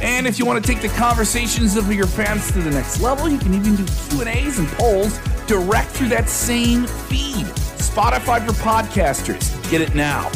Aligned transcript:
And 0.00 0.26
if 0.26 0.38
you 0.38 0.46
want 0.46 0.64
to 0.64 0.72
take 0.72 0.80
the 0.80 0.96
conversations 0.96 1.76
of 1.76 1.92
your 1.92 2.06
fans 2.06 2.52
to 2.52 2.60
the 2.60 2.70
next 2.70 3.00
level, 3.00 3.28
you 3.28 3.38
can 3.38 3.52
even 3.52 3.74
do 3.74 3.84
Q&As 4.10 4.58
and 4.58 4.68
polls 4.68 5.18
direct 5.46 5.90
through 5.90 6.08
that 6.08 6.28
same 6.28 6.86
feed. 6.86 7.46
Spotify 7.78 8.46
for 8.46 8.52
podcasters. 8.52 9.70
Get 9.70 9.80
it 9.80 9.94
now. 9.96 10.30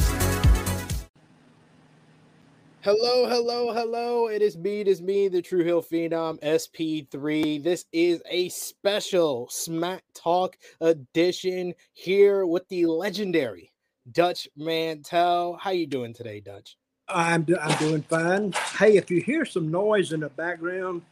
Hello, 2.81 3.29
hello, 3.29 3.73
hello. 3.73 4.27
It 4.27 4.43
is 4.43 4.59
me, 4.59 4.81
it 4.81 4.89
is 4.89 5.01
me, 5.01 5.29
the 5.29 5.41
True 5.41 5.63
Hill 5.63 5.81
Phenom 5.81 6.41
SP3. 6.41 7.63
This 7.63 7.85
is 7.93 8.21
a 8.29 8.49
special 8.49 9.47
Smack 9.49 10.03
Talk 10.13 10.57
edition 10.81 11.75
here 11.93 12.45
with 12.45 12.69
the 12.69 12.87
legendary 12.87 13.73
Dutch 14.11 14.49
Mantell. 14.57 15.57
How 15.61 15.71
you 15.71 15.87
doing 15.87 16.13
today, 16.13 16.41
Dutch? 16.41 16.77
I'm, 17.15 17.47
I'm 17.61 17.79
doing 17.79 18.03
fine. 18.03 18.53
Hey, 18.79 18.97
if 18.97 19.11
you 19.11 19.21
hear 19.21 19.45
some 19.45 19.71
noise 19.71 20.13
in 20.13 20.21
the 20.21 20.29
background, 20.29 21.03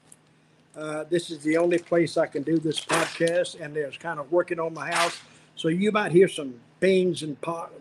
uh, 0.77 1.05
this 1.05 1.31
is 1.31 1.41
the 1.41 1.57
only 1.57 1.79
place 1.79 2.17
I 2.17 2.27
can 2.27 2.43
do 2.43 2.59
this 2.59 2.81
podcast, 2.81 3.61
and 3.61 3.75
there's 3.75 3.97
kind 3.99 4.19
of 4.21 4.30
working 4.33 4.59
on 4.61 4.73
my 4.74 4.91
house. 4.93 5.19
So 5.57 5.69
you 5.69 5.93
might 5.93 6.13
hear 6.13 6.29
some 6.29 6.55
bings 6.79 7.23
and 7.23 7.41
pot, 7.41 7.73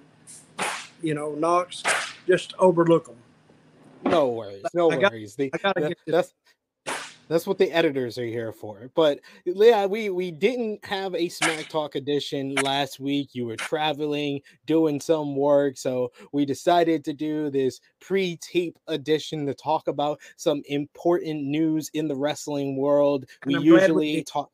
you 1.02 1.14
know, 1.14 1.34
knocks. 1.36 1.84
Just 2.28 2.54
overlook 2.60 3.06
them. 3.06 3.16
No 4.06 4.30
worries, 4.30 4.64
no 4.74 4.92
I 4.92 4.98
got- 4.98 5.12
worries. 5.12 5.36
The- 5.36 5.52
I 5.54 5.58
gotta 5.58 5.82
that- 5.82 5.90
get 5.90 5.98
this. 6.06 6.34
That's 7.30 7.46
what 7.46 7.60
the 7.60 7.72
editors 7.72 8.18
are 8.18 8.26
here 8.26 8.52
for. 8.52 8.90
But 8.96 9.20
yeah, 9.46 9.86
we 9.86 10.10
we 10.10 10.32
didn't 10.32 10.84
have 10.84 11.14
a 11.16 11.30
Smack 11.30 11.70
Talk 11.70 11.96
edition 11.96 12.56
last 12.56 13.00
week. 13.00 13.30
You 13.34 13.46
were 13.46 13.56
traveling, 13.56 14.42
doing 14.66 15.00
some 15.00 15.36
work, 15.36 15.78
so 15.78 16.12
we 16.34 16.46
decided 16.46 17.06
to 17.06 17.14
do 17.14 17.50
this 17.52 17.80
pre-tape 18.02 18.78
edition 18.88 19.46
to 19.46 19.54
talk 19.54 19.88
about 19.88 20.20
some 20.36 20.64
important 20.66 21.44
news 21.44 21.90
in 21.94 22.08
the 22.08 22.16
wrestling 22.16 22.76
world. 22.76 23.26
We 23.46 23.56
I'm 23.56 23.62
usually 23.62 24.24
talk. 24.24 24.52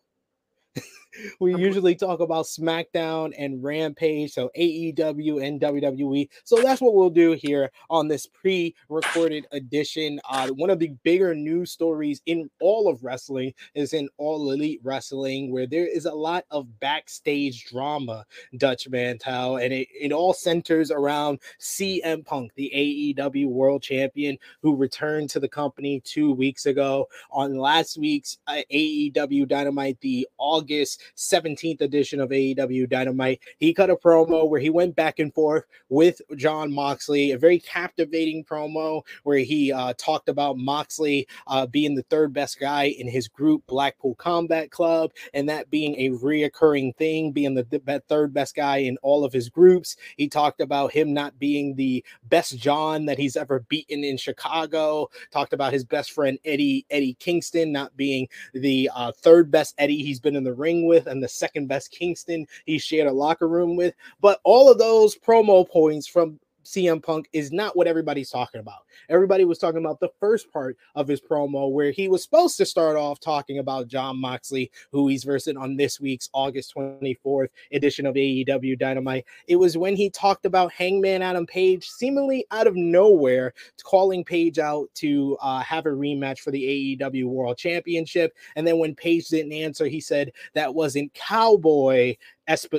we 1.39 1.55
usually 1.55 1.95
talk 1.95 2.19
about 2.19 2.45
SmackDown 2.45 3.33
and 3.37 3.63
Rampage, 3.63 4.33
so 4.33 4.49
AEW 4.57 5.45
and 5.45 5.59
WWE. 5.59 6.29
So 6.43 6.61
that's 6.61 6.81
what 6.81 6.95
we'll 6.95 7.09
do 7.09 7.33
here 7.33 7.71
on 7.89 8.07
this 8.07 8.27
pre-recorded 8.27 9.47
edition. 9.51 10.19
Uh, 10.29 10.49
one 10.49 10.69
of 10.69 10.79
the 10.79 10.89
bigger 11.03 11.33
news 11.35 11.71
stories 11.71 12.21
in 12.25 12.49
all 12.61 12.87
of 12.87 13.03
wrestling 13.03 13.53
is 13.73 13.93
in 13.93 14.09
All 14.17 14.51
Elite 14.51 14.81
Wrestling, 14.83 15.51
where 15.51 15.67
there 15.67 15.87
is 15.87 16.05
a 16.05 16.13
lot 16.13 16.45
of 16.51 16.79
backstage 16.79 17.65
drama, 17.65 18.25
Dutch 18.57 18.87
Mantell, 18.89 19.57
and 19.57 19.73
it, 19.73 19.87
it 19.91 20.11
all 20.11 20.33
centers 20.33 20.91
around 20.91 21.39
CM 21.59 22.25
Punk, 22.25 22.51
the 22.55 22.71
AEW 22.75 23.47
World 23.47 23.81
Champion, 23.81 24.37
who 24.61 24.75
returned 24.75 25.29
to 25.31 25.39
the 25.39 25.49
company 25.49 26.01
two 26.03 26.33
weeks 26.33 26.65
ago 26.65 27.07
on 27.31 27.57
last 27.57 27.97
week's 27.97 28.37
uh, 28.47 28.61
AEW 28.71 29.47
Dynamite, 29.47 29.99
the 30.01 30.27
August 30.37 31.01
17th 31.17 31.81
edition 31.81 32.19
of 32.19 32.29
AEW 32.29 32.89
Dynamite. 32.89 33.41
He 33.57 33.73
cut 33.73 33.89
a 33.89 33.95
promo 33.95 34.49
where 34.49 34.59
he 34.59 34.69
went 34.69 34.95
back 34.95 35.19
and 35.19 35.33
forth 35.33 35.65
with 35.89 36.21
Jon 36.35 36.71
Moxley, 36.71 37.31
a 37.31 37.37
very 37.37 37.59
captivating 37.59 38.43
promo 38.43 39.01
where 39.23 39.39
he 39.39 39.71
uh, 39.71 39.93
talked 39.97 40.29
about 40.29 40.57
Moxley 40.57 41.27
uh, 41.47 41.65
being 41.65 41.95
the 41.95 42.03
third 42.03 42.33
best 42.33 42.59
guy 42.59 42.85
in 42.85 43.07
his 43.07 43.27
group, 43.27 43.63
Blackpool 43.67 44.15
Combat 44.15 44.71
Club, 44.71 45.11
and 45.33 45.49
that 45.49 45.69
being 45.69 45.95
a 45.95 46.09
reoccurring 46.09 46.95
thing, 46.95 47.31
being 47.31 47.53
the, 47.53 47.63
be- 47.63 47.99
third 48.07 48.33
best 48.33 48.55
guy 48.55 48.77
in 48.77 48.97
all 49.01 49.23
of 49.23 49.33
his 49.33 49.49
groups. 49.49 49.95
He 50.17 50.27
talked 50.27 50.61
about 50.61 50.91
him 50.91 51.13
not 51.13 51.37
being 51.39 51.75
the 51.75 52.03
best 52.29 52.57
John 52.57 53.05
that 53.05 53.17
he's 53.17 53.35
ever 53.35 53.65
beaten 53.67 54.03
in 54.03 54.17
Chicago. 54.17 55.09
Talked 55.31 55.53
about 55.53 55.73
his 55.73 55.83
best 55.83 56.11
friend 56.11 56.37
Eddie 56.45 56.85
Eddie 56.89 57.15
Kingston 57.19 57.71
not 57.71 57.95
being 57.97 58.27
the 58.53 58.89
uh, 58.95 59.11
third 59.11 59.51
best 59.51 59.75
Eddie 59.77 60.03
he's 60.03 60.19
been 60.19 60.35
in 60.35 60.43
the 60.43 60.53
ring 60.53 60.87
with, 60.87 60.94
and 61.07 61.21
the 61.21 61.27
second 61.27 61.67
best 61.67 61.91
Kingston 61.91 62.47
he 62.65 62.77
shared 62.77 63.07
a 63.07 63.13
locker 63.13 63.47
room 63.47 63.75
with. 63.75 63.93
But 64.21 64.39
all 64.43 64.71
of 64.71 64.77
those 64.77 65.15
promo 65.15 65.69
points 65.69 66.07
from 66.07 66.39
CM 66.65 67.01
Punk 67.01 67.29
is 67.31 67.51
not 67.51 67.75
what 67.77 67.87
everybody's 67.87 68.29
talking 68.29 68.59
about. 68.59 68.79
Everybody 69.09 69.45
was 69.45 69.59
talking 69.59 69.79
about 69.79 69.99
the 69.99 70.11
first 70.19 70.51
part 70.51 70.77
of 70.95 71.07
his 71.07 71.21
promo 71.21 71.71
where 71.71 71.91
he 71.91 72.07
was 72.07 72.23
supposed 72.23 72.57
to 72.57 72.65
start 72.65 72.97
off 72.97 73.19
talking 73.19 73.59
about 73.59 73.87
Jon 73.87 74.19
Moxley, 74.19 74.71
who 74.91 75.07
he's 75.07 75.23
versing 75.23 75.57
on 75.57 75.77
this 75.77 75.99
week's 75.99 76.29
August 76.33 76.73
24th 76.75 77.49
edition 77.71 78.05
of 78.05 78.15
AEW 78.15 78.77
Dynamite. 78.77 79.25
It 79.47 79.57
was 79.57 79.77
when 79.77 79.95
he 79.95 80.09
talked 80.09 80.45
about 80.45 80.73
Hangman 80.73 81.21
Adam 81.21 81.45
Page, 81.45 81.87
seemingly 81.87 82.45
out 82.51 82.67
of 82.67 82.75
nowhere, 82.75 83.53
calling 83.83 84.23
Page 84.23 84.59
out 84.59 84.89
to 84.95 85.37
uh, 85.41 85.59
have 85.59 85.85
a 85.85 85.89
rematch 85.89 86.39
for 86.39 86.51
the 86.51 86.97
AEW 86.99 87.25
World 87.25 87.57
Championship. 87.57 88.33
And 88.55 88.65
then 88.65 88.79
when 88.79 88.95
Page 88.95 89.27
didn't 89.27 89.53
answer, 89.53 89.85
he 89.85 90.01
said 90.01 90.31
that 90.53 90.73
wasn't 90.73 91.13
Cowboy. 91.13 92.15
Esp 92.47 92.73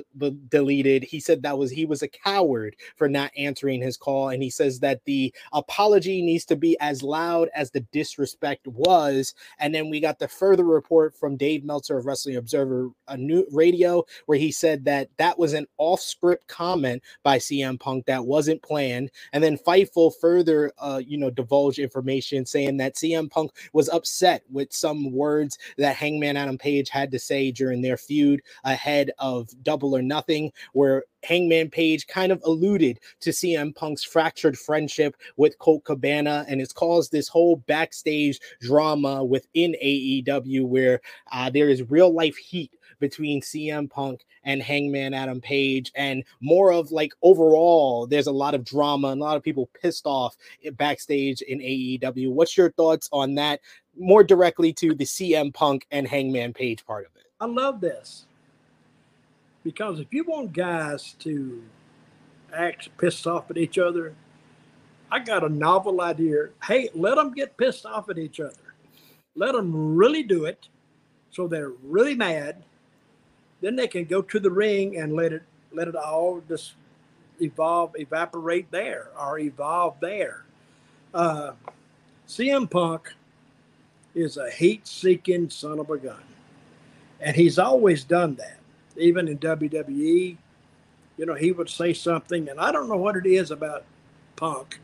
deleted. 0.49 1.05
He 1.05 1.21
said 1.21 1.43
that 1.43 1.59
was 1.59 1.71
he 1.71 1.85
was 1.85 2.03
a 2.03 2.09
coward 2.09 2.77
for 2.97 3.09
not 3.09 3.33
answering 3.37 3.83
his 3.83 3.97
call, 3.97 4.31
and 4.31 4.43
he 4.43 4.51
says 4.51 4.81
that 4.81 5.05
the 5.05 5.35
apology 5.53 6.23
needs 6.23 6.45
to 6.47 6.57
be 6.57 6.77
as 6.81 7.03
loud 7.03 7.49
as 7.55 7.71
the 7.71 7.81
disrespect 7.93 8.67
was. 8.67 9.35
And 9.59 9.75
then 9.75 9.91
we 9.91 10.01
got 10.01 10.19
the 10.19 10.29
further 10.29 10.65
report 10.65 11.17
from 11.17 11.37
Dave 11.37 11.65
Meltzer 11.65 11.97
of 11.99 12.07
Wrestling 12.07 12.37
Observer 12.37 12.91
a 13.09 13.17
new 13.17 13.47
radio 13.53 14.05
where 14.27 14.39
he 14.39 14.53
said 14.53 14.85
that 14.85 15.09
that 15.17 15.39
was 15.39 15.53
an 15.53 15.67
off-script 15.79 16.47
comment 16.49 17.03
by 17.23 17.39
CM 17.39 17.79
Punk 17.79 18.07
that 18.07 18.27
wasn't 18.27 18.63
planned. 18.63 19.11
And 19.33 19.43
then 19.43 19.59
Fightful 19.59 20.13
further, 20.21 20.73
uh, 20.79 21.01
you 21.05 21.19
know, 21.19 21.31
divulged 21.31 21.79
information 21.79 22.47
saying 22.47 22.77
that 22.79 22.97
CM 22.97 23.31
Punk 23.31 23.53
was 23.73 23.89
upset 23.89 24.43
with 24.51 24.73
some 24.73 25.13
words 25.13 25.59
that 25.79 25.97
Hangman 25.97 26.37
Adam 26.37 26.59
Page 26.59 26.89
had 26.89 27.11
to 27.11 27.19
say 27.19 27.51
during 27.51 27.83
their 27.83 27.97
feud 27.97 28.43
ahead 28.65 29.11
of 29.19 29.49
Double 29.63 29.97
or 29.97 30.03
Nothing, 30.03 30.53
where 30.73 31.05
Hangman 31.23 31.71
Page 31.71 32.07
kind 32.07 32.31
of 32.33 32.41
alluded 32.45 33.01
to 33.21 33.31
CM 33.31 33.75
Punk's 33.75 34.05
fractured 34.05 34.59
friendship 34.59 35.17
with 35.37 35.59
Colt 35.59 35.85
Cabana, 35.85 36.45
and 36.49 36.61
it's 36.61 36.73
caused 36.73 37.11
this 37.13 37.29
whole 37.29 37.57
backstage 37.57 38.39
drama 38.61 39.25
within 39.25 39.75
AEW 39.83 40.67
where 40.67 41.01
uh, 41.33 41.51
there 41.51 41.69
is 41.69 41.91
real 41.91 42.13
life 42.13 42.37
heat 42.37 42.73
between 42.99 43.43
CM 43.43 43.91
Punk 43.91 44.25
and 44.45 44.63
Hangman 44.63 45.15
Adam 45.15 45.41
Page, 45.41 45.93
and 45.95 46.25
more 46.41 46.73
of 46.73 46.93
like 46.93 47.13
overall, 47.23 48.07
there's 48.07 48.27
a 48.27 48.33
lot 48.33 48.55
of 48.55 48.65
drama 48.65 49.09
and 49.09 49.21
a 49.21 49.25
lot 49.25 49.37
of 49.37 49.43
people 49.43 49.69
pissed 49.81 50.07
off 50.07 50.37
backstage 50.75 51.43
in 51.43 51.59
AEW. 51.59 52.31
What's 52.31 52.57
your 52.57 52.71
thoughts 52.71 53.09
on 53.13 53.35
that? 53.35 53.61
More 53.99 54.23
directly 54.23 54.73
to 54.75 54.95
the 54.95 55.05
CM 55.05 55.53
Punk 55.53 55.87
and 55.91 56.07
Hangman 56.07 56.53
Page 56.53 56.87
part 56.87 57.07
of 57.07 57.17
it. 57.17 57.27
I 57.41 57.47
love 57.47 57.81
this 57.81 58.27
because 59.67 59.99
if 59.99 60.07
you 60.13 60.23
want 60.23 60.53
guys 60.53 61.17
to 61.19 61.61
act 62.55 62.89
pissed 62.99 63.27
off 63.27 63.51
at 63.51 63.57
each 63.57 63.79
other, 63.79 64.15
I 65.11 65.19
got 65.19 65.43
a 65.43 65.49
novel 65.49 66.03
idea. 66.03 66.51
Hey, 66.63 66.89
let 66.95 67.17
them 67.17 67.35
get 67.35 67.57
pissed 67.57 67.85
off 67.85 68.09
at 68.09 68.17
each 68.17 68.39
other. 68.39 68.77
Let 69.35 69.55
them 69.55 69.97
really 69.97 70.23
do 70.23 70.45
it 70.45 70.69
so 71.33 71.49
they're 71.49 71.73
really 71.83 72.15
mad. 72.15 72.63
Then 73.61 73.75
they 73.75 73.89
can 73.89 74.05
go 74.05 74.23
to 74.23 74.39
the 74.39 74.53
ring 74.53 74.99
and 74.99 75.15
let 75.17 75.33
it 75.33 75.43
let 75.73 75.89
it 75.89 75.97
all 75.97 76.41
just 76.49 76.75
evolve, 77.41 77.91
evaporate 77.97 78.71
there 78.71 79.09
or 79.21 79.41
evolve 79.41 79.97
there. 80.01 80.45
Uh, 81.13 81.55
CM 82.29 82.71
Punk 82.71 83.13
is 84.15 84.37
a 84.37 84.49
heat-seeking 84.49 85.51
son 85.51 85.81
of 85.81 85.91
a 85.91 85.99
gun, 85.99 86.23
and 87.21 87.35
he's 87.35 87.59
always 87.59 88.05
done 88.05 88.37
that. 88.37 88.61
Even 88.99 89.29
in 89.29 89.39
WWE, 89.39 90.37
you 91.17 91.27
know, 91.27 91.35
he 91.35 91.53
would 91.53 91.69
say 91.69 91.93
something, 91.93 92.49
and 92.49 92.61
I 92.61 92.73
don't 92.73 92.89
know 92.89 92.97
what 92.97 93.17
it 93.17 93.27
is 93.27 93.51
about 93.51 93.85
Punk, 94.37 94.81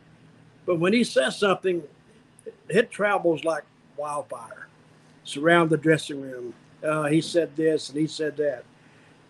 but 0.64 0.78
when 0.78 0.92
he 0.92 1.04
says 1.04 1.38
something, 1.38 1.82
it 2.68 2.90
travels 2.90 3.44
like 3.44 3.64
wildfire, 3.96 4.68
surround 5.24 5.70
the 5.70 5.76
dressing 5.76 6.20
room. 6.20 6.54
Uh, 6.82 7.04
he 7.04 7.20
said 7.20 7.54
this 7.54 7.90
and 7.90 7.98
he 7.98 8.06
said 8.06 8.36
that, 8.38 8.64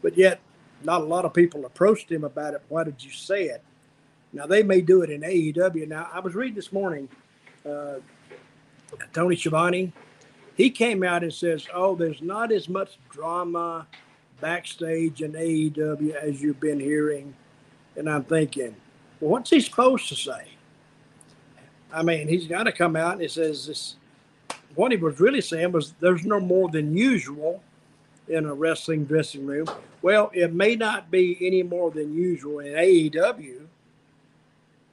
but 0.00 0.16
yet 0.16 0.40
not 0.84 1.00
a 1.00 1.04
lot 1.04 1.24
of 1.24 1.34
people 1.34 1.66
approached 1.66 2.10
him 2.10 2.24
about 2.24 2.54
it. 2.54 2.62
Why 2.68 2.84
did 2.84 3.02
you 3.04 3.10
say 3.10 3.44
it? 3.44 3.62
Now 4.32 4.46
they 4.46 4.62
may 4.62 4.80
do 4.80 5.02
it 5.02 5.10
in 5.10 5.20
AEW. 5.20 5.86
Now 5.88 6.08
I 6.12 6.20
was 6.20 6.34
reading 6.34 6.54
this 6.54 6.72
morning, 6.72 7.08
uh, 7.66 7.96
Tony 9.12 9.36
Schiavone 9.36 9.92
he 10.56 10.70
came 10.70 11.02
out 11.02 11.22
and 11.22 11.32
says, 11.32 11.66
"Oh, 11.72 11.94
there's 11.94 12.22
not 12.22 12.52
as 12.52 12.68
much 12.68 12.98
drama 13.10 13.86
backstage 14.42 15.22
in 15.22 15.32
AEW 15.32 16.14
as 16.14 16.42
you've 16.42 16.60
been 16.60 16.80
hearing," 16.80 17.34
and 17.96 18.10
I'm 18.10 18.24
thinking, 18.24 18.76
well, 19.20 19.30
what's 19.30 19.48
he 19.48 19.60
supposed 19.60 20.08
to 20.10 20.16
say? 20.16 20.48
I 21.90 22.02
mean, 22.02 22.28
he's 22.28 22.46
got 22.46 22.64
to 22.64 22.72
come 22.72 22.96
out 22.96 23.12
and 23.12 23.22
he 23.22 23.28
says 23.28 23.66
this. 23.66 23.96
What 24.74 24.92
he 24.92 24.98
was 24.98 25.18
really 25.20 25.40
saying 25.40 25.72
was, 25.72 25.94
"There's 26.00 26.26
no 26.26 26.40
more 26.40 26.68
than 26.68 26.94
usual." 26.94 27.62
in 28.28 28.46
a 28.46 28.54
wrestling 28.54 29.04
dressing 29.04 29.46
room. 29.46 29.66
Well, 30.00 30.30
it 30.32 30.52
may 30.52 30.74
not 30.74 31.10
be 31.10 31.36
any 31.40 31.62
more 31.62 31.90
than 31.90 32.14
usual 32.14 32.60
in 32.60 32.72
AEW, 32.74 33.66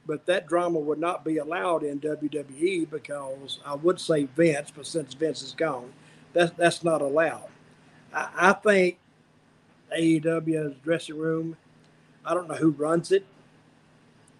but 0.06 0.26
that 0.26 0.46
drama 0.46 0.78
would 0.78 0.98
not 0.98 1.24
be 1.24 1.38
allowed 1.38 1.82
in 1.82 2.00
WWE 2.00 2.90
because 2.90 3.60
I 3.64 3.74
would 3.74 4.00
say 4.00 4.24
Vince, 4.24 4.72
but 4.74 4.86
since 4.86 5.14
Vince 5.14 5.42
is 5.42 5.52
gone, 5.52 5.92
that's 6.32 6.52
that's 6.56 6.84
not 6.84 7.02
allowed. 7.02 7.48
I, 8.14 8.28
I 8.36 8.52
think 8.52 8.98
AEW's 9.96 10.76
dressing 10.82 11.18
room. 11.18 11.56
I 12.24 12.34
don't 12.34 12.48
know 12.48 12.54
who 12.54 12.70
runs 12.70 13.12
it. 13.12 13.26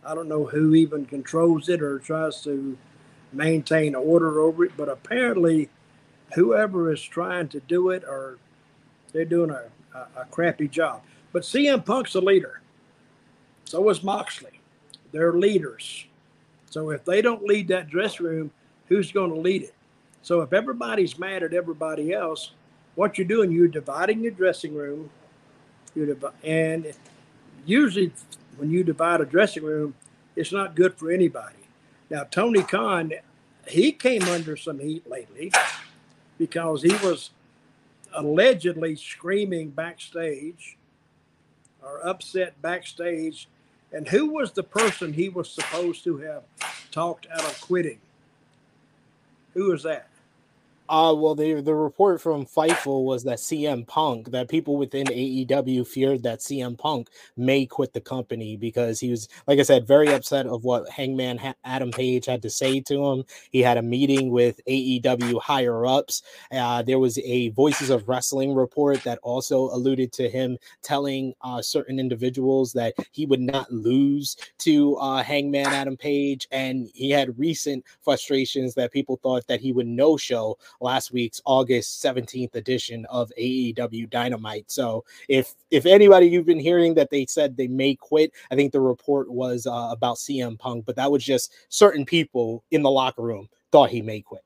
I 0.04 0.14
don't 0.14 0.28
know 0.28 0.46
who 0.46 0.74
even 0.74 1.04
controls 1.04 1.68
it 1.68 1.82
or 1.82 1.98
tries 1.98 2.42
to 2.42 2.76
maintain 3.32 3.94
order 3.94 4.40
over 4.40 4.64
it. 4.64 4.72
But 4.76 4.88
apparently, 4.88 5.68
whoever 6.34 6.92
is 6.92 7.02
trying 7.02 7.48
to 7.48 7.60
do 7.60 7.90
it 7.90 8.04
or 8.04 8.38
they're 9.12 9.24
doing 9.24 9.50
a, 9.50 9.64
a, 9.96 10.22
a 10.22 10.24
crappy 10.30 10.68
job. 10.68 11.02
But 11.32 11.42
CM 11.42 11.84
Punk's 11.84 12.14
a 12.14 12.20
leader. 12.20 12.60
So 13.64 13.88
is 13.88 14.02
Moxley. 14.02 14.60
They're 15.12 15.34
leaders. 15.34 16.06
So 16.70 16.90
if 16.90 17.04
they 17.04 17.20
don't 17.22 17.44
lead 17.44 17.68
that 17.68 17.88
dressing 17.88 18.26
room, 18.26 18.50
who's 18.86 19.12
going 19.12 19.30
to 19.30 19.38
lead 19.38 19.62
it? 19.62 19.74
So 20.22 20.40
if 20.42 20.52
everybody's 20.52 21.18
mad 21.18 21.42
at 21.42 21.52
everybody 21.52 22.12
else, 22.12 22.52
what 22.94 23.16
you're 23.16 23.26
doing, 23.26 23.50
you're 23.50 23.68
dividing 23.68 24.22
your 24.22 24.32
dressing 24.32 24.74
room. 24.74 25.10
You're 25.94 26.16
and 26.44 26.92
usually 27.66 28.12
when 28.56 28.70
you 28.70 28.84
divide 28.84 29.20
a 29.20 29.24
dressing 29.24 29.64
room, 29.64 29.94
it's 30.36 30.52
not 30.52 30.74
good 30.74 30.94
for 30.94 31.10
anybody. 31.10 31.56
Now 32.10 32.24
Tony 32.24 32.62
Khan, 32.62 33.12
he 33.66 33.92
came 33.92 34.22
under 34.24 34.56
some 34.56 34.78
heat 34.78 35.08
lately 35.08 35.52
because 36.38 36.82
he 36.82 36.92
was 37.06 37.30
allegedly 38.14 38.96
screaming 38.96 39.70
backstage 39.70 40.76
or 41.82 42.06
upset 42.06 42.60
backstage. 42.62 43.48
And 43.92 44.06
who 44.06 44.26
was 44.26 44.52
the 44.52 44.62
person 44.62 45.12
he 45.12 45.28
was 45.28 45.50
supposed 45.50 46.04
to 46.04 46.18
have 46.18 46.42
talked 46.92 47.26
out 47.32 47.44
of 47.44 47.60
quitting? 47.60 47.98
Who 49.54 49.70
was 49.70 49.82
that? 49.82 50.09
Uh, 50.90 51.14
well, 51.16 51.36
the 51.36 51.60
the 51.60 51.72
report 51.72 52.20
from 52.20 52.44
Fightful 52.44 53.04
was 53.04 53.22
that 53.22 53.38
CM 53.38 53.86
Punk, 53.86 54.32
that 54.32 54.48
people 54.48 54.76
within 54.76 55.06
AEW 55.06 55.86
feared 55.86 56.24
that 56.24 56.40
CM 56.40 56.76
Punk 56.76 57.10
may 57.36 57.64
quit 57.64 57.92
the 57.92 58.00
company 58.00 58.56
because 58.56 58.98
he 58.98 59.08
was, 59.08 59.28
like 59.46 59.60
I 59.60 59.62
said, 59.62 59.86
very 59.86 60.12
upset 60.12 60.46
of 60.46 60.64
what 60.64 60.90
Hangman 60.90 61.38
ha- 61.38 61.54
Adam 61.64 61.92
Page 61.92 62.26
had 62.26 62.42
to 62.42 62.50
say 62.50 62.80
to 62.80 63.06
him. 63.06 63.24
He 63.52 63.60
had 63.60 63.78
a 63.78 63.82
meeting 63.82 64.32
with 64.32 64.60
AEW 64.66 65.40
higher 65.40 65.86
ups. 65.86 66.22
Uh, 66.50 66.82
there 66.82 66.98
was 66.98 67.18
a 67.18 67.50
Voices 67.50 67.90
of 67.90 68.08
Wrestling 68.08 68.52
report 68.52 69.04
that 69.04 69.20
also 69.22 69.70
alluded 69.70 70.12
to 70.14 70.28
him 70.28 70.58
telling 70.82 71.34
uh, 71.42 71.62
certain 71.62 72.00
individuals 72.00 72.72
that 72.72 72.94
he 73.12 73.26
would 73.26 73.38
not 73.38 73.70
lose 73.72 74.36
to 74.58 74.96
uh, 74.96 75.22
Hangman 75.22 75.66
Adam 75.66 75.96
Page, 75.96 76.48
and 76.50 76.90
he 76.94 77.10
had 77.10 77.38
recent 77.38 77.84
frustrations 78.00 78.74
that 78.74 78.90
people 78.90 79.20
thought 79.22 79.46
that 79.46 79.60
he 79.60 79.70
would 79.70 79.86
no 79.86 80.16
show 80.16 80.58
last 80.80 81.12
week's 81.12 81.40
August 81.44 82.02
17th 82.02 82.54
edition 82.54 83.06
of 83.06 83.32
AEW 83.38 84.08
Dynamite. 84.10 84.70
So 84.70 85.04
if 85.28 85.54
if 85.70 85.86
anybody 85.86 86.26
you've 86.26 86.46
been 86.46 86.60
hearing 86.60 86.94
that 86.94 87.10
they 87.10 87.26
said 87.26 87.56
they 87.56 87.68
may 87.68 87.94
quit, 87.94 88.32
I 88.50 88.54
think 88.54 88.72
the 88.72 88.80
report 88.80 89.30
was 89.30 89.66
uh, 89.66 89.88
about 89.90 90.16
CM 90.16 90.58
Punk, 90.58 90.86
but 90.86 90.96
that 90.96 91.10
was 91.10 91.24
just 91.24 91.52
certain 91.68 92.04
people 92.04 92.64
in 92.70 92.82
the 92.82 92.90
locker 92.90 93.22
room 93.22 93.48
thought 93.70 93.90
he 93.90 94.02
may 94.02 94.20
quit. 94.20 94.42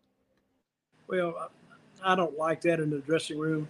Well, 1.06 1.50
I 2.02 2.14
don't 2.14 2.36
like 2.38 2.60
that 2.62 2.81
in 2.81 2.90
the 2.90 2.98
dressing 2.98 3.38
room. 3.38 3.69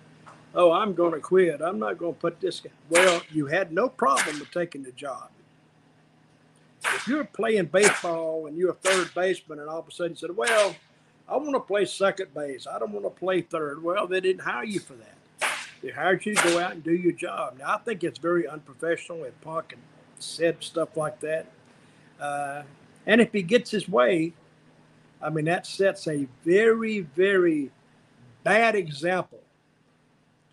Oh, 0.55 0.71
I'm 0.73 0.95
going 0.95 1.13
to 1.13 1.21
quit. 1.21 1.61
I'm 1.61 1.79
not 1.79 1.99
going 1.99 2.15
to 2.15 2.21
put 2.21 2.41
this. 2.41 2.61
Guy. 2.61 2.71
Well, 2.89 3.23
you 3.33 3.47
had 3.47 3.73
no 3.73 3.89
problem 3.89 4.39
with 4.39 4.51
taking 4.53 4.83
the 4.83 4.93
job. 4.93 5.31
If 6.95 7.09
you're 7.09 7.25
playing 7.25 7.67
baseball 7.67 8.47
and 8.47 8.57
you're 8.57 8.71
a 8.71 8.75
third 8.75 9.13
baseman, 9.15 9.59
and 9.59 9.69
all 9.69 9.81
of 9.81 9.89
a 9.89 9.91
sudden 9.91 10.17
said, 10.17 10.37
"Well," 10.37 10.77
I 11.29 11.37
want 11.37 11.55
to 11.55 11.61
play 11.61 11.85
second 11.87 12.35
base. 12.35 12.67
I 12.67 12.79
don't 12.79 12.93
want 12.93 13.07
to 13.07 13.11
play 13.11 13.41
third. 13.41 13.83
Well, 13.83 14.07
they 14.07 14.21
didn't 14.21 14.43
hire 14.43 14.65
you 14.65 14.81
for 14.81 14.95
that. 14.95 15.17
They 15.83 15.91
hired 15.91 16.25
you 16.25 16.35
to 16.35 16.43
go 16.43 16.59
out 16.59 16.73
and 16.73 16.83
do 16.83 16.95
your 16.95 17.13
job. 17.13 17.59
Now, 17.59 17.75
I 17.75 17.79
think 17.79 18.05
it's 18.05 18.19
very 18.19 18.47
unprofessional 18.47 19.25
if 19.25 19.35
and 19.45 19.81
said 20.19 20.57
stuff 20.61 20.97
like 20.97 21.21
that. 21.21 21.47
Uh, 22.21 22.63
and 23.07 23.21
if 23.21 23.33
he 23.33 23.43
gets 23.43 23.71
his 23.71 23.89
way, 23.89 24.33
I 25.21 25.31
mean, 25.31 25.47
that 25.47 25.67
sets 25.67 26.07
a 26.07 26.27
very, 26.45 27.01
very 27.01 27.71
bad 28.43 28.75
example 28.75 29.41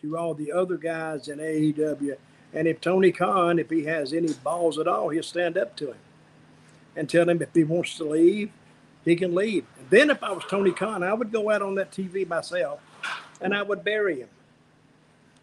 to 0.01 0.17
all 0.17 0.33
the 0.33 0.51
other 0.51 0.77
guys 0.77 1.27
in 1.27 1.39
AEW. 1.39 2.15
And 2.53 2.67
if 2.67 2.81
Tony 2.81 3.11
Khan, 3.11 3.59
if 3.59 3.69
he 3.69 3.85
has 3.85 4.13
any 4.13 4.33
balls 4.33 4.77
at 4.77 4.87
all, 4.87 5.09
he'll 5.09 5.23
stand 5.23 5.57
up 5.57 5.75
to 5.77 5.91
him 5.91 5.97
and 6.95 7.09
tell 7.09 7.29
him 7.29 7.41
if 7.41 7.49
he 7.53 7.63
wants 7.63 7.95
to 7.97 8.03
leave, 8.03 8.51
he 9.05 9.15
can 9.15 9.33
leave. 9.33 9.65
And 9.77 9.89
then 9.89 10.09
if 10.09 10.23
I 10.23 10.31
was 10.31 10.43
Tony 10.49 10.71
Khan, 10.71 11.03
I 11.03 11.13
would 11.13 11.31
go 11.31 11.49
out 11.49 11.61
on 11.61 11.75
that 11.75 11.91
TV 11.91 12.27
myself 12.27 12.79
and 13.39 13.53
I 13.53 13.63
would 13.63 13.83
bury 13.83 14.19
him. 14.19 14.29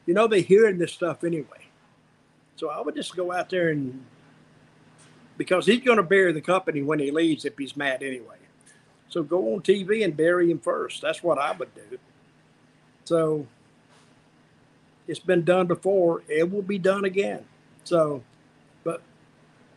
You 0.07 0.15
know, 0.15 0.27
they're 0.27 0.41
hearing 0.41 0.79
this 0.79 0.93
stuff 0.93 1.25
anyway. 1.25 1.67
So 2.57 2.71
I 2.71 2.81
would 2.81 2.95
just 2.95 3.15
go 3.15 3.33
out 3.33 3.51
there 3.51 3.69
and 3.71 4.05
because 5.37 5.67
he's 5.67 5.83
going 5.83 5.99
to 5.99 6.03
bury 6.03 6.33
the 6.33 6.41
company 6.41 6.83
when 6.83 6.99
he 6.99 7.11
leaves 7.11 7.45
if 7.45 7.57
he's 7.57 7.77
mad 7.77 8.03
anyway. 8.03 8.37
So 9.09 9.23
go 9.23 9.55
on 9.55 9.61
TV 9.61 10.05
and 10.05 10.17
bury 10.17 10.51
him 10.51 10.59
first. 10.59 11.01
That's 11.03 11.23
what 11.23 11.39
I 11.39 11.53
would 11.53 11.75
do. 11.75 11.99
So 13.05 13.47
it's 15.07 15.21
been 15.21 15.45
done 15.45 15.67
before. 15.67 16.23
It 16.29 16.51
will 16.51 16.63
be 16.63 16.79
done 16.79 17.05
again. 17.05 17.45
So, 17.85 18.23
but 18.85 19.01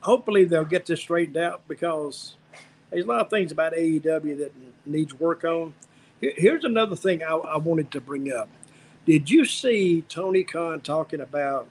hopefully 0.02 0.44
they'll 0.44 0.66
get 0.66 0.86
this 0.86 1.00
straightened 1.00 1.38
out 1.38 1.62
because 1.68 2.36
there's 2.92 3.06
a 3.06 3.08
lot 3.08 3.22
of 3.22 3.30
things 3.30 3.52
about 3.52 3.74
AEW 3.74 4.38
that 4.38 4.52
needs 4.86 5.14
work 5.20 5.44
on. 5.44 5.74
Here's 6.20 6.66
another 6.66 6.96
thing 6.96 7.24
I, 7.24 7.34
I 7.34 7.58
wanted 7.58 7.90
to 7.92 8.02
bring 8.02 8.32
up. 8.32 8.50
Did 9.06 9.30
you 9.30 9.46
see 9.46 10.04
Tony 10.08 10.44
Khan 10.44 10.82
talking 10.82 11.22
about, 11.22 11.68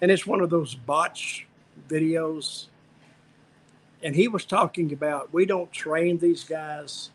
and 0.00 0.10
it's 0.10 0.26
one 0.26 0.40
of 0.40 0.48
those 0.48 0.74
botch 0.74 1.46
videos, 1.88 2.66
and 4.02 4.14
he 4.14 4.28
was 4.28 4.44
talking 4.44 4.92
about 4.92 5.32
we 5.32 5.44
don't 5.44 5.70
train 5.72 6.18
these 6.18 6.44
guys. 6.44 7.10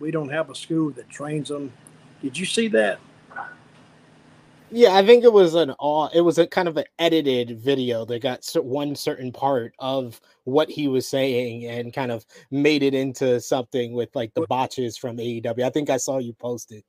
We 0.00 0.10
don't 0.10 0.28
have 0.28 0.50
a 0.50 0.54
school 0.54 0.90
that 0.90 1.08
trains 1.08 1.48
them. 1.48 1.72
Did 2.22 2.36
you 2.36 2.46
see 2.46 2.68
that? 2.68 3.00
Yeah, 4.70 4.96
I 4.96 5.06
think 5.06 5.24
it 5.24 5.32
was 5.32 5.54
an 5.54 5.70
all. 5.72 6.08
It 6.08 6.20
was 6.20 6.38
a 6.38 6.46
kind 6.46 6.68
of 6.68 6.76
an 6.76 6.84
edited 6.98 7.58
video 7.58 8.04
that 8.04 8.20
got 8.20 8.44
one 8.56 8.94
certain 8.94 9.32
part 9.32 9.74
of 9.78 10.20
what 10.44 10.68
he 10.68 10.88
was 10.88 11.08
saying 11.08 11.64
and 11.64 11.92
kind 11.92 12.12
of 12.12 12.26
made 12.50 12.82
it 12.82 12.92
into 12.92 13.40
something 13.40 13.94
with 13.94 14.14
like 14.14 14.34
the 14.34 14.46
botches 14.46 14.98
from 14.98 15.16
AEW. 15.16 15.62
I 15.62 15.70
think 15.70 15.88
I 15.88 15.96
saw 15.96 16.18
you 16.18 16.34
post 16.34 16.72
it. 16.72 16.84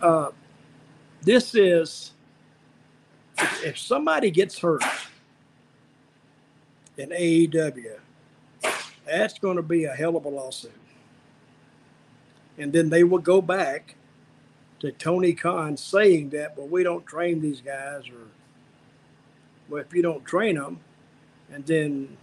Uh, 0.00 0.30
this 1.22 1.54
is 1.54 2.12
if 3.64 3.78
somebody 3.78 4.30
gets 4.32 4.58
hurt 4.58 4.82
in 6.96 7.10
AEW, 7.10 7.98
that's 9.06 9.38
going 9.38 9.56
to 9.56 9.62
be 9.62 9.84
a 9.84 9.92
hell 9.92 10.16
of 10.16 10.24
a 10.24 10.28
lawsuit. 10.28 10.72
And 12.58 12.72
then 12.72 12.90
they 12.90 13.04
will 13.04 13.18
go 13.18 13.40
back 13.40 13.94
to 14.80 14.90
Tony 14.92 15.34
Khan 15.34 15.76
saying 15.76 16.30
that, 16.30 16.56
well, 16.56 16.66
we 16.66 16.82
don't 16.82 17.06
train 17.06 17.40
these 17.40 17.60
guys, 17.60 18.08
or 18.08 18.26
well, 19.68 19.82
if 19.82 19.94
you 19.94 20.02
don't 20.02 20.24
train 20.24 20.56
them, 20.56 20.80
and 21.52 21.64
then 21.66 22.16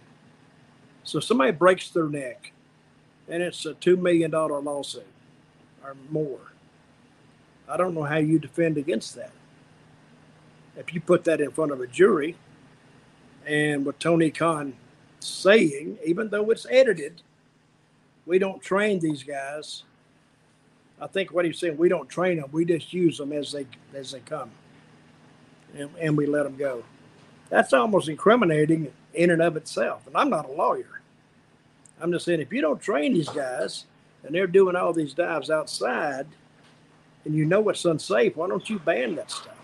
so 1.04 1.20
somebody 1.20 1.52
breaks 1.52 1.90
their 1.90 2.08
neck, 2.08 2.52
and 3.28 3.42
it's 3.42 3.64
a 3.64 3.74
two 3.74 3.96
million 3.96 4.30
dollar 4.30 4.60
lawsuit 4.60 5.06
or 5.82 5.96
more. 6.10 6.40
I 7.68 7.76
don't 7.76 7.94
know 7.94 8.02
how 8.02 8.16
you 8.16 8.38
defend 8.38 8.76
against 8.76 9.14
that. 9.14 9.32
If 10.76 10.92
you 10.94 11.00
put 11.00 11.24
that 11.24 11.40
in 11.40 11.50
front 11.50 11.72
of 11.72 11.80
a 11.80 11.86
jury, 11.86 12.36
and 13.46 13.86
with 13.86 13.98
Tony 13.98 14.30
Khan 14.30 14.74
saying, 15.20 15.98
even 16.04 16.28
though 16.28 16.50
it's 16.50 16.66
edited, 16.70 17.22
we 18.26 18.38
don't 18.38 18.62
train 18.62 19.00
these 19.00 19.22
guys 19.22 19.84
I 21.00 21.06
think 21.06 21.32
what 21.32 21.44
he's 21.44 21.58
saying, 21.58 21.76
we 21.76 21.88
don't 21.88 22.08
train 22.08 22.38
them; 22.38 22.48
we 22.52 22.64
just 22.64 22.92
use 22.92 23.18
them 23.18 23.32
as 23.32 23.52
they 23.52 23.66
as 23.94 24.12
they 24.12 24.20
come, 24.20 24.50
and, 25.76 25.90
and 26.00 26.16
we 26.16 26.26
let 26.26 26.42
them 26.44 26.56
go. 26.56 26.84
That's 27.50 27.72
almost 27.72 28.08
incriminating 28.08 28.92
in 29.14 29.30
and 29.30 29.40
of 29.40 29.56
itself. 29.56 30.06
And 30.06 30.16
I'm 30.16 30.28
not 30.28 30.48
a 30.48 30.52
lawyer. 30.52 31.00
I'm 32.00 32.12
just 32.12 32.24
saying, 32.24 32.40
if 32.40 32.52
you 32.52 32.60
don't 32.60 32.80
train 32.80 33.14
these 33.14 33.28
guys, 33.28 33.86
and 34.22 34.34
they're 34.34 34.46
doing 34.46 34.76
all 34.76 34.92
these 34.92 35.14
dives 35.14 35.50
outside, 35.50 36.26
and 37.24 37.34
you 37.34 37.44
know 37.44 37.68
it's 37.68 37.84
unsafe, 37.84 38.36
why 38.36 38.48
don't 38.48 38.68
you 38.68 38.78
ban 38.78 39.14
that 39.16 39.30
stuff? 39.30 39.54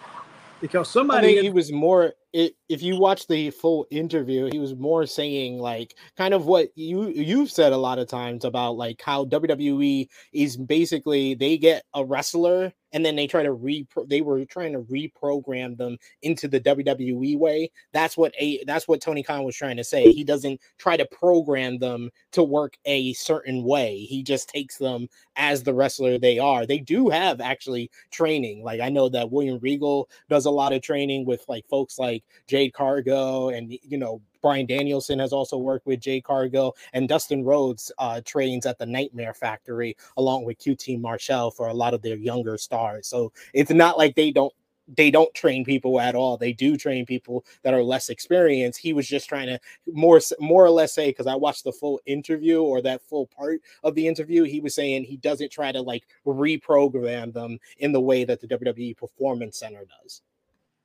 Because 0.61 0.89
somebody 0.89 1.29
I 1.29 1.33
think 1.33 1.43
he 1.43 1.51
was 1.51 1.71
more. 1.73 2.15
It, 2.35 2.57
if 2.69 2.83
you 2.83 2.99
watch 2.99 3.29
the 3.29 3.51
full 3.51 3.87
interview, 3.93 4.51
he 4.51 4.59
was 4.59 4.75
more 4.75 5.07
saying 5.07 5.61
like 5.61 5.95
kind 6.17 6.35
of 6.35 6.47
what 6.47 6.71
you 6.75 7.09
you've 7.09 7.51
said 7.51 7.73
a 7.73 7.77
lot 7.77 8.01
of 8.01 8.09
times 8.09 8.45
about 8.45 8.77
like 8.77 9.01
how 9.01 9.25
WWE 9.27 10.09
is 10.33 10.57
basically 10.57 11.35
they 11.35 11.57
get 11.57 11.85
a 11.95 12.05
wrestler 12.05 12.73
and 12.95 13.05
then 13.05 13.17
they 13.17 13.27
try 13.27 13.43
to 13.43 13.53
re 13.53 13.87
they 14.07 14.23
were 14.23 14.45
trying 14.47 14.73
to 14.73 14.81
reprogram 14.83 15.77
them 15.77 15.99
into 16.23 16.49
the 16.49 16.61
WWE 16.61 17.37
way. 17.37 17.71
That's 17.93 18.17
what 18.17 18.33
a 18.39 18.65
that's 18.65 18.89
what 18.89 19.03
Tony 19.03 19.23
Khan 19.23 19.43
was 19.43 19.57
trying 19.57 19.77
to 19.77 19.85
say. 19.85 20.13
He 20.13 20.25
doesn't 20.25 20.61
try 20.79 20.97
to 20.97 21.05
program 21.05 21.79
them 21.79 22.11
to 22.33 22.43
work 22.43 22.79
a 22.87 23.13
certain 23.15 23.65
way. 23.65 23.99
He 23.99 24.23
just 24.23 24.49
takes 24.49 24.79
them 24.79 25.09
as 25.37 25.63
the 25.63 25.75
wrestler 25.75 26.19
they 26.19 26.39
are. 26.39 26.65
They 26.65 26.79
do 26.79 27.09
have 27.11 27.41
actually 27.41 27.91
training. 28.13 28.63
Like 28.63 28.81
I 28.81 28.89
know 28.89 29.09
that 29.09 29.31
William 29.31 29.59
Regal 29.61 30.09
does 30.31 30.47
a 30.47 30.51
lot 30.51 30.73
of 30.73 30.81
training 30.81 31.27
with 31.27 31.45
like 31.49 31.67
folks 31.69 31.99
like 31.99 32.23
Jade 32.47 32.73
Cargill 32.73 33.51
and 33.51 33.77
you 33.83 33.99
know 33.99 34.23
Bryan 34.45 34.67
Danielson 34.67 35.19
has 35.21 35.33
also 35.33 35.57
worked 35.57 35.87
with 35.87 36.01
Jade 36.01 36.25
Cargill 36.25 36.77
and 36.93 37.09
Dustin 37.09 37.43
Rhodes 37.43 37.91
uh, 37.97 38.21
trains 38.27 38.67
at 38.67 38.79
the 38.79 38.85
Nightmare 38.85 39.33
Factory 39.33 39.97
along 40.19 40.45
with 40.45 40.59
QT 40.59 41.01
Marshall 41.01 41.51
for 41.51 41.69
a 41.69 41.73
lot 41.73 41.95
of 41.95 42.03
their 42.03 42.17
younger 42.17 42.59
stars. 42.59 43.07
So 43.07 43.33
it's 43.55 43.71
not 43.71 43.97
like 43.97 44.17
they 44.17 44.31
don't 44.31 44.53
they 44.87 45.11
don't 45.11 45.33
train 45.33 45.65
people 45.65 45.99
at 45.99 46.15
all. 46.15 46.37
They 46.37 46.53
do 46.53 46.77
train 46.77 47.07
people 47.07 47.47
that 47.63 47.73
are 47.73 47.83
less 47.83 48.11
experienced. 48.11 48.79
He 48.79 48.93
was 48.93 49.09
just 49.09 49.31
trying 49.31 49.47
to 49.47 49.59
more 49.87 50.21
more 50.39 50.63
or 50.63 50.71
less 50.71 50.93
say 50.93 51.09
because 51.09 51.27
I 51.27 51.37
watched 51.37 51.65
the 51.65 51.73
full 51.73 51.99
interview 52.05 52.61
or 52.61 52.83
that 52.83 53.01
full 53.01 53.29
part 53.29 53.63
of 53.83 53.95
the 53.95 54.07
interview. 54.07 54.43
He 54.43 54.61
was 54.61 54.75
saying 54.75 55.05
he 55.05 55.17
doesn't 55.17 55.53
try 55.53 55.73
to 55.73 55.81
like 55.81 56.05
reprogram 56.27 57.33
them 57.33 57.59
in 57.79 57.93
the 57.93 58.01
way 58.03 58.25
that 58.25 58.43
the 58.43 58.49
WWE 58.49 58.95
Performance 58.95 59.59
Center 59.59 59.87
does. 60.03 60.21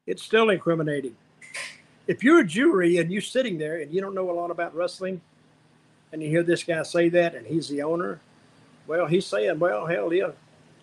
it's 0.07 0.23
still 0.23 0.49
incriminating. 0.49 1.17
If 2.09 2.23
you're 2.23 2.39
a 2.39 2.43
jury 2.43 2.97
and 2.97 3.11
you're 3.11 3.21
sitting 3.21 3.59
there 3.59 3.79
and 3.79 3.93
you 3.93 4.01
don't 4.01 4.15
know 4.15 4.31
a 4.31 4.33
lot 4.33 4.49
about 4.49 4.75
wrestling, 4.75 5.21
and 6.11 6.23
you 6.23 6.29
hear 6.29 6.41
this 6.41 6.63
guy 6.63 6.81
say 6.81 7.07
that, 7.09 7.35
and 7.35 7.45
he's 7.45 7.69
the 7.69 7.83
owner, 7.83 8.19
well, 8.87 9.05
he's 9.05 9.27
saying, 9.27 9.59
well, 9.59 9.85
hell 9.85 10.11
yeah, 10.11 10.31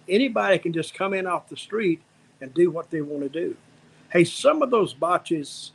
anybody 0.08 0.60
can 0.60 0.72
just 0.72 0.94
come 0.94 1.12
in 1.12 1.26
off 1.26 1.48
the 1.48 1.56
street 1.56 2.00
and 2.40 2.54
do 2.54 2.70
what 2.70 2.92
they 2.92 3.00
want 3.00 3.24
to 3.24 3.28
do. 3.28 3.56
Hey, 4.10 4.22
some 4.22 4.62
of 4.62 4.70
those 4.70 4.94
botches, 4.94 5.72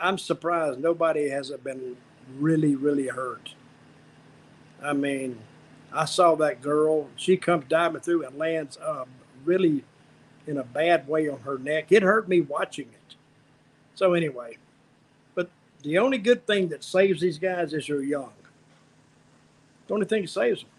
I'm 0.00 0.18
surprised 0.18 0.80
nobody 0.80 1.28
hasn't 1.28 1.62
been 1.62 1.96
really, 2.36 2.74
really 2.74 3.06
hurt. 3.06 3.54
I 4.82 4.94
mean, 4.94 5.38
I 5.92 6.06
saw 6.06 6.34
that 6.34 6.60
girl. 6.60 7.08
She 7.14 7.36
comes 7.36 7.66
diving 7.68 8.00
through 8.00 8.26
and 8.26 8.36
lands 8.36 8.78
uh, 8.78 9.04
really 9.44 9.84
in 10.48 10.58
a 10.58 10.64
bad 10.64 11.06
way 11.06 11.28
on 11.28 11.38
her 11.42 11.56
neck. 11.56 11.92
It 11.92 12.02
hurt 12.02 12.28
me 12.28 12.40
watching 12.40 12.86
it. 12.86 13.03
So 13.94 14.14
anyway, 14.14 14.58
but 15.34 15.50
the 15.82 15.98
only 15.98 16.18
good 16.18 16.46
thing 16.46 16.68
that 16.68 16.82
saves 16.84 17.20
these 17.20 17.38
guys 17.38 17.72
is 17.72 17.86
they're 17.86 18.02
young. 18.02 18.32
The 19.86 19.94
only 19.94 20.06
thing 20.06 20.22
that 20.22 20.28
saves 20.28 20.62
them, 20.62 20.70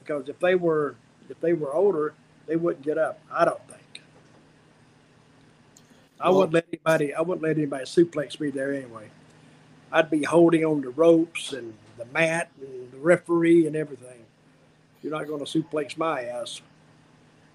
because 0.00 0.28
if 0.28 0.38
they 0.40 0.54
were 0.54 0.96
if 1.28 1.40
they 1.40 1.52
were 1.52 1.74
older, 1.74 2.14
they 2.46 2.56
wouldn't 2.56 2.84
get 2.84 2.98
up. 2.98 3.20
I 3.30 3.44
don't 3.44 3.66
think. 3.68 4.02
I 6.20 6.28
Well- 6.28 6.38
wouldn't 6.38 6.54
let 6.54 6.66
anybody. 6.68 7.14
I 7.14 7.20
wouldn't 7.20 7.42
let 7.42 7.56
anybody 7.56 7.84
suplex 7.84 8.40
me 8.40 8.50
there 8.50 8.72
anyway. 8.74 9.10
I'd 9.92 10.10
be 10.10 10.24
holding 10.24 10.64
on 10.64 10.80
the 10.82 10.90
ropes 10.90 11.52
and 11.52 11.74
the 11.98 12.04
mat 12.06 12.50
and 12.60 12.92
the 12.92 12.98
referee 12.98 13.66
and 13.66 13.76
everything. 13.76 14.24
You're 15.02 15.12
not 15.12 15.26
going 15.26 15.44
to 15.44 15.50
suplex 15.62 15.96
my 15.96 16.24
ass. 16.24 16.60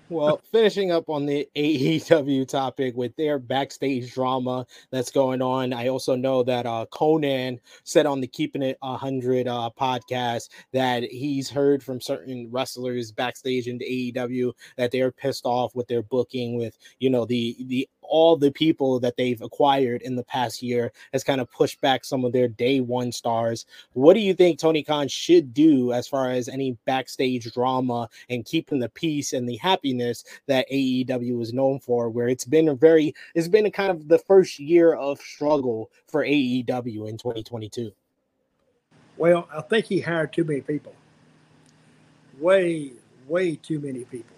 Well, 0.07 0.39
finishing 0.51 0.91
up 0.91 1.09
on 1.09 1.25
the 1.25 1.49
AEW 1.55 2.47
topic 2.47 2.95
with 2.95 3.15
their 3.15 3.39
backstage 3.39 4.13
drama 4.13 4.67
that's 4.91 5.09
going 5.09 5.41
on. 5.41 5.73
I 5.73 5.87
also 5.87 6.15
know 6.15 6.43
that 6.43 6.67
uh, 6.67 6.85
Konnan 6.91 7.57
said 7.83 8.05
on 8.05 8.21
the 8.21 8.27
Keeping 8.27 8.61
It 8.61 8.77
100 8.81 9.47
uh, 9.47 9.71
podcast 9.79 10.49
that 10.73 11.03
he's 11.03 11.49
heard 11.49 11.81
from 11.81 11.99
certain 11.99 12.49
wrestlers 12.51 13.11
backstage 13.11 13.67
in 13.67 13.79
the 13.79 14.13
AEW 14.15 14.53
that 14.77 14.91
they're 14.91 15.11
pissed 15.11 15.45
off 15.45 15.73
with 15.73 15.87
their 15.87 16.03
booking 16.03 16.55
with, 16.55 16.77
you 16.99 17.09
know, 17.09 17.25
the 17.25 17.57
the 17.65 17.89
all 18.09 18.35
the 18.37 18.51
people 18.51 18.99
that 18.99 19.17
they've 19.17 19.41
acquired 19.41 20.01
in 20.01 20.15
the 20.15 20.23
past 20.23 20.61
year 20.61 20.91
has 21.13 21.23
kind 21.23 21.41
of 21.41 21.51
pushed 21.51 21.81
back 21.81 22.05
some 22.05 22.25
of 22.25 22.33
their 22.33 22.47
day 22.47 22.79
one 22.79 23.11
stars. 23.11 23.65
What 23.93 24.13
do 24.13 24.19
you 24.19 24.33
think 24.33 24.59
Tony 24.59 24.83
Khan 24.83 25.07
should 25.07 25.53
do 25.53 25.93
as 25.93 26.07
far 26.07 26.31
as 26.31 26.47
any 26.47 26.77
backstage 26.85 27.51
drama 27.53 28.09
and 28.29 28.45
keeping 28.45 28.79
the 28.79 28.89
peace 28.89 29.33
and 29.33 29.47
the 29.47 29.57
happiness 29.57 30.23
that 30.47 30.69
AEW 30.71 31.41
is 31.41 31.53
known 31.53 31.79
for? 31.79 32.09
Where 32.09 32.27
it's 32.27 32.45
been 32.45 32.69
a 32.69 32.75
very, 32.75 33.13
it's 33.33 33.47
been 33.47 33.65
a 33.65 33.71
kind 33.71 33.91
of 33.91 34.07
the 34.07 34.19
first 34.19 34.59
year 34.59 34.93
of 34.93 35.19
struggle 35.19 35.91
for 36.07 36.23
AEW 36.23 37.09
in 37.09 37.17
2022. 37.17 37.91
Well, 39.17 39.47
I 39.53 39.61
think 39.61 39.85
he 39.85 40.01
hired 40.01 40.33
too 40.33 40.43
many 40.43 40.61
people. 40.61 40.93
Way, 42.39 42.91
way 43.27 43.55
too 43.55 43.79
many 43.79 44.03
people. 44.03 44.34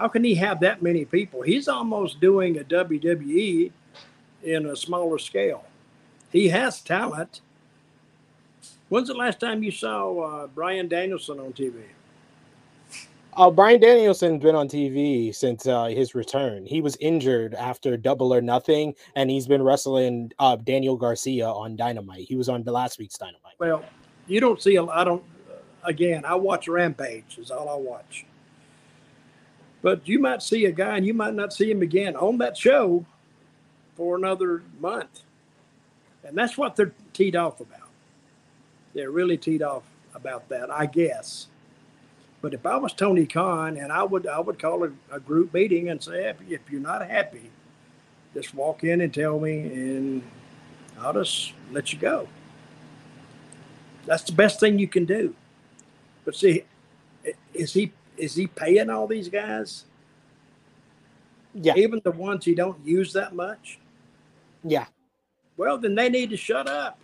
How 0.00 0.08
can 0.08 0.24
he 0.24 0.34
have 0.36 0.60
that 0.60 0.80
many 0.80 1.04
people? 1.04 1.42
He's 1.42 1.68
almost 1.68 2.22
doing 2.22 2.58
a 2.58 2.64
WWE 2.64 3.70
in 4.42 4.64
a 4.64 4.74
smaller 4.74 5.18
scale. 5.18 5.66
He 6.32 6.48
has 6.48 6.80
talent. 6.80 7.42
When's 8.88 9.08
the 9.08 9.14
last 9.14 9.40
time 9.40 9.62
you 9.62 9.70
saw 9.70 10.18
uh, 10.20 10.46
Bryan 10.46 10.88
Danielson 10.88 11.38
on 11.38 11.52
TV? 11.52 11.82
Uh, 13.34 13.50
Bryan 13.50 13.78
Danielson's 13.78 14.42
been 14.42 14.54
on 14.54 14.68
TV 14.68 15.34
since 15.34 15.66
uh, 15.66 15.88
his 15.88 16.14
return. 16.14 16.64
He 16.64 16.80
was 16.80 16.96
injured 16.96 17.54
after 17.54 17.98
Double 17.98 18.32
or 18.32 18.40
Nothing, 18.40 18.94
and 19.16 19.28
he's 19.28 19.46
been 19.46 19.62
wrestling 19.62 20.32
uh, 20.38 20.56
Daniel 20.56 20.96
Garcia 20.96 21.46
on 21.46 21.76
Dynamite. 21.76 22.26
He 22.26 22.36
was 22.36 22.48
on 22.48 22.62
the 22.62 22.72
last 22.72 22.98
week's 22.98 23.18
Dynamite. 23.18 23.54
Well, 23.58 23.84
you 24.26 24.40
don't 24.40 24.62
see 24.62 24.76
a 24.76 24.84
I 24.86 25.04
don't 25.04 25.22
again, 25.84 26.24
I 26.24 26.36
watch 26.36 26.68
Rampage 26.68 27.36
is 27.36 27.50
all 27.50 27.68
I 27.68 27.74
watch. 27.74 28.24
But 29.82 30.06
you 30.06 30.18
might 30.18 30.42
see 30.42 30.66
a 30.66 30.72
guy 30.72 30.96
and 30.96 31.06
you 31.06 31.14
might 31.14 31.34
not 31.34 31.52
see 31.52 31.70
him 31.70 31.82
again 31.82 32.16
on 32.16 32.38
that 32.38 32.56
show 32.56 33.04
for 33.96 34.16
another 34.16 34.62
month. 34.78 35.20
And 36.24 36.36
that's 36.36 36.58
what 36.58 36.76
they're 36.76 36.92
teed 37.12 37.34
off 37.34 37.60
about. 37.60 37.88
They're 38.94 39.10
really 39.10 39.38
teed 39.38 39.62
off 39.62 39.84
about 40.14 40.48
that, 40.48 40.70
I 40.70 40.86
guess. 40.86 41.46
But 42.42 42.54
if 42.54 42.64
I 42.66 42.76
was 42.76 42.92
Tony 42.92 43.26
Khan 43.26 43.76
and 43.76 43.92
I 43.92 44.02
would 44.02 44.26
I 44.26 44.40
would 44.40 44.58
call 44.58 44.84
a, 44.84 44.90
a 45.10 45.20
group 45.20 45.52
meeting 45.52 45.88
and 45.90 46.02
say 46.02 46.28
if, 46.28 46.36
if 46.48 46.60
you're 46.70 46.80
not 46.80 47.06
happy, 47.08 47.50
just 48.34 48.54
walk 48.54 48.84
in 48.84 49.00
and 49.00 49.12
tell 49.12 49.38
me 49.38 49.60
and 49.60 50.22
I'll 51.00 51.12
just 51.12 51.52
let 51.70 51.92
you 51.92 51.98
go. 51.98 52.28
That's 54.06 54.22
the 54.22 54.32
best 54.32 54.60
thing 54.60 54.78
you 54.78 54.88
can 54.88 55.04
do. 55.04 55.34
But 56.24 56.34
see, 56.34 56.64
is 57.54 57.72
he 57.74 57.92
is 58.20 58.34
he 58.34 58.46
paying 58.46 58.90
all 58.90 59.06
these 59.06 59.28
guys? 59.28 59.84
Yeah, 61.54 61.74
Even 61.76 62.00
the 62.04 62.12
ones 62.12 62.44
he 62.44 62.54
don't 62.54 62.84
use 62.86 63.12
that 63.14 63.34
much? 63.34 63.78
yeah, 64.64 64.86
Well, 65.56 65.78
then 65.78 65.94
they 65.94 66.08
need 66.08 66.30
to 66.30 66.36
shut 66.36 66.68
up. 66.68 66.98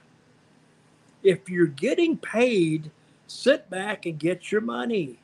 If 1.23 1.49
you're 1.49 1.67
getting 1.67 2.17
paid, 2.17 2.91
sit 3.27 3.69
back 3.71 4.07
and 4.07 4.19
get 4.19 4.53
your 4.53 4.61
money. 4.61 5.19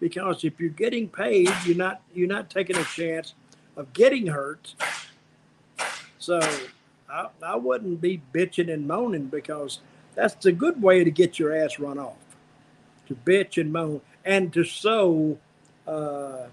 Because 0.00 0.44
if 0.44 0.60
you're 0.60 0.70
getting 0.70 1.08
paid, 1.08 1.48
you're 1.64 1.76
not 1.76 2.02
you're 2.14 2.28
not 2.28 2.50
taking 2.50 2.76
a 2.76 2.84
chance 2.84 3.34
of 3.76 3.92
getting 3.92 4.26
hurt. 4.26 4.74
So 6.18 6.40
I, 7.10 7.28
I 7.42 7.56
wouldn't 7.56 8.00
be 8.00 8.20
bitching 8.34 8.72
and 8.72 8.86
moaning 8.86 9.26
because 9.26 9.80
that's 10.14 10.44
a 10.46 10.52
good 10.52 10.82
way 10.82 11.04
to 11.04 11.10
get 11.10 11.38
your 11.38 11.54
ass 11.54 11.78
run 11.78 11.98
off. 11.98 12.16
To 13.08 13.14
bitch 13.14 13.60
and 13.60 13.72
moan 13.72 14.00
and 14.26 14.52
to 14.52 14.64
sow 14.64 15.38
uh, 15.86 16.46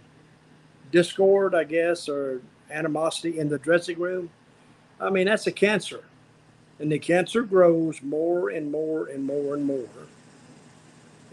discord, 0.91 1.55
I 1.55 1.63
guess, 1.65 2.07
or 2.07 2.41
animosity 2.69 3.39
in 3.39 3.49
the 3.49 3.57
dressing 3.57 3.99
room. 3.99 4.29
I 5.01 5.09
mean, 5.09 5.25
that's 5.25 5.47
a 5.47 5.51
cancer. 5.51 6.03
And 6.79 6.91
the 6.91 6.99
cancer 6.99 7.41
grows 7.41 8.01
more 8.01 8.49
and 8.49 8.71
more 8.71 9.07
and 9.07 9.25
more 9.25 9.55
and 9.55 9.65
more. 9.65 9.89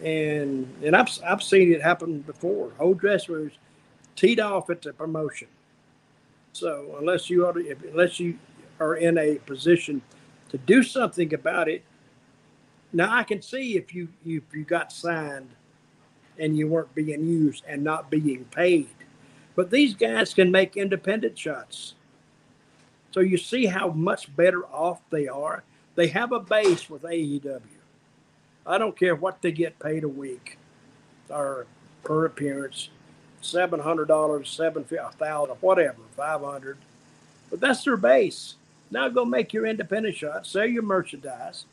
And 0.02 0.74
and 0.82 0.96
I've, 0.96 1.10
I've 1.24 1.42
seen 1.42 1.72
it 1.72 1.82
happen 1.82 2.20
before. 2.20 2.70
Whole 2.78 2.94
dressing 2.94 3.34
rooms 3.34 3.52
teed 4.16 4.40
off 4.40 4.70
at 4.70 4.80
the 4.82 4.94
promotion. 4.94 5.48
So 6.52 6.96
unless 6.98 7.28
you 7.28 7.46
are 7.46 7.54
unless 7.90 8.18
you 8.18 8.38
are 8.80 8.96
in 8.96 9.18
a 9.18 9.36
position 9.36 10.00
to 10.48 10.58
do 10.58 10.82
something 10.82 11.34
about 11.34 11.68
it, 11.68 11.84
now 12.94 13.14
I 13.14 13.24
can 13.24 13.42
see 13.42 13.76
if 13.76 13.94
you 13.94 14.08
if 14.24 14.54
you 14.54 14.64
got 14.64 14.90
signed 14.90 15.50
and 16.38 16.56
you 16.56 16.68
weren't 16.68 16.94
being 16.94 17.24
used 17.24 17.64
and 17.66 17.82
not 17.82 18.10
being 18.10 18.44
paid. 18.46 18.88
But 19.56 19.70
these 19.70 19.94
guys 19.94 20.32
can 20.32 20.50
make 20.50 20.76
independent 20.76 21.38
shots. 21.38 21.94
So 23.10 23.20
you 23.20 23.36
see 23.36 23.66
how 23.66 23.88
much 23.88 24.34
better 24.36 24.64
off 24.66 25.00
they 25.10 25.26
are. 25.28 25.64
They 25.96 26.06
have 26.08 26.32
a 26.32 26.40
base 26.40 26.88
with 26.88 27.02
AEW. 27.02 27.60
I 28.66 28.78
don't 28.78 28.98
care 28.98 29.16
what 29.16 29.42
they 29.42 29.52
get 29.52 29.78
paid 29.78 30.04
a 30.04 30.08
week 30.08 30.56
or 31.28 31.66
per 32.04 32.24
appearance, 32.24 32.90
seven 33.40 33.80
hundred 33.80 34.08
dollars, 34.08 34.48
seven 34.50 34.84
thousand, 34.84 35.56
whatever, 35.60 35.98
five 36.16 36.42
hundred. 36.42 36.78
But 37.50 37.60
that's 37.60 37.84
their 37.84 37.96
base. 37.96 38.54
Now 38.90 39.08
go 39.08 39.24
make 39.24 39.52
your 39.52 39.66
independent 39.66 40.16
shot, 40.16 40.46
sell 40.46 40.66
your 40.66 40.82
merchandise, 40.82 41.64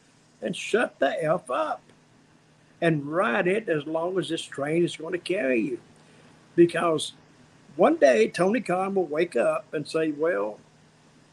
and 0.42 0.56
shut 0.56 1.00
the 1.00 1.24
F 1.24 1.50
up. 1.50 1.82
And 2.82 3.08
ride 3.08 3.48
it 3.48 3.70
as 3.70 3.86
long 3.88 4.20
as 4.20 4.30
this 4.30 4.42
train 4.44 4.84
is 4.84 4.96
going 4.96 5.14
to 5.14 5.20
carry 5.20 5.62
you. 5.62 5.80
Because 6.56 7.14
one 7.76 7.96
day 7.96 8.28
Tony 8.28 8.62
Khan 8.62 8.96
will 8.96 9.06
wake 9.06 9.36
up 9.36 9.74
and 9.74 9.88
say, 9.88 10.12
Well, 10.12 10.60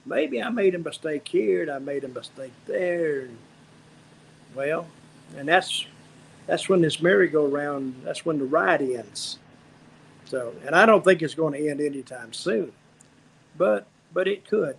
maybe 0.07 0.43
I 0.43 0.51
made 0.51 0.75
a 0.75 0.79
mistake 0.79 1.29
here 1.29 1.63
and 1.63 1.71
I 1.71 1.79
made 1.79 2.05
a 2.05 2.09
mistake 2.09 2.53
there. 2.67 3.29
Well, 4.55 4.87
and 5.37 5.49
that's 5.49 5.87
that's 6.47 6.69
when 6.69 6.83
this 6.83 7.01
merry-go-round, 7.01 8.03
that's 8.05 8.27
when 8.27 8.39
the 8.39 8.45
ride 8.45 8.83
ends. 8.83 9.39
So, 10.27 10.55
and 10.67 10.75
I 10.75 10.85
don't 10.85 11.03
think 11.03 11.23
it's 11.23 11.35
going 11.35 11.55
to 11.55 11.71
end 11.71 11.81
anytime 11.81 12.33
soon, 12.33 12.73
but 13.57 13.87
but 14.13 14.29
it 14.29 14.49
could. 14.49 14.77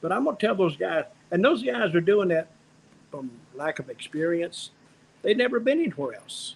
But 0.00 0.12
I'm 0.12 0.24
gonna 0.24 0.36
tell 0.36 0.54
those 0.54 0.76
guys, 0.76 1.04
and 1.30 1.44
those 1.44 1.62
guys 1.62 1.94
are 1.94 2.00
doing 2.00 2.28
that 2.28 2.48
from 3.10 3.30
lack 3.54 3.78
of 3.78 3.88
experience. 3.88 4.70
They've 5.24 5.36
never 5.36 5.58
been 5.58 5.80
anywhere 5.80 6.14
else, 6.14 6.54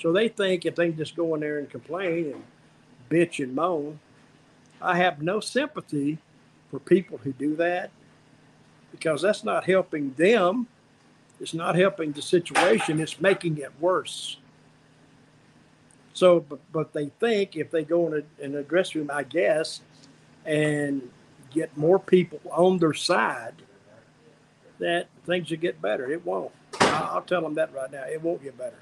so 0.00 0.12
they 0.12 0.28
think 0.28 0.66
if 0.66 0.74
they 0.74 0.90
just 0.90 1.14
go 1.14 1.34
in 1.36 1.42
there 1.42 1.58
and 1.58 1.70
complain 1.70 2.32
and 2.32 2.42
bitch 3.08 3.42
and 3.42 3.54
moan, 3.54 4.00
I 4.82 4.96
have 4.96 5.22
no 5.22 5.38
sympathy 5.38 6.18
for 6.72 6.80
people 6.80 7.18
who 7.18 7.32
do 7.32 7.54
that 7.56 7.90
because 8.90 9.22
that's 9.22 9.44
not 9.44 9.64
helping 9.64 10.14
them 10.14 10.66
it's 11.40 11.54
not 11.54 11.74
helping 11.74 12.12
the 12.12 12.20
situation, 12.20 13.00
it's 13.00 13.18
making 13.18 13.56
it 13.56 13.72
worse. 13.80 14.36
So, 16.12 16.40
but, 16.40 16.60
but 16.70 16.92
they 16.92 17.06
think 17.18 17.56
if 17.56 17.70
they 17.70 17.82
go 17.82 18.06
in 18.08 18.22
a, 18.22 18.44
in 18.44 18.54
a 18.54 18.62
dressing 18.62 19.00
room, 19.00 19.10
I 19.12 19.22
guess, 19.22 19.80
and 20.44 21.10
get 21.50 21.76
more 21.78 21.98
people 21.98 22.40
on 22.52 22.78
their 22.78 22.92
side, 22.92 23.54
that 24.78 25.08
things 25.24 25.50
will 25.50 25.56
get 25.56 25.80
better. 25.80 26.10
It 26.10 26.26
won't. 26.26 26.52
I'll 26.90 27.22
tell 27.22 27.42
them 27.42 27.54
that 27.54 27.74
right 27.74 27.90
now. 27.90 28.04
It 28.04 28.22
won't 28.22 28.42
get 28.42 28.58
better. 28.58 28.78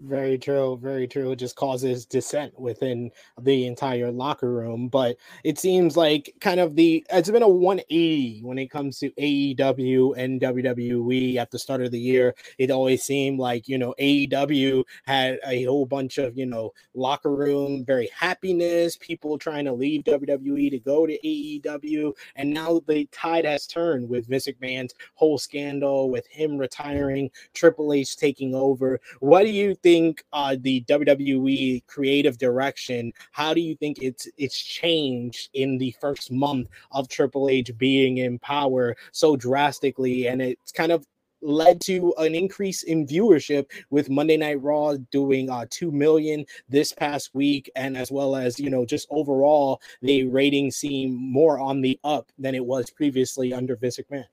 Very 0.00 0.38
true, 0.38 0.78
very 0.80 1.08
true. 1.08 1.32
It 1.32 1.40
just 1.40 1.56
causes 1.56 2.06
dissent 2.06 2.56
within 2.56 3.10
the 3.40 3.66
entire 3.66 4.12
locker 4.12 4.48
room. 4.52 4.88
But 4.88 5.16
it 5.42 5.58
seems 5.58 5.96
like 5.96 6.32
kind 6.40 6.60
of 6.60 6.76
the 6.76 7.04
it's 7.10 7.28
been 7.28 7.42
a 7.42 7.48
180 7.48 8.42
when 8.44 8.58
it 8.58 8.70
comes 8.70 9.00
to 9.00 9.10
AEW 9.10 10.16
and 10.16 10.40
WWE 10.40 11.34
at 11.38 11.50
the 11.50 11.58
start 11.58 11.82
of 11.82 11.90
the 11.90 11.98
year. 11.98 12.36
It 12.58 12.70
always 12.70 13.02
seemed 13.02 13.40
like 13.40 13.66
you 13.66 13.76
know 13.76 13.92
AEW 13.98 14.84
had 15.04 15.40
a 15.44 15.64
whole 15.64 15.84
bunch 15.84 16.18
of 16.18 16.38
you 16.38 16.46
know 16.46 16.72
locker 16.94 17.34
room 17.34 17.84
very 17.84 18.08
happiness, 18.16 18.96
people 18.96 19.36
trying 19.36 19.64
to 19.64 19.72
leave 19.72 20.04
WWE 20.04 20.70
to 20.70 20.78
go 20.78 21.06
to 21.08 21.18
AEW, 21.26 22.12
and 22.36 22.54
now 22.54 22.80
the 22.86 23.06
tide 23.10 23.44
has 23.46 23.66
turned 23.66 24.08
with 24.08 24.28
Vince 24.28 24.46
McMahon's 24.46 24.94
whole 25.14 25.38
scandal 25.38 26.08
with 26.08 26.26
him 26.28 26.56
retiring, 26.56 27.30
Triple 27.52 27.92
H 27.92 28.16
taking 28.16 28.54
over. 28.54 29.00
What 29.18 29.42
do 29.42 29.50
you 29.50 29.74
think? 29.74 29.87
Think 29.88 30.22
uh, 30.34 30.54
the 30.60 30.82
WWE 30.82 31.86
creative 31.86 32.36
direction? 32.36 33.10
How 33.32 33.54
do 33.54 33.62
you 33.62 33.74
think 33.74 34.02
it's 34.02 34.28
it's 34.36 34.60
changed 34.60 35.48
in 35.54 35.78
the 35.78 35.94
first 35.98 36.30
month 36.30 36.68
of 36.92 37.08
Triple 37.08 37.48
H 37.48 37.70
being 37.78 38.18
in 38.18 38.38
power 38.38 38.94
so 39.12 39.34
drastically, 39.34 40.28
and 40.28 40.42
it's 40.42 40.72
kind 40.72 40.92
of 40.92 41.06
led 41.40 41.80
to 41.80 42.12
an 42.18 42.34
increase 42.34 42.82
in 42.82 43.06
viewership 43.06 43.70
with 43.88 44.10
Monday 44.10 44.36
Night 44.36 44.60
Raw 44.62 44.96
doing 45.10 45.48
uh, 45.48 45.64
2 45.70 45.90
million 45.90 46.44
this 46.68 46.92
past 46.92 47.30
week 47.32 47.70
and 47.74 47.96
as 47.96 48.10
well 48.10 48.34
as 48.36 48.58
you 48.58 48.68
know 48.68 48.84
just 48.84 49.06
overall 49.08 49.80
the 50.02 50.24
ratings 50.24 50.76
seem 50.76 51.14
more 51.14 51.58
on 51.60 51.80
the 51.80 51.98
up 52.04 52.30
than 52.38 52.54
it 52.56 52.66
was 52.66 52.90
previously 52.90 53.54
under 53.54 53.74
Vince 53.76 53.98
McMahon. 53.98 54.24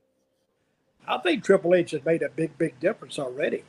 I 1.07 1.19
think 1.19 1.45
Triple 1.45 1.75
H 1.75 1.91
has 1.91 2.03
made 2.03 2.23
a 2.23 2.29
big 2.29 2.57
big 2.57 2.77
difference 2.81 3.19
already. 3.19 3.63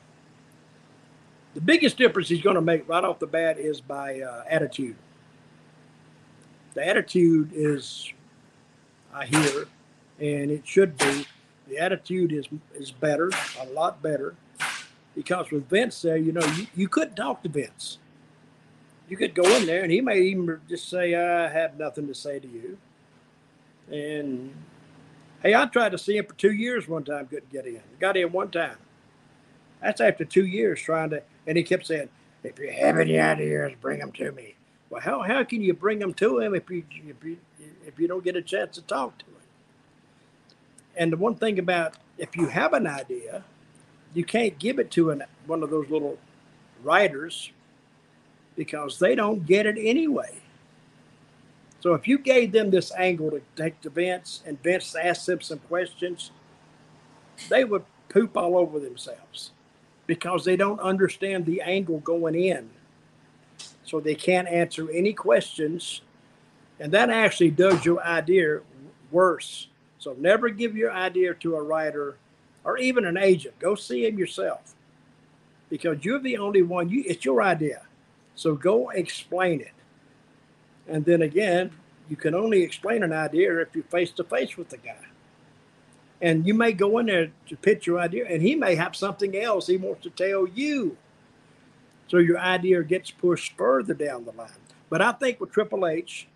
The 1.57 1.61
biggest 1.61 1.97
difference 1.97 2.29
he's 2.29 2.43
going 2.43 2.53
to 2.53 2.61
make 2.61 2.87
right 2.87 3.03
off 3.03 3.17
the 3.17 3.25
bat 3.25 3.57
is 3.57 3.81
by 3.81 4.21
uh, 4.21 4.43
attitude. 4.47 4.95
The 6.75 6.87
attitude 6.87 7.49
is, 7.51 8.13
I 9.11 9.25
hear, 9.25 9.65
and 10.19 10.51
it 10.51 10.67
should 10.67 10.95
be, 10.99 11.25
the 11.67 11.79
attitude 11.79 12.31
is 12.31 12.45
is 12.75 12.91
better, 12.91 13.31
a 13.59 13.65
lot 13.73 14.03
better, 14.03 14.35
because 15.15 15.49
with 15.49 15.67
Vince 15.67 15.99
there, 16.03 16.15
you 16.15 16.31
know, 16.31 16.45
you, 16.45 16.67
you 16.75 16.87
couldn't 16.87 17.15
talk 17.15 17.41
to 17.41 17.49
Vince. 17.49 17.97
You 19.09 19.17
could 19.17 19.33
go 19.33 19.41
in 19.55 19.65
there, 19.65 19.81
and 19.81 19.91
he 19.91 19.99
may 19.99 20.19
even 20.19 20.61
just 20.69 20.87
say, 20.87 21.15
"I 21.15 21.47
have 21.47 21.75
nothing 21.79 22.05
to 22.05 22.13
say 22.13 22.37
to 22.37 22.47
you." 22.47 22.77
And 23.91 24.53
hey, 25.41 25.55
I 25.55 25.65
tried 25.65 25.93
to 25.93 25.97
see 25.97 26.17
him 26.17 26.27
for 26.27 26.35
two 26.35 26.53
years 26.53 26.87
one 26.87 27.03
time, 27.03 27.25
couldn't 27.25 27.51
get 27.51 27.65
in. 27.65 27.81
Got 27.99 28.15
in 28.15 28.31
one 28.31 28.51
time. 28.51 28.77
That's 29.81 30.01
after 30.01 30.23
two 30.23 30.45
years 30.45 30.79
trying 30.79 31.09
to 31.09 31.23
and 31.47 31.57
he 31.57 31.63
kept 31.63 31.87
saying, 31.87 32.09
if 32.43 32.59
you 32.59 32.69
have 32.69 32.99
any 32.99 33.17
ideas, 33.17 33.73
bring 33.81 33.99
them 33.99 34.11
to 34.13 34.31
me. 34.33 34.55
Well, 34.89 35.01
how, 35.01 35.21
how 35.23 35.43
can 35.43 35.61
you 35.61 35.73
bring 35.73 35.99
them 35.99 36.13
to 36.15 36.39
him 36.39 36.53
if 36.53 36.69
you, 36.69 36.83
if 37.07 37.23
you 37.23 37.37
if 37.85 37.97
you 37.99 38.07
don't 38.07 38.23
get 38.23 38.35
a 38.35 38.41
chance 38.41 38.75
to 38.75 38.81
talk 38.81 39.17
to 39.19 39.25
him? 39.25 39.33
And 40.95 41.11
the 41.11 41.17
one 41.17 41.35
thing 41.35 41.57
about 41.57 41.95
if 42.17 42.35
you 42.35 42.47
have 42.47 42.73
an 42.73 42.85
idea, 42.87 43.43
you 44.13 44.23
can't 44.23 44.59
give 44.59 44.79
it 44.79 44.91
to 44.91 45.11
an, 45.11 45.23
one 45.45 45.63
of 45.63 45.69
those 45.69 45.89
little 45.89 46.17
writers 46.83 47.51
because 48.55 48.99
they 48.99 49.15
don't 49.15 49.45
get 49.45 49.65
it 49.65 49.77
anyway. 49.77 50.39
So 51.79 51.93
if 51.93 52.07
you 52.07 52.17
gave 52.17 52.51
them 52.51 52.71
this 52.71 52.91
angle 52.97 53.31
to 53.31 53.41
take 53.55 53.81
to 53.81 53.89
Vince 53.89 54.41
and 54.45 54.61
Vince 54.61 54.95
asked 54.95 55.25
them 55.25 55.41
some 55.41 55.59
questions, 55.59 56.31
they 57.49 57.63
would 57.63 57.83
poop 58.09 58.35
all 58.35 58.57
over 58.57 58.79
themselves 58.79 59.51
because 60.07 60.45
they 60.45 60.55
don't 60.55 60.79
understand 60.79 61.45
the 61.45 61.61
angle 61.61 61.99
going 61.99 62.35
in. 62.35 62.69
So 63.83 63.99
they 63.99 64.15
can't 64.15 64.47
answer 64.47 64.89
any 64.91 65.13
questions. 65.13 66.01
And 66.79 66.91
that 66.93 67.09
actually 67.09 67.51
does 67.51 67.85
your 67.85 68.01
idea 68.03 68.61
worse. 69.11 69.67
So 69.99 70.15
never 70.17 70.49
give 70.49 70.75
your 70.75 70.91
idea 70.91 71.33
to 71.35 71.55
a 71.55 71.61
writer 71.61 72.17
or 72.63 72.77
even 72.77 73.05
an 73.05 73.17
agent. 73.17 73.59
Go 73.59 73.75
see 73.75 74.05
him 74.05 74.17
yourself 74.17 74.73
because 75.69 76.03
you're 76.03 76.19
the 76.19 76.37
only 76.37 76.61
one. 76.61 76.89
You, 76.89 77.03
it's 77.05 77.25
your 77.25 77.41
idea. 77.41 77.81
So 78.35 78.55
go 78.55 78.89
explain 78.89 79.61
it. 79.61 79.71
And 80.87 81.03
then 81.03 81.21
again, 81.21 81.71
you 82.09 82.15
can 82.15 82.33
only 82.33 82.61
explain 82.61 83.03
an 83.03 83.11
idea 83.11 83.59
if 83.59 83.69
you're 83.73 83.83
face 83.85 84.11
to 84.11 84.23
face 84.23 84.57
with 84.57 84.69
the 84.69 84.77
guy. 84.77 85.06
And 86.21 86.47
you 86.47 86.53
may 86.53 86.71
go 86.71 86.97
in 86.97 87.05
there 87.05 87.31
to 87.47 87.55
pitch 87.55 87.85
your 87.85 87.99
idea, 87.99 88.25
and 88.27 88.41
he 88.41 88.55
may 88.55 88.75
have 88.75 88.95
something 88.95 89.35
else 89.35 89.67
he 89.67 89.77
wants 89.77 90.03
to 90.03 90.09
tell 90.09 90.47
you. 90.47 90.97
So 92.07 92.17
your 92.17 92.39
idea 92.39 92.83
gets 92.83 93.11
pushed 93.11 93.55
further 93.57 93.93
down 93.93 94.25
the 94.25 94.31
line. 94.31 94.49
But 94.89 95.01
I 95.01 95.11
think 95.11 95.39
with 95.39 95.51
Triple 95.51 95.85
H, 95.85 96.27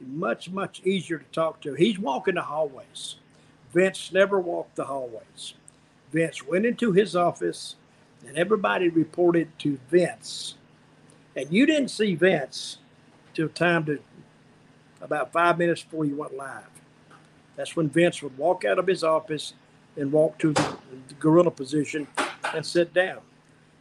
much, 0.00 0.50
much 0.50 0.80
easier 0.84 1.18
to 1.18 1.24
talk 1.32 1.60
to. 1.60 1.74
He's 1.74 1.98
walking 1.98 2.34
the 2.34 2.42
hallways. 2.42 3.16
Vince 3.72 4.10
never 4.12 4.40
walked 4.40 4.76
the 4.76 4.84
hallways. 4.84 5.54
Vince 6.12 6.46
went 6.46 6.66
into 6.66 6.92
his 6.92 7.14
office, 7.14 7.76
and 8.26 8.36
everybody 8.36 8.88
reported 8.88 9.56
to 9.60 9.78
Vince. 9.90 10.56
And 11.36 11.52
you 11.52 11.66
didn't 11.66 11.90
see 11.90 12.14
Vince 12.14 12.78
till 13.34 13.48
time 13.48 13.84
to 13.84 14.00
about 15.00 15.32
five 15.32 15.56
minutes 15.58 15.82
before 15.82 16.04
you 16.04 16.16
went 16.16 16.36
live. 16.36 16.79
That's 17.60 17.76
when 17.76 17.90
Vince 17.90 18.22
would 18.22 18.38
walk 18.38 18.64
out 18.64 18.78
of 18.78 18.86
his 18.86 19.04
office 19.04 19.52
and 19.94 20.10
walk 20.10 20.38
to 20.38 20.54
the, 20.54 20.76
gorilla 21.18 21.50
position 21.50 22.06
and 22.54 22.64
sit 22.64 22.94
down. 22.94 23.18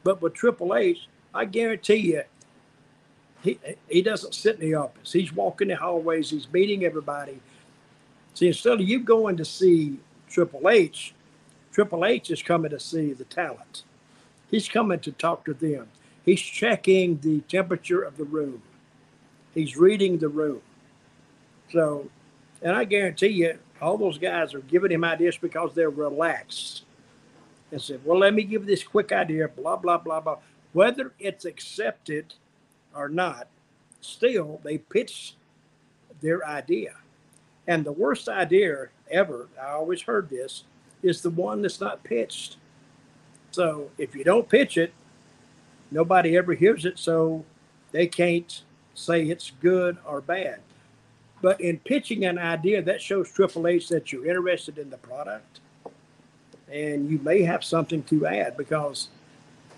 But 0.04 0.22
with 0.22 0.34
Triple 0.34 0.76
H, 0.76 1.08
I 1.34 1.46
guarantee 1.46 1.96
you, 1.96 2.24
he 3.42 3.58
he 3.88 4.02
doesn't 4.02 4.34
sit 4.34 4.56
in 4.56 4.60
the 4.60 4.76
office. 4.76 5.14
He's 5.14 5.32
walking 5.32 5.70
the 5.70 5.78
hallways. 5.78 6.30
He's 6.30 6.52
meeting 6.52 6.84
everybody. 6.84 7.40
See, 8.34 8.48
instead 8.48 8.82
of 8.82 8.82
you 8.82 9.00
going 9.00 9.38
to 9.38 9.46
see 9.46 10.00
Triple 10.30 10.68
H, 10.68 11.14
Triple 11.72 12.04
H 12.04 12.32
is 12.32 12.44
coming 12.44 12.72
to 12.72 12.82
see 12.82 13.14
the 13.14 13.24
talent. 13.24 13.84
He's 14.52 14.68
coming 14.68 15.00
to 15.00 15.14
talk 15.14 15.46
to 15.46 15.54
them. 15.54 15.88
He's 16.26 16.42
checking 16.42 17.20
the 17.22 17.40
temperature 17.48 18.02
of 18.02 18.18
the 18.18 18.26
room. 18.26 18.62
He's 19.54 19.78
reading 19.78 20.18
the 20.18 20.28
room. 20.28 20.64
So, 21.72 22.10
and 22.62 22.76
I 22.76 22.84
guarantee 22.84 23.28
you, 23.28 23.58
all 23.82 23.98
those 23.98 24.18
guys 24.18 24.54
are 24.54 24.60
giving 24.62 24.92
him 24.92 25.04
ideas 25.04 25.38
because 25.38 25.74
they're 25.74 25.90
relaxed 25.90 26.84
and 27.72 27.82
said, 27.82 28.02
Well, 28.04 28.20
let 28.20 28.34
me 28.34 28.44
give 28.44 28.66
this 28.66 28.84
quick 28.84 29.12
idea, 29.12 29.48
blah, 29.48 29.76
blah, 29.76 29.98
blah, 29.98 30.20
blah. 30.20 30.38
Whether 30.74 31.14
it's 31.20 31.46
accepted 31.46 32.34
or 32.96 33.10
not, 33.10 33.48
still 34.02 34.60
they 34.64 34.78
pitch 34.78 35.36
their 36.22 36.46
idea. 36.46 36.96
And 37.68 37.86
the 37.86 37.92
worst 37.92 38.28
idea 38.28 38.88
ever, 39.10 39.48
I 39.62 39.72
always 39.72 40.02
heard 40.02 40.30
this, 40.30 40.64
is 41.02 41.22
the 41.22 41.30
one 41.30 41.62
that's 41.62 41.80
not 41.80 42.04
pitched. 42.04 42.58
So 43.52 43.90
if 43.98 44.16
you 44.16 44.24
don't 44.24 44.50
pitch 44.50 44.78
it, 44.78 44.94
nobody 45.92 46.38
ever 46.38 46.54
hears 46.54 46.86
it, 46.86 47.00
so 47.00 47.46
they 47.92 48.08
can't 48.08 48.64
say 48.94 49.24
it's 49.24 49.52
good 49.62 49.98
or 50.06 50.22
bad. 50.22 50.60
But 51.42 51.62
in 51.62 51.80
pitching 51.80 52.26
an 52.26 52.38
idea, 52.38 52.82
that 52.82 53.02
shows 53.02 53.32
Triple 53.32 53.68
H 53.68 53.88
that 53.90 54.12
you're 54.12 54.28
interested 54.28 54.78
in 54.78 54.90
the 54.90 54.98
product 54.98 55.62
and 56.72 57.10
you 57.10 57.20
may 57.20 57.42
have 57.42 57.64
something 57.64 58.04
to 58.04 58.28
add 58.28 58.58
because, 58.58 59.10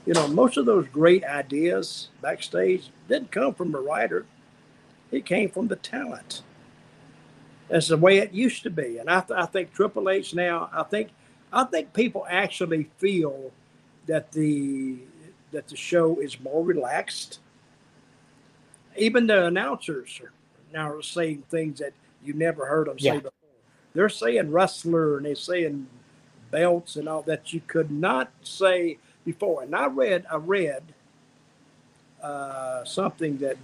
you 0.05 0.13
know, 0.13 0.27
most 0.27 0.57
of 0.57 0.65
those 0.65 0.87
great 0.87 1.23
ideas 1.23 2.09
backstage 2.21 2.89
didn't 3.07 3.31
come 3.31 3.53
from 3.53 3.71
the 3.71 3.79
writer, 3.79 4.25
it 5.11 5.25
came 5.25 5.49
from 5.49 5.67
the 5.67 5.75
talent. 5.75 6.41
That's 7.69 7.87
the 7.87 7.97
way 7.97 8.17
it 8.17 8.33
used 8.33 8.63
to 8.63 8.69
be. 8.69 8.97
And 8.97 9.09
I, 9.09 9.21
th- 9.21 9.39
I 9.39 9.45
think 9.45 9.73
Triple 9.73 10.09
H 10.09 10.33
now, 10.33 10.69
I 10.73 10.83
think, 10.83 11.09
I 11.53 11.63
think 11.63 11.93
people 11.93 12.25
actually 12.29 12.89
feel 12.97 13.51
that 14.07 14.31
the 14.31 14.97
that 15.51 15.67
the 15.67 15.75
show 15.75 16.19
is 16.19 16.39
more 16.39 16.63
relaxed. 16.63 17.39
Even 18.95 19.27
the 19.27 19.45
announcers 19.45 20.19
are 20.21 20.31
now 20.73 20.91
are 20.91 21.01
saying 21.01 21.43
things 21.49 21.79
that 21.79 21.93
you 22.23 22.33
never 22.33 22.65
heard 22.65 22.87
them 22.87 22.97
yeah. 22.99 23.13
say 23.13 23.17
before. 23.17 23.31
They're 23.93 24.09
saying 24.09 24.51
wrestler 24.51 25.17
and 25.17 25.25
they're 25.25 25.35
saying 25.35 25.87
belts 26.49 26.95
and 26.95 27.07
all 27.07 27.21
that 27.23 27.53
you 27.53 27.61
could 27.67 27.91
not 27.91 28.31
say 28.43 28.97
before. 29.25 29.63
And 29.63 29.75
I 29.75 29.87
read, 29.87 30.25
I 30.31 30.35
read 30.35 30.83
uh, 32.21 32.83
something 32.85 33.37
that 33.37 33.57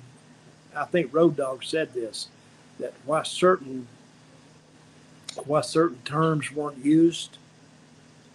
I 0.76 0.86
think 0.86 1.14
Road 1.14 1.38
Dog 1.38 1.64
said 1.64 1.94
this 1.94 2.28
that 2.80 2.94
why 3.06 3.24
certain 3.24 3.88
why 5.46 5.62
certain 5.62 6.00
terms 6.04 6.52
weren't 6.52 6.84
used 6.84 7.38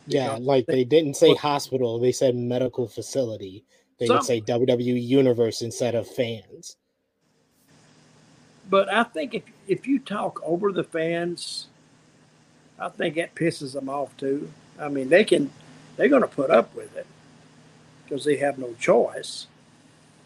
yeah, 0.07 0.37
like 0.41 0.67
they, 0.67 0.85
didn't 0.85 1.15
say 1.15 1.35
hospital, 1.35 1.99
they 1.99 2.13
said 2.13 2.35
medical 2.35 2.89
facility. 2.89 3.65
They 3.99 4.09
would 4.09 4.25
say 4.25 4.41
WWE 4.41 5.01
Universe 5.01 5.63
instead 5.63 5.95
of 5.95 6.09
fans. 6.09 6.77
But 8.69 8.93
I 8.93 9.03
think 9.05 9.35
if 9.35 9.43
if 9.67 9.87
you 9.87 9.99
talk 9.99 10.41
over 10.45 10.73
the 10.73 10.85
fans, 10.85 11.67
I 12.79 12.89
think 12.89 13.17
that 13.17 13.35
pisses 13.35 13.73
them 13.73 13.89
off 13.89 14.17
too. 14.17 14.51
I 14.81 14.89
mean, 14.89 15.09
they 15.09 15.25
can 15.25 15.51
they're 15.97 16.09
going 16.09 16.23
to 16.23 16.29
put 16.29 16.51
up 16.51 16.75
with 16.75 16.97
it 16.97 17.07
because 18.05 18.25
they 18.25 18.37
have 18.37 18.59
no 18.59 18.75
choice. 18.75 19.47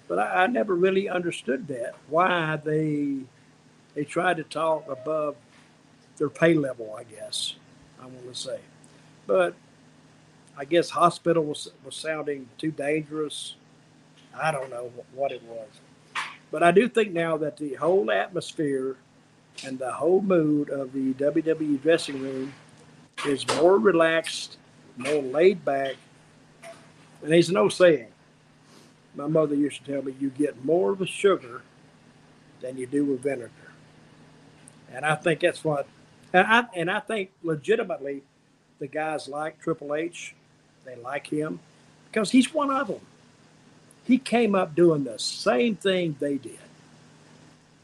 But 0.08 0.18
I, 0.18 0.44
I 0.44 0.46
never 0.46 0.74
really 0.74 1.08
understood 1.08 1.66
that 1.68 1.94
why 2.08 2.56
they 2.56 3.18
they 3.94 4.04
try 4.04 4.34
to 4.34 4.44
talk 4.44 4.88
above 4.88 5.36
their 6.18 6.28
pay 6.28 6.54
level. 6.54 6.94
I 6.98 7.04
guess 7.04 7.54
I 8.00 8.06
want 8.06 8.32
to 8.32 8.34
say, 8.34 8.60
but 9.26 9.54
I 10.56 10.64
guess 10.64 10.90
hospital 10.90 11.44
was 11.44 11.70
was 11.84 11.96
sounding 11.96 12.48
too 12.58 12.70
dangerous. 12.70 13.54
I 14.38 14.50
don't 14.50 14.70
know 14.70 14.92
what 15.14 15.32
it 15.32 15.42
was, 15.44 15.68
but 16.50 16.62
I 16.62 16.70
do 16.70 16.88
think 16.88 17.12
now 17.12 17.36
that 17.38 17.56
the 17.56 17.74
whole 17.74 18.10
atmosphere 18.10 18.96
and 19.64 19.78
the 19.78 19.92
whole 19.92 20.20
mood 20.20 20.70
of 20.70 20.92
the 20.92 21.14
WWE 21.14 21.80
dressing 21.82 22.20
room 22.20 22.52
is 23.26 23.46
more 23.56 23.78
relaxed, 23.78 24.58
more 24.96 25.22
laid 25.22 25.64
back. 25.64 25.94
And 27.22 27.32
there's 27.32 27.50
no 27.50 27.68
saying. 27.68 28.08
My 29.14 29.26
mother 29.26 29.54
used 29.54 29.84
to 29.84 29.92
tell 29.92 30.02
me 30.02 30.14
you 30.20 30.30
get 30.30 30.64
more 30.64 30.92
of 30.92 30.98
the 30.98 31.06
sugar 31.06 31.62
than 32.60 32.76
you 32.76 32.86
do 32.86 33.04
with 33.04 33.22
vinegar. 33.22 33.50
And 34.92 35.04
I 35.04 35.14
think 35.14 35.40
that's 35.40 35.64
what, 35.64 35.86
and 36.32 36.46
I, 36.46 36.64
and 36.74 36.90
I 36.90 37.00
think 37.00 37.30
legitimately 37.42 38.22
the 38.78 38.86
guys 38.86 39.26
like 39.26 39.60
Triple 39.60 39.94
H 39.94 40.34
they 40.84 40.96
like 40.96 41.26
him 41.26 41.58
because 42.10 42.30
he's 42.30 42.54
one 42.54 42.70
of 42.70 42.88
them. 42.88 43.00
He 44.06 44.18
came 44.18 44.54
up 44.54 44.74
doing 44.74 45.04
the 45.04 45.18
same 45.18 45.76
thing 45.76 46.16
they 46.20 46.36
did. 46.36 46.58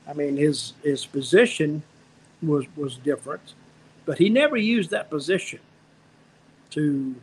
I 0.07 0.13
mean, 0.13 0.37
his 0.37 0.73
his 0.83 1.07
position 1.07 1.83
was 2.43 2.65
was 2.77 2.97
different, 2.97 3.55
but 4.05 4.19
he 4.19 4.29
never 4.29 4.57
used 4.57 4.91
that 4.91 5.11
position 5.11 5.61
to 6.71 7.15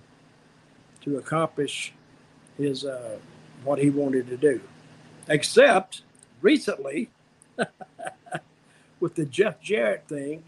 to 1.02 1.18
accomplish 1.18 1.94
his 2.58 2.86
uh, 2.86 3.18
what 3.64 3.80
he 3.80 3.90
wanted 3.90 4.28
to 4.28 4.38
do. 4.38 4.62
Except 5.28 6.02
recently, 6.42 7.10
with 9.00 9.16
the 9.16 9.26
Jeff 9.26 9.62
Jarrett 9.62 10.08
thing, 10.08 10.44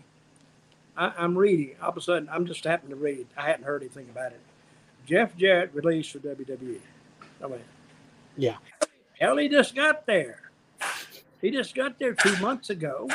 I, 0.98 1.24
am 1.24 1.38
reading. 1.38 1.76
All 1.82 1.90
of 1.90 1.98
a 1.98 2.02
sudden, 2.02 2.30
I'm 2.32 2.46
just 2.46 2.64
happening 2.64 2.92
to 2.92 3.04
read. 3.04 3.28
I 3.38 3.44
hadn't 3.44 3.66
heard 3.66 3.82
anything 3.82 4.10
about 4.10 4.32
it. 4.32 4.42
Jeff 5.06 5.36
Jarrett 5.36 5.74
released 5.74 6.12
for 6.12 6.20
WWE. 6.20 6.80
I 7.44 7.48
yeah. 8.38 8.58
Hell, 9.20 9.38
he 9.38 9.50
just 9.50 9.76
got 9.76 10.06
there. 10.06 10.42
He 11.42 11.52
just 11.52 11.76
got 11.76 12.00
there 12.00 12.14
two 12.14 12.36
months 12.38 12.70
ago. 12.70 13.10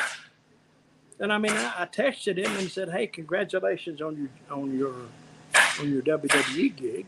And 1.18 1.32
I 1.32 1.38
mean, 1.38 1.52
I, 1.52 1.82
I 1.82 1.86
texted 1.86 2.36
him 2.36 2.54
and 2.56 2.70
said, 2.70 2.90
"Hey, 2.90 3.06
congratulations 3.06 4.02
on 4.02 4.16
your 4.16 4.28
on 4.56 4.76
your 4.76 4.94
on 5.80 5.92
your 5.92 6.02
WWE 6.02 6.76
gig." 6.76 7.06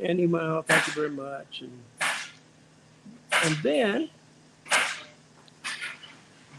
And 0.00 0.18
he 0.18 0.26
went, 0.26 0.44
"Oh, 0.44 0.64
thank 0.66 0.86
you 0.86 0.92
very 0.94 1.10
much." 1.10 1.62
And 1.62 1.82
and 3.44 3.56
then 3.62 4.08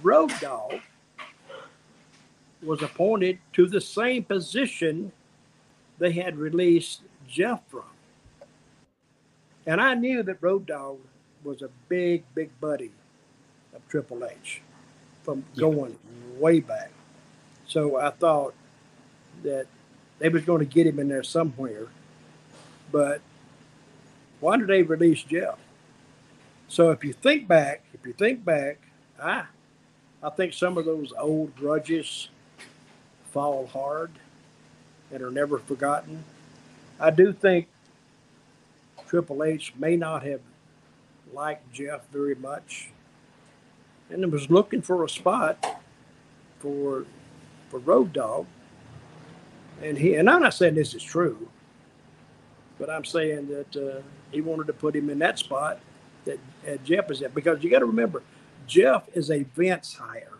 Road 0.03 0.31
Dog 0.41 0.79
was 2.61 2.81
appointed 2.81 3.39
to 3.53 3.65
the 3.65 3.81
same 3.81 4.23
position 4.23 5.11
they 5.99 6.11
had 6.11 6.37
released 6.37 7.01
Jeff 7.27 7.61
from. 7.67 7.83
And 9.65 9.79
I 9.79 9.93
knew 9.93 10.23
that 10.23 10.37
Road 10.41 10.65
Dog 10.65 10.99
was 11.43 11.61
a 11.61 11.69
big, 11.87 12.23
big 12.35 12.49
buddy 12.59 12.91
of 13.73 13.87
Triple 13.87 14.25
H 14.25 14.61
from 15.23 15.45
going 15.57 15.91
yeah. 15.91 16.39
way 16.39 16.59
back. 16.59 16.91
So 17.67 17.97
I 17.97 18.09
thought 18.09 18.53
that 19.43 19.67
they 20.19 20.29
was 20.29 20.43
going 20.43 20.59
to 20.59 20.65
get 20.65 20.85
him 20.85 20.99
in 20.99 21.07
there 21.07 21.23
somewhere. 21.23 21.87
But 22.91 23.21
why 24.39 24.57
did 24.57 24.67
they 24.67 24.83
release 24.83 25.23
Jeff? 25.23 25.57
So 26.67 26.91
if 26.91 27.03
you 27.03 27.13
think 27.13 27.47
back, 27.47 27.83
if 27.93 28.05
you 28.05 28.13
think 28.13 28.43
back, 28.43 28.77
I 29.21 29.45
I 30.21 30.29
think 30.29 30.53
some 30.53 30.77
of 30.77 30.85
those 30.85 31.13
old 31.19 31.55
grudges 31.55 32.29
fall 33.31 33.67
hard 33.67 34.11
and 35.11 35.21
are 35.21 35.31
never 35.31 35.59
forgotten. 35.59 36.23
I 36.99 37.09
do 37.09 37.33
think 37.33 37.67
Triple 39.13 39.43
H 39.43 39.73
may 39.77 39.95
not 39.95 40.25
have 40.25 40.39
liked 41.31 41.71
Jeff 41.71 42.01
very 42.11 42.33
much, 42.33 42.89
and 44.09 44.31
was 44.31 44.49
looking 44.49 44.81
for 44.81 45.03
a 45.03 45.09
spot 45.09 45.83
for 46.57 47.05
for 47.69 47.77
Road 47.77 48.11
Dog. 48.11 48.47
And 49.83 49.99
he 49.99 50.15
and 50.15 50.27
I'm 50.27 50.41
not 50.41 50.55
saying 50.55 50.73
this 50.73 50.95
is 50.95 51.03
true, 51.03 51.47
but 52.79 52.89
I'm 52.89 53.05
saying 53.05 53.49
that 53.49 53.75
uh, 53.77 54.01
he 54.31 54.41
wanted 54.41 54.65
to 54.65 54.73
put 54.73 54.95
him 54.95 55.11
in 55.11 55.19
that 55.19 55.37
spot 55.37 55.79
that 56.25 56.39
uh, 56.67 56.77
Jeff 56.83 57.11
is 57.11 57.21
at 57.21 57.35
because 57.35 57.63
you 57.63 57.69
got 57.69 57.79
to 57.79 57.85
remember, 57.85 58.23
Jeff 58.65 59.03
is 59.13 59.29
a 59.29 59.43
Vince 59.55 59.93
hire, 59.93 60.39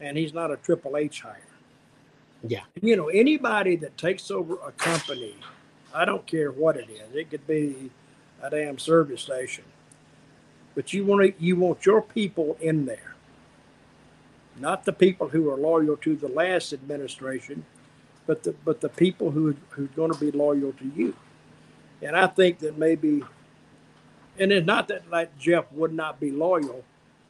and 0.00 0.16
he's 0.16 0.32
not 0.32 0.50
a 0.50 0.56
Triple 0.56 0.96
H 0.96 1.20
hire. 1.20 1.42
Yeah. 2.48 2.62
You 2.80 2.96
know, 2.96 3.08
anybody 3.08 3.76
that 3.76 3.98
takes 3.98 4.30
over 4.30 4.54
a 4.66 4.72
company, 4.72 5.34
I 5.94 6.04
don't 6.04 6.26
care 6.26 6.50
what 6.50 6.76
it 6.76 6.88
is. 6.88 7.14
It 7.14 7.30
could 7.30 7.46
be 7.46 7.90
a 8.42 8.50
damn 8.50 8.78
service 8.78 9.22
station. 9.22 9.64
But 10.74 10.92
you 10.92 11.04
want 11.04 11.22
to, 11.22 11.44
you 11.44 11.56
want 11.56 11.84
your 11.84 12.00
people 12.00 12.56
in 12.60 12.86
there. 12.86 13.14
Not 14.58 14.84
the 14.84 14.92
people 14.92 15.28
who 15.28 15.50
are 15.50 15.56
loyal 15.56 15.96
to 15.98 16.16
the 16.16 16.28
last 16.28 16.72
administration, 16.72 17.64
but 18.26 18.42
the 18.42 18.54
but 18.64 18.80
the 18.80 18.88
people 18.88 19.30
who 19.30 19.56
who's 19.70 19.90
going 19.90 20.12
to 20.12 20.18
be 20.18 20.30
loyal 20.30 20.72
to 20.72 20.92
you. 20.94 21.16
And 22.02 22.16
I 22.16 22.26
think 22.26 22.58
that 22.60 22.78
maybe 22.78 23.22
and 24.38 24.52
it's 24.52 24.66
not 24.66 24.88
that 24.88 25.10
like 25.10 25.36
Jeff 25.38 25.64
would 25.72 25.92
not 25.92 26.20
be 26.20 26.30
loyal, 26.30 26.84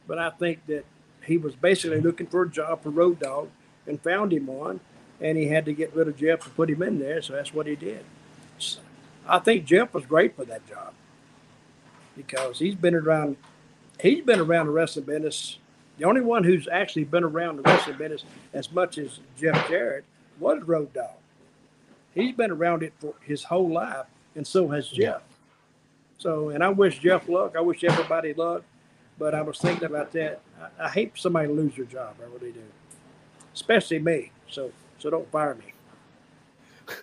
but 0.07 0.19
I 0.19 0.29
think 0.29 0.65
that 0.67 0.85
he 1.25 1.37
was 1.37 1.55
basically 1.55 2.01
looking 2.01 2.27
for 2.27 2.43
a 2.43 2.49
job 2.49 2.83
for 2.83 2.89
Road 2.89 3.19
Dog 3.19 3.49
and 3.87 4.01
found 4.01 4.33
him 4.33 4.47
one 4.47 4.81
and 5.21 5.37
he 5.37 5.47
had 5.47 5.65
to 5.65 5.73
get 5.73 5.95
rid 5.95 6.07
of 6.07 6.17
Jeff 6.17 6.41
to 6.41 6.49
put 6.49 6.69
him 6.69 6.81
in 6.81 6.99
there, 6.99 7.21
so 7.21 7.33
that's 7.33 7.53
what 7.53 7.67
he 7.67 7.75
did. 7.75 8.03
So 8.61 8.79
I 9.27 9.39
think 9.39 9.65
Jeff 9.65 9.93
was 9.93 10.05
great 10.05 10.35
for 10.35 10.45
that 10.45 10.67
job 10.67 10.93
because 12.17 12.59
he's 12.59 12.75
been 12.75 12.95
around. 12.95 13.37
He's 14.01 14.23
been 14.23 14.39
around 14.39 14.67
the 14.67 14.73
wrestling 14.73 15.05
business. 15.05 15.57
The 15.99 16.05
only 16.05 16.21
one 16.21 16.43
who's 16.43 16.67
actually 16.71 17.05
been 17.05 17.23
around 17.23 17.57
the 17.57 17.63
wrestling 17.63 17.97
business 17.97 18.25
as 18.53 18.71
much 18.71 18.97
as 18.97 19.19
Jeff 19.39 19.67
Jarrett 19.69 20.05
was 20.39 20.63
Road 20.63 20.93
Dog. 20.93 21.11
He's 22.15 22.35
been 22.35 22.51
around 22.51 22.83
it 22.83 22.93
for 22.99 23.13
his 23.23 23.45
whole 23.45 23.69
life, 23.71 24.05
and 24.35 24.45
so 24.47 24.69
has 24.69 24.89
Jeff. 24.89 25.21
So, 26.17 26.49
and 26.49 26.63
I 26.63 26.69
wish 26.69 26.99
Jeff 26.99 27.29
luck. 27.29 27.55
I 27.57 27.61
wish 27.61 27.83
everybody 27.83 28.33
luck. 28.33 28.63
But 29.19 29.35
I 29.35 29.41
was 29.43 29.59
thinking 29.59 29.85
about 29.85 30.11
that. 30.13 30.41
I, 30.79 30.85
I 30.85 30.89
hate 30.89 31.13
somebody 31.17 31.47
to 31.47 31.53
lose 31.53 31.75
their 31.75 31.85
job. 31.85 32.15
I 32.21 32.25
really 32.25 32.53
do, 32.53 32.63
especially 33.53 33.99
me. 33.99 34.31
So 34.49 34.71
So 34.99 35.09
don't 35.09 35.29
fire 35.31 35.55
me. 35.55 35.73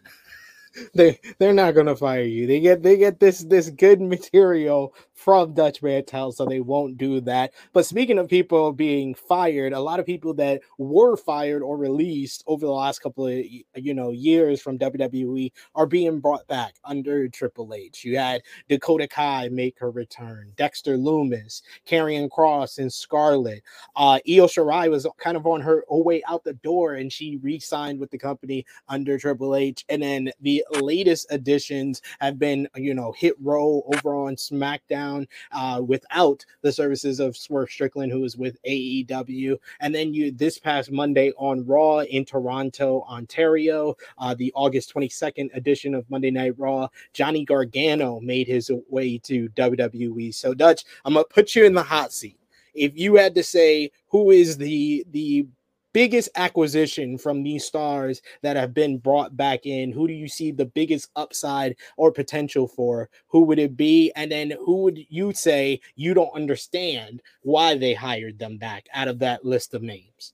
they 0.94 1.20
they're 1.38 1.54
not 1.54 1.74
gonna 1.74 1.96
fire 1.96 2.22
you. 2.22 2.46
They 2.46 2.60
get 2.60 2.82
they 2.82 2.96
get 2.96 3.20
this 3.20 3.40
this 3.40 3.70
good 3.70 4.00
material 4.00 4.94
from 5.18 5.52
Dutch 5.52 5.82
Mantell, 5.82 6.30
so 6.30 6.46
they 6.46 6.60
won't 6.60 6.96
do 6.96 7.20
that. 7.22 7.52
But 7.72 7.84
speaking 7.84 8.18
of 8.18 8.28
people 8.28 8.72
being 8.72 9.16
fired, 9.16 9.72
a 9.72 9.80
lot 9.80 9.98
of 9.98 10.06
people 10.06 10.32
that 10.34 10.62
were 10.78 11.16
fired 11.16 11.60
or 11.60 11.76
released 11.76 12.44
over 12.46 12.64
the 12.64 12.72
last 12.72 13.00
couple 13.00 13.26
of 13.26 13.44
you 13.74 13.94
know 13.94 14.12
years 14.12 14.62
from 14.62 14.78
WWE 14.78 15.50
are 15.74 15.86
being 15.86 16.20
brought 16.20 16.46
back 16.46 16.76
under 16.84 17.26
Triple 17.26 17.74
H. 17.74 18.04
You 18.04 18.16
had 18.16 18.42
Dakota 18.68 19.08
Kai 19.08 19.48
make 19.48 19.76
her 19.80 19.90
return, 19.90 20.52
Dexter 20.56 20.96
Lumis, 20.96 21.62
Karrion 21.84 22.28
Kross, 22.28 22.78
and 22.78 22.92
Scarlett. 22.92 23.64
Uh, 23.96 24.20
Io 24.28 24.46
Shirai 24.46 24.88
was 24.88 25.04
kind 25.18 25.36
of 25.36 25.48
on 25.48 25.60
her 25.62 25.82
way 25.88 26.22
out 26.28 26.44
the 26.44 26.54
door, 26.54 26.94
and 26.94 27.12
she 27.12 27.38
re-signed 27.42 27.98
with 27.98 28.12
the 28.12 28.18
company 28.18 28.64
under 28.88 29.18
Triple 29.18 29.56
H. 29.56 29.84
And 29.88 30.00
then 30.00 30.30
the 30.40 30.64
latest 30.80 31.26
additions 31.30 32.02
have 32.20 32.38
been, 32.38 32.68
you 32.76 32.94
know, 32.94 33.10
Hit 33.10 33.34
Row 33.40 33.82
over 33.92 34.14
on 34.14 34.36
SmackDown 34.36 35.07
uh, 35.52 35.82
without 35.84 36.44
the 36.62 36.72
services 36.72 37.20
of 37.20 37.36
Swerve 37.36 37.70
Strickland, 37.70 38.12
who 38.12 38.24
is 38.24 38.36
with 38.36 38.60
AEW. 38.62 39.58
And 39.80 39.94
then 39.94 40.14
you 40.14 40.30
this 40.30 40.58
past 40.58 40.90
Monday 40.90 41.32
on 41.36 41.66
Raw 41.66 42.00
in 42.00 42.24
Toronto, 42.24 43.02
Ontario, 43.08 43.94
uh, 44.18 44.34
the 44.34 44.52
August 44.54 44.94
22nd 44.94 45.54
edition 45.54 45.94
of 45.94 46.08
Monday 46.10 46.30
Night 46.30 46.54
Raw, 46.58 46.88
Johnny 47.12 47.44
Gargano 47.44 48.20
made 48.20 48.46
his 48.46 48.70
way 48.88 49.18
to 49.18 49.48
WWE. 49.50 50.34
So 50.34 50.54
Dutch, 50.54 50.84
I'm 51.04 51.14
gonna 51.14 51.24
put 51.24 51.54
you 51.54 51.64
in 51.64 51.74
the 51.74 51.82
hot 51.82 52.12
seat. 52.12 52.38
If 52.74 52.96
you 52.96 53.16
had 53.16 53.34
to 53.34 53.42
say 53.42 53.90
who 54.08 54.30
is 54.30 54.56
the 54.56 55.04
the 55.10 55.46
biggest 55.92 56.28
acquisition 56.36 57.18
from 57.18 57.42
these 57.42 57.64
stars 57.64 58.22
that 58.42 58.56
have 58.56 58.74
been 58.74 58.98
brought 58.98 59.36
back 59.36 59.66
in? 59.66 59.92
Who 59.92 60.06
do 60.06 60.14
you 60.14 60.28
see 60.28 60.50
the 60.50 60.66
biggest 60.66 61.10
upside 61.16 61.76
or 61.96 62.12
potential 62.12 62.68
for? 62.68 63.08
Who 63.28 63.42
would 63.44 63.58
it 63.58 63.76
be? 63.76 64.12
And 64.16 64.30
then 64.30 64.52
who 64.64 64.82
would 64.82 64.98
you 65.08 65.32
say 65.32 65.80
you 65.96 66.14
don't 66.14 66.34
understand 66.34 67.22
why 67.42 67.76
they 67.76 67.94
hired 67.94 68.38
them 68.38 68.58
back 68.58 68.86
out 68.94 69.08
of 69.08 69.18
that 69.20 69.44
list 69.44 69.74
of 69.74 69.82
names? 69.82 70.32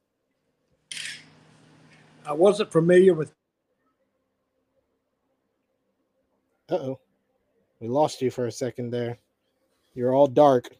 I 2.27 2.33
wasn't 2.33 2.73
familiar 2.73 3.14
with. 3.14 3.33
Uh 6.71 6.75
oh. 6.75 7.01
We 7.81 7.88
lost 7.88 8.23
you 8.23 8.31
for 8.31 8.47
a 8.47 8.53
second 8.53 8.90
there. 8.90 9.19
You're 9.95 10.14
all 10.14 10.27
dark. 10.27 10.71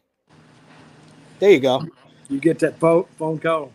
There 1.39 1.51
you 1.51 1.59
go. 1.59 1.85
You 2.29 2.39
get 2.39 2.59
that 2.59 2.79
phone 2.79 3.05
phone 3.17 3.39
call. 3.39 3.71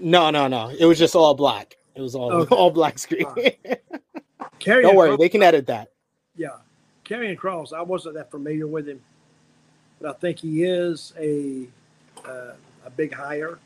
No, 0.00 0.30
no, 0.30 0.48
no. 0.48 0.68
It 0.68 0.86
was 0.86 0.98
just 0.98 1.14
all 1.14 1.34
black. 1.34 1.76
It 1.94 2.00
was 2.00 2.14
all 2.14 2.32
okay. 2.32 2.54
all 2.54 2.70
black 2.70 2.98
screen. 2.98 3.26
Carry 4.58 4.82
Don't 4.82 4.96
worry, 4.96 5.16
they 5.16 5.28
can 5.28 5.42
edit 5.42 5.66
that. 5.66 5.90
Yeah, 6.36 6.56
Karrion 7.04 7.36
Kross. 7.36 7.72
I 7.72 7.82
wasn't 7.82 8.14
that 8.14 8.30
familiar 8.30 8.66
with 8.66 8.88
him, 8.88 9.00
but 10.00 10.10
I 10.10 10.18
think 10.18 10.38
he 10.38 10.64
is 10.64 11.12
a 11.18 11.66
uh, 12.24 12.52
a 12.84 12.90
big 12.90 13.12
hire 13.12 13.58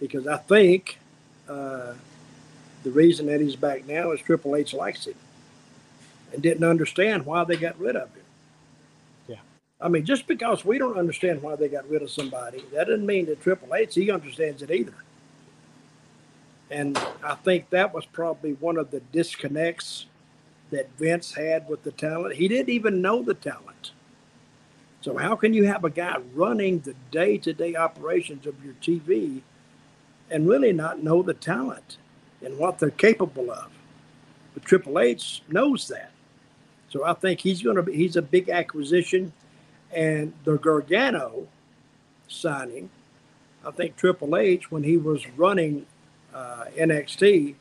because 0.00 0.26
I 0.26 0.36
think 0.36 0.98
uh, 1.48 1.94
the 2.82 2.90
reason 2.90 3.26
that 3.26 3.40
he's 3.40 3.56
back 3.56 3.86
now 3.86 4.12
is 4.12 4.20
Triple 4.20 4.56
H 4.56 4.74
likes 4.74 5.06
him 5.06 5.14
and 6.32 6.42
didn't 6.42 6.64
understand 6.64 7.24
why 7.26 7.44
they 7.44 7.56
got 7.56 7.78
rid 7.78 7.96
of 7.96 8.14
him. 8.14 8.24
Yeah, 9.28 9.36
I 9.80 9.88
mean, 9.88 10.04
just 10.04 10.26
because 10.26 10.64
we 10.64 10.78
don't 10.78 10.98
understand 10.98 11.42
why 11.42 11.56
they 11.56 11.68
got 11.68 11.88
rid 11.88 12.02
of 12.02 12.10
somebody, 12.10 12.62
that 12.72 12.88
doesn't 12.88 13.06
mean 13.06 13.26
that 13.26 13.42
Triple 13.42 13.74
H 13.74 13.94
he 13.94 14.10
understands 14.10 14.62
it 14.62 14.70
either. 14.70 14.94
And 16.70 16.98
I 17.22 17.34
think 17.34 17.70
that 17.70 17.94
was 17.94 18.06
probably 18.06 18.54
one 18.54 18.78
of 18.78 18.90
the 18.90 19.00
disconnects 19.00 20.06
that 20.70 20.88
Vince 20.98 21.34
had 21.34 21.68
with 21.68 21.82
the 21.82 21.92
talent. 21.92 22.36
He 22.36 22.48
didn't 22.48 22.70
even 22.70 23.02
know 23.02 23.22
the 23.22 23.34
talent. 23.34 23.92
So, 25.00 25.18
how 25.18 25.36
can 25.36 25.52
you 25.52 25.64
have 25.66 25.84
a 25.84 25.90
guy 25.90 26.16
running 26.32 26.80
the 26.80 26.94
day 27.10 27.36
to 27.38 27.52
day 27.52 27.76
operations 27.76 28.46
of 28.46 28.64
your 28.64 28.74
TV 28.80 29.42
and 30.30 30.48
really 30.48 30.72
not 30.72 31.02
know 31.02 31.22
the 31.22 31.34
talent 31.34 31.98
and 32.42 32.56
what 32.56 32.78
they're 32.78 32.90
capable 32.90 33.50
of? 33.50 33.70
But 34.54 34.64
Triple 34.64 34.98
H 34.98 35.42
knows 35.48 35.88
that. 35.88 36.10
So, 36.88 37.04
I 37.04 37.12
think 37.12 37.40
he's 37.40 37.62
going 37.62 37.76
to 37.76 37.82
be, 37.82 37.94
he's 37.94 38.16
a 38.16 38.22
big 38.22 38.48
acquisition. 38.48 39.32
And 39.92 40.32
the 40.44 40.56
Gargano 40.56 41.46
signing, 42.26 42.88
I 43.64 43.70
think 43.70 43.96
Triple 43.96 44.36
H, 44.36 44.70
when 44.70 44.82
he 44.82 44.96
was 44.96 45.28
running 45.36 45.86
uh, 46.34 46.64
NXT, 46.76 47.54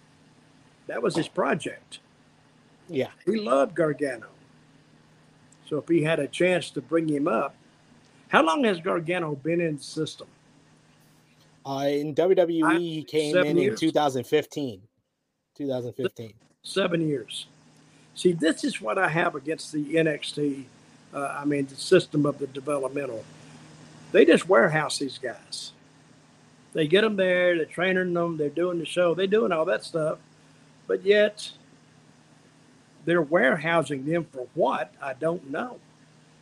that 0.88 1.01
was 1.01 1.15
his 1.15 1.27
project. 1.27 1.99
Yeah. 2.89 3.12
He 3.25 3.38
loved 3.38 3.75
Gargano. 3.75 4.27
So 5.69 5.77
if 5.77 5.88
he 5.88 6.03
had 6.03 6.19
a 6.19 6.27
chance 6.27 6.69
to 6.71 6.81
bring 6.81 7.07
him 7.07 7.27
up, 7.27 7.55
how 8.27 8.43
long 8.43 8.63
has 8.65 8.79
Gargano 8.79 9.36
been 9.36 9.62
in 9.62 9.77
the 9.77 9.83
system? 9.83 10.27
Uh, 11.65 11.86
in 11.88 12.13
WWE, 12.13 12.63
I, 12.63 12.77
he 12.77 13.03
came 13.03 13.38
in 13.38 13.57
years. 13.57 13.81
in 13.81 13.89
2015. 13.89 14.81
2015. 15.55 16.33
Seven 16.63 17.07
years. 17.07 17.47
See, 18.15 18.33
this 18.33 18.63
is 18.63 18.81
what 18.81 18.97
I 18.97 19.07
have 19.09 19.36
against 19.36 19.71
the 19.71 19.95
NXT. 19.95 20.65
Uh, 21.13 21.38
I 21.39 21.45
mean, 21.45 21.67
the 21.67 21.75
system 21.75 22.25
of 22.25 22.39
the 22.39 22.47
developmental. 22.47 23.23
They 24.12 24.25
just 24.25 24.47
warehouse 24.49 24.99
these 24.99 25.17
guys. 25.17 25.71
They 26.73 26.88
get 26.88 27.01
them 27.01 27.15
there, 27.15 27.55
they're 27.55 27.65
training 27.65 28.13
them, 28.13 28.38
they're 28.38 28.49
doing 28.49 28.79
the 28.79 28.86
show, 28.86 29.13
they're 29.13 29.27
doing 29.27 29.51
all 29.51 29.65
that 29.65 29.83
stuff. 29.83 30.17
But 30.88 31.05
yet, 31.05 31.49
they're 33.05 33.21
warehousing 33.21 34.05
them 34.05 34.25
for 34.31 34.47
what? 34.55 34.93
I 35.01 35.13
don't 35.13 35.49
know. 35.49 35.79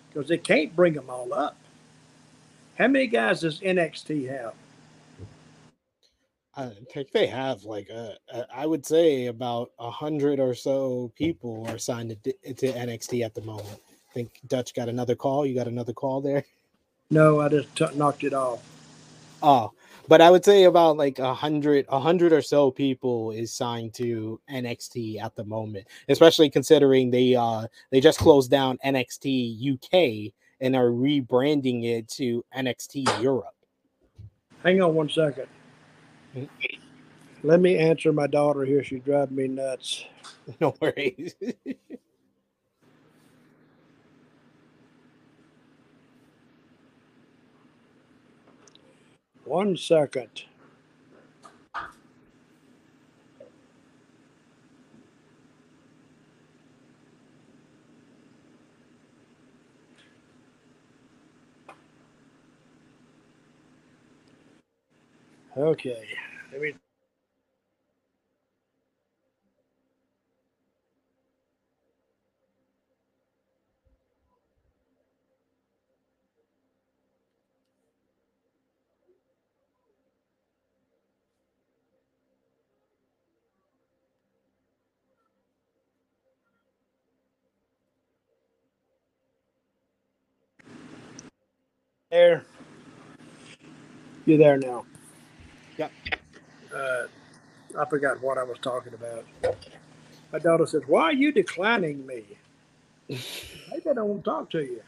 Because 0.10 0.30
they 0.30 0.38
can't 0.38 0.76
bring 0.76 0.94
them 0.94 1.10
all 1.10 1.34
up. 1.34 1.58
How 2.78 2.88
many 2.88 3.08
guys 3.08 3.42
does 3.42 3.60
NXT 3.60 4.30
have? 4.30 4.54
I 6.56 6.70
think 6.94 7.12
they 7.12 7.28
have 7.28 7.64
like 7.64 7.90
a, 7.90 8.18
a 8.34 8.46
I 8.54 8.66
would 8.66 8.86
say 8.86 9.28
about 9.28 9.72
a 9.80 9.90
hundred 9.90 10.40
or 10.40 10.54
so 10.54 11.12
people 11.16 11.66
are 11.70 11.78
signed 11.78 12.16
to, 12.24 12.54
to 12.54 12.74
NXT 12.74 13.24
at 13.24 13.34
the 13.34 13.42
moment. 13.42 13.80
I 14.10 14.14
think 14.14 14.40
Dutch 14.48 14.74
got 14.74 14.90
another 14.90 15.16
call. 15.16 15.46
You 15.46 15.56
got 15.56 15.68
another 15.68 15.94
call 15.94 16.20
there? 16.20 16.44
No, 17.10 17.40
I 17.40 17.48
just 17.48 17.74
t- 17.76 17.86
knocked 17.96 18.24
it 18.26 18.34
off. 18.34 18.62
Oh, 19.42 19.72
but 20.12 20.20
I 20.20 20.30
would 20.30 20.44
say 20.44 20.66
about 20.66 20.98
like 20.98 21.20
a 21.20 21.34
hundred, 21.34 21.86
a 21.88 21.98
hundred 21.98 22.34
or 22.34 22.42
so 22.42 22.70
people 22.70 23.32
is 23.32 23.54
signed 23.54 23.94
to 23.94 24.42
NXT 24.52 25.24
at 25.24 25.38
the 25.38 25.46
moment, 25.46 25.88
especially 26.10 26.50
considering 26.50 27.10
they 27.10 27.34
uh 27.34 27.68
they 27.92 28.02
just 28.02 28.20
closed 28.20 28.52
down 28.52 28.78
NXT 28.84 29.74
UK 29.76 30.34
and 30.60 30.76
are 30.76 30.90
rebranding 30.90 31.86
it 31.86 32.10
to 32.10 32.44
NXT 32.54 33.22
Europe. 33.24 33.56
Hang 34.64 34.82
on 34.82 34.96
one 34.96 35.08
second. 35.08 35.48
Mm-hmm. 36.36 37.48
Let 37.48 37.62
me 37.62 37.78
answer 37.78 38.12
my 38.12 38.28
daughter 38.28 38.66
here. 38.66 38.84
She's 38.84 39.04
driving 39.04 39.38
me 39.38 39.48
nuts. 39.48 40.04
No 40.60 40.76
worries. 40.82 41.36
One 49.52 49.76
second. 49.76 50.46
Okay, 65.58 66.08
let 66.54 66.62
me 66.62 66.74
there. 92.12 92.46
You're 94.26 94.38
there 94.38 94.58
now? 94.58 94.86
Yep. 95.78 95.92
Uh, 96.76 97.04
I 97.80 97.86
forgot 97.86 98.22
what 98.22 98.38
I 98.38 98.44
was 98.44 98.60
talking 98.62 98.94
about. 98.94 99.26
My 100.32 100.40
daughter 100.40 100.66
says, 100.68 100.84
"Why 100.86 101.04
are 101.04 101.14
you 101.14 101.32
declining 101.32 102.06
me?" 102.06 102.24
Maybe 103.10 103.90
I 103.90 103.94
don't 103.94 104.08
want 104.08 104.24
to 104.24 104.30
talk 104.30 104.50
to 104.52 104.62
you. 104.62 104.82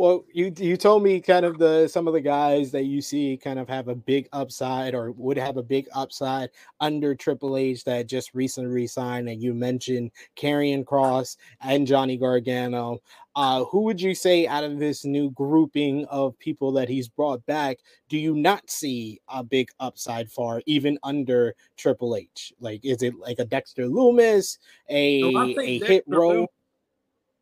Well, 0.00 0.24
you 0.32 0.50
you 0.56 0.78
told 0.78 1.02
me 1.02 1.20
kind 1.20 1.44
of 1.44 1.58
the 1.58 1.86
some 1.86 2.08
of 2.08 2.14
the 2.14 2.22
guys 2.22 2.70
that 2.70 2.84
you 2.84 3.02
see 3.02 3.36
kind 3.36 3.58
of 3.58 3.68
have 3.68 3.88
a 3.88 3.94
big 3.94 4.30
upside 4.32 4.94
or 4.94 5.10
would 5.12 5.36
have 5.36 5.58
a 5.58 5.62
big 5.62 5.88
upside 5.94 6.48
under 6.80 7.14
Triple 7.14 7.58
H 7.58 7.84
that 7.84 8.06
just 8.06 8.32
recently 8.32 8.70
resigned, 8.70 9.28
and 9.28 9.42
you 9.42 9.52
mentioned 9.52 10.10
Karrion 10.36 10.86
Kross 10.86 11.36
and 11.60 11.86
Johnny 11.86 12.16
Gargano. 12.16 13.00
Uh, 13.36 13.64
who 13.64 13.82
would 13.82 14.00
you 14.00 14.14
say 14.14 14.46
out 14.46 14.64
of 14.64 14.78
this 14.78 15.04
new 15.04 15.32
grouping 15.32 16.06
of 16.06 16.38
people 16.38 16.72
that 16.72 16.88
he's 16.88 17.10
brought 17.10 17.44
back, 17.44 17.76
do 18.08 18.16
you 18.16 18.34
not 18.34 18.70
see 18.70 19.20
a 19.28 19.44
big 19.44 19.68
upside 19.80 20.30
for, 20.30 20.62
even 20.64 20.98
under 21.02 21.54
Triple 21.76 22.16
H? 22.16 22.54
Like, 22.58 22.82
is 22.86 23.02
it 23.02 23.18
like 23.18 23.38
a 23.38 23.44
Dexter 23.44 23.84
Lumis, 23.84 24.56
a 24.88 25.30
No, 25.30 25.42
a 25.42 25.78
hit 25.78 25.80
Dexter 25.80 26.02
row? 26.08 26.28
Lum- 26.28 26.46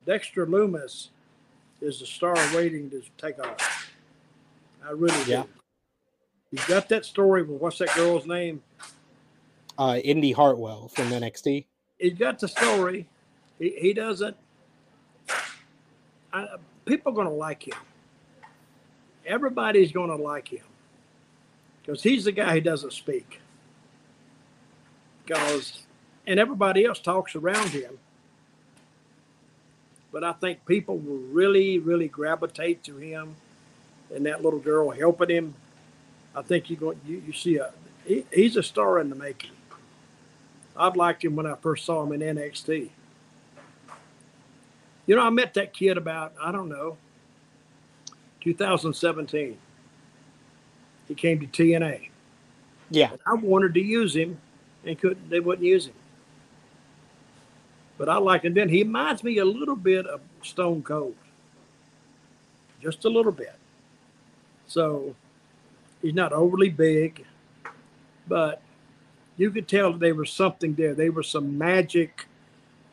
Dexter 0.04 0.44
Lumis 0.44 1.10
is 1.80 2.00
the 2.00 2.06
star 2.06 2.34
waiting 2.54 2.90
to 2.90 3.02
take 3.16 3.38
off. 3.38 3.90
I 4.84 4.90
really 4.92 5.22
Yeah. 5.24 5.42
do. 5.44 5.48
You 6.50 6.58
got 6.66 6.88
that 6.88 7.04
story 7.04 7.42
with 7.42 7.60
what's 7.60 7.78
that 7.78 7.94
girl's 7.94 8.26
name? 8.26 8.62
Uh, 9.76 10.00
Indi 10.02 10.32
Hartwell 10.32 10.88
from 10.88 11.10
NXT. 11.10 11.66
He's 11.98 12.14
got 12.14 12.38
the 12.38 12.48
story. 12.48 13.06
He, 13.58 13.70
he 13.78 13.92
doesn't. 13.92 14.36
I, 16.32 16.46
people 16.86 17.12
are 17.12 17.14
going 17.14 17.26
to 17.28 17.32
like 17.32 17.68
him. 17.68 17.76
Everybody's 19.26 19.92
going 19.92 20.08
to 20.08 20.16
like 20.16 20.48
him 20.48 20.64
because 21.82 22.02
he's 22.02 22.24
the 22.24 22.32
guy 22.32 22.54
who 22.54 22.60
doesn't 22.60 22.92
speak. 22.92 23.40
Because, 25.24 25.82
and 26.26 26.40
everybody 26.40 26.86
else 26.86 26.98
talks 26.98 27.34
around 27.34 27.68
him. 27.68 27.98
But 30.10 30.24
I 30.24 30.32
think 30.32 30.64
people 30.66 30.96
will 30.96 31.18
really, 31.32 31.78
really 31.78 32.08
gravitate 32.08 32.82
to 32.84 32.96
him 32.96 33.36
and 34.14 34.24
that 34.26 34.42
little 34.42 34.58
girl 34.58 34.90
helping 34.90 35.28
him. 35.28 35.54
I 36.34 36.42
think 36.42 36.70
you 36.70 36.76
go, 36.76 36.94
you, 37.06 37.22
you 37.26 37.32
see 37.32 37.56
a, 37.56 37.72
he, 38.06 38.24
he's 38.32 38.56
a 38.56 38.62
star 38.62 38.98
in 39.00 39.10
the 39.10 39.16
making. 39.16 39.50
I've 40.76 40.96
liked 40.96 41.24
him 41.24 41.36
when 41.36 41.46
I 41.46 41.56
first 41.56 41.84
saw 41.84 42.04
him 42.04 42.12
in 42.12 42.36
NXT. 42.36 42.90
You 45.06 45.16
know, 45.16 45.22
I 45.22 45.30
met 45.30 45.54
that 45.54 45.72
kid 45.72 45.96
about, 45.96 46.34
I 46.40 46.52
don't 46.52 46.68
know, 46.68 46.96
2017. 48.42 49.58
He 51.08 51.14
came 51.14 51.40
to 51.40 51.46
TNA. 51.46 52.10
Yeah, 52.90 53.10
I 53.26 53.34
wanted 53.34 53.74
to 53.74 53.80
use 53.80 54.14
him 54.14 54.38
and 54.84 54.98
couldn't 54.98 55.28
they 55.28 55.40
wouldn't 55.40 55.66
use 55.66 55.86
him. 55.86 55.94
But 57.98 58.08
I 58.08 58.16
like 58.16 58.44
him 58.44 58.54
then. 58.54 58.68
He 58.68 58.84
reminds 58.84 59.24
me 59.24 59.38
a 59.38 59.44
little 59.44 59.76
bit 59.76 60.06
of 60.06 60.20
Stone 60.42 60.84
Cold. 60.84 61.16
Just 62.80 63.04
a 63.04 63.08
little 63.08 63.32
bit. 63.32 63.56
So 64.66 65.16
he's 66.00 66.14
not 66.14 66.32
overly 66.32 66.70
big, 66.70 67.26
but 68.28 68.62
you 69.36 69.50
could 69.50 69.66
tell 69.66 69.92
there 69.92 70.14
was 70.14 70.30
something 70.30 70.74
there. 70.74 70.94
There 70.94 71.10
was 71.10 71.28
some 71.28 71.58
magic 71.58 72.26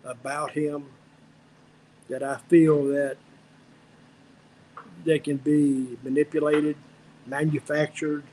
about 0.04 0.52
him 0.52 0.86
that 2.10 2.24
I 2.24 2.38
feel 2.48 2.86
that 2.86 3.18
they 5.04 5.20
can 5.20 5.38
be 5.38 5.98
manipulated, 6.02 6.78
manufactured. 7.28 8.24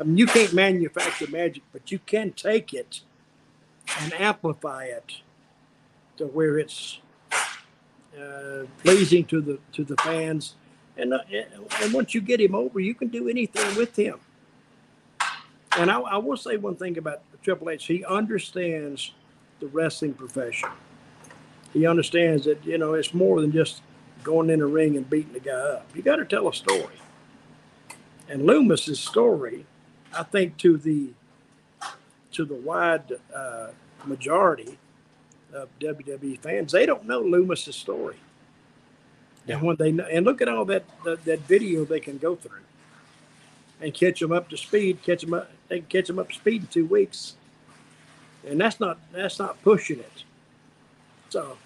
I 0.00 0.02
mean, 0.02 0.16
you 0.16 0.26
can't 0.26 0.52
manufacture 0.52 1.28
magic, 1.30 1.62
but 1.72 1.92
you 1.92 2.00
can 2.00 2.32
take 2.32 2.74
it 2.74 3.02
and 4.00 4.12
amplify 4.14 4.84
it 4.84 5.20
where 6.26 6.58
it's 6.58 6.98
uh, 8.18 8.64
pleasing 8.82 9.24
to 9.26 9.40
the 9.40 9.58
to 9.72 9.84
the 9.84 9.96
fans. 9.98 10.54
And, 10.96 11.14
uh, 11.14 11.20
and 11.82 11.94
once 11.94 12.14
you 12.14 12.20
get 12.20 12.40
him 12.40 12.54
over, 12.54 12.78
you 12.78 12.94
can 12.94 13.08
do 13.08 13.28
anything 13.28 13.74
with 13.76 13.96
him. 13.96 14.18
And 15.78 15.90
I, 15.90 15.98
I 16.00 16.16
will 16.18 16.36
say 16.36 16.56
one 16.56 16.76
thing 16.76 16.98
about 16.98 17.22
Triple 17.42 17.70
H: 17.70 17.86
he 17.86 18.04
understands 18.04 19.12
the 19.60 19.68
wrestling 19.68 20.14
profession. 20.14 20.68
He 21.72 21.86
understands 21.86 22.44
that 22.44 22.64
you 22.64 22.76
know 22.76 22.94
it's 22.94 23.14
more 23.14 23.40
than 23.40 23.52
just 23.52 23.82
going 24.22 24.50
in 24.50 24.60
a 24.60 24.66
ring 24.66 24.96
and 24.96 25.08
beating 25.08 25.32
the 25.32 25.40
guy 25.40 25.52
up. 25.52 25.86
You 25.94 26.02
got 26.02 26.16
to 26.16 26.24
tell 26.24 26.48
a 26.48 26.54
story. 26.54 27.00
And 28.28 28.44
Lumis's 28.46 29.00
story, 29.00 29.66
I 30.16 30.22
think, 30.24 30.56
to 30.58 30.76
the 30.76 31.10
to 32.32 32.44
the 32.44 32.54
wide 32.54 33.12
uh, 33.34 33.68
majority 34.04 34.78
of 35.52 35.68
WWE 35.80 36.38
fans, 36.40 36.72
they 36.72 36.86
don't 36.86 37.06
know 37.06 37.20
Lumis's 37.20 37.76
story. 37.76 38.16
And 39.48 39.62
when 39.62 39.76
they 39.76 39.90
know, 39.90 40.04
and 40.04 40.24
look 40.24 40.40
at 40.40 40.48
all 40.48 40.64
that, 40.66 40.84
that 41.04 41.24
that 41.24 41.40
video 41.40 41.84
they 41.84 42.00
can 42.00 42.18
go 42.18 42.36
through 42.36 42.60
and 43.80 43.92
catch 43.92 44.20
them 44.20 44.32
up 44.32 44.48
to 44.50 44.56
speed, 44.56 45.02
catch 45.02 45.22
them 45.22 45.34
up, 45.34 45.50
they 45.68 45.78
can 45.78 45.88
catch 45.88 46.06
them 46.06 46.18
up 46.18 46.28
to 46.28 46.34
speed 46.34 46.62
in 46.62 46.68
two 46.68 46.86
weeks, 46.86 47.34
and 48.46 48.60
that's 48.60 48.78
not 48.78 48.98
that's 49.12 49.38
not 49.38 49.60
pushing 49.62 49.98
it. 49.98 50.24
So, 51.30 51.56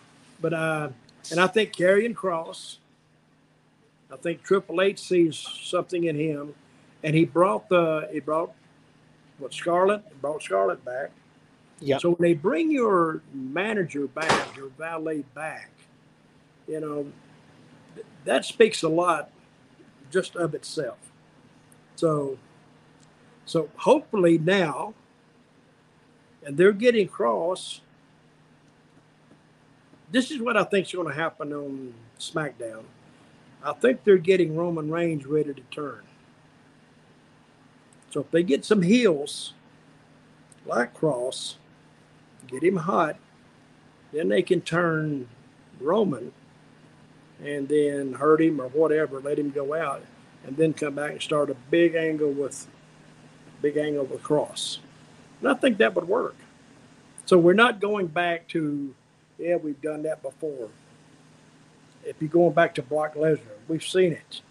but 0.40 0.54
uh, 0.54 0.88
and 1.30 1.40
I 1.40 1.46
think 1.46 1.72
Karrion 1.72 2.14
Kross, 2.14 2.76
I 4.12 4.16
think 4.16 4.42
Triple 4.42 4.80
H 4.80 5.00
sees 5.00 5.36
something 5.36 6.04
in 6.04 6.16
him, 6.16 6.54
and 7.02 7.14
he 7.14 7.24
brought 7.24 7.68
the 7.68 8.08
he 8.12 8.20
brought 8.20 8.52
what 9.38 9.52
Scarlett 9.52 10.20
brought 10.20 10.42
Scarlett 10.42 10.84
back. 10.84 11.10
Yeah, 11.84 11.98
So 11.98 12.10
when 12.10 12.22
they 12.28 12.34
bring 12.34 12.70
your 12.70 13.22
manager 13.32 14.06
back, 14.08 14.56
your 14.56 14.70
valet 14.70 15.24
back, 15.34 15.70
you 16.66 16.80
know, 16.80 17.06
th- 17.94 18.06
that 18.24 18.44
speaks 18.44 18.82
a 18.82 18.88
lot 18.88 19.30
just 20.10 20.36
of 20.36 20.54
itself. 20.54 20.98
So, 21.96 22.38
so 23.46 23.70
hopefully 23.76 24.38
now, 24.38 24.94
and 26.44 26.56
they're 26.56 26.72
getting 26.72 27.08
Kross. 27.08 27.80
This 30.10 30.30
is 30.30 30.40
what 30.40 30.56
I 30.56 30.64
think 30.64 30.86
is 30.86 30.92
going 30.92 31.08
to 31.08 31.14
happen 31.14 31.52
on 31.52 31.94
SmackDown. 32.18 32.84
I 33.62 33.72
think 33.74 34.04
they're 34.04 34.18
getting 34.18 34.56
Roman 34.56 34.90
Reigns 34.90 35.26
ready 35.26 35.54
to 35.54 35.62
turn. 35.70 36.02
So 38.10 38.20
if 38.20 38.30
they 38.30 38.42
get 38.42 38.64
some 38.64 38.82
heels 38.82 39.54
like 40.66 40.94
Kross, 40.98 41.56
get 42.46 42.62
him 42.62 42.76
hot, 42.76 43.16
then 44.12 44.28
they 44.28 44.42
can 44.42 44.61
turn 44.61 45.28
Roman 45.80 46.33
and 47.42 47.68
then 47.68 48.14
hurt 48.14 48.40
him 48.40 48.61
or 48.61 48.68
whatever, 48.68 49.20
let 49.20 49.38
him 49.38 49.50
go 49.50 49.74
out, 49.74 50.02
and 50.46 50.57
then 50.57 50.72
come 50.72 50.94
back 50.94 51.12
and 51.12 51.22
start 51.22 51.50
a 51.50 51.54
big 51.70 51.94
angle 51.94 52.30
with 52.30 52.66
big 53.61 53.76
angle 53.76 54.04
with 54.04 54.22
Kross. 54.22 54.78
And 55.40 55.50
I 55.50 55.54
think 55.54 55.78
that 55.78 55.94
would 55.94 56.09
work. 56.09 56.37
So 57.26 57.38
we're 57.38 57.54
not 57.54 57.80
going 57.80 58.09
back 58.09 58.46
to, 58.48 58.94
yeah, 59.38 59.57
we've 59.57 59.80
done 59.80 60.02
that 60.02 60.22
before. 60.22 60.68
If 62.04 62.16
you're 62.20 62.28
going 62.28 62.52
back 62.52 62.74
to 62.74 62.83
Brock 62.83 63.14
Lesnar, 63.14 63.40
we've 63.66 63.83
seen 63.83 64.12
it. 64.12 64.42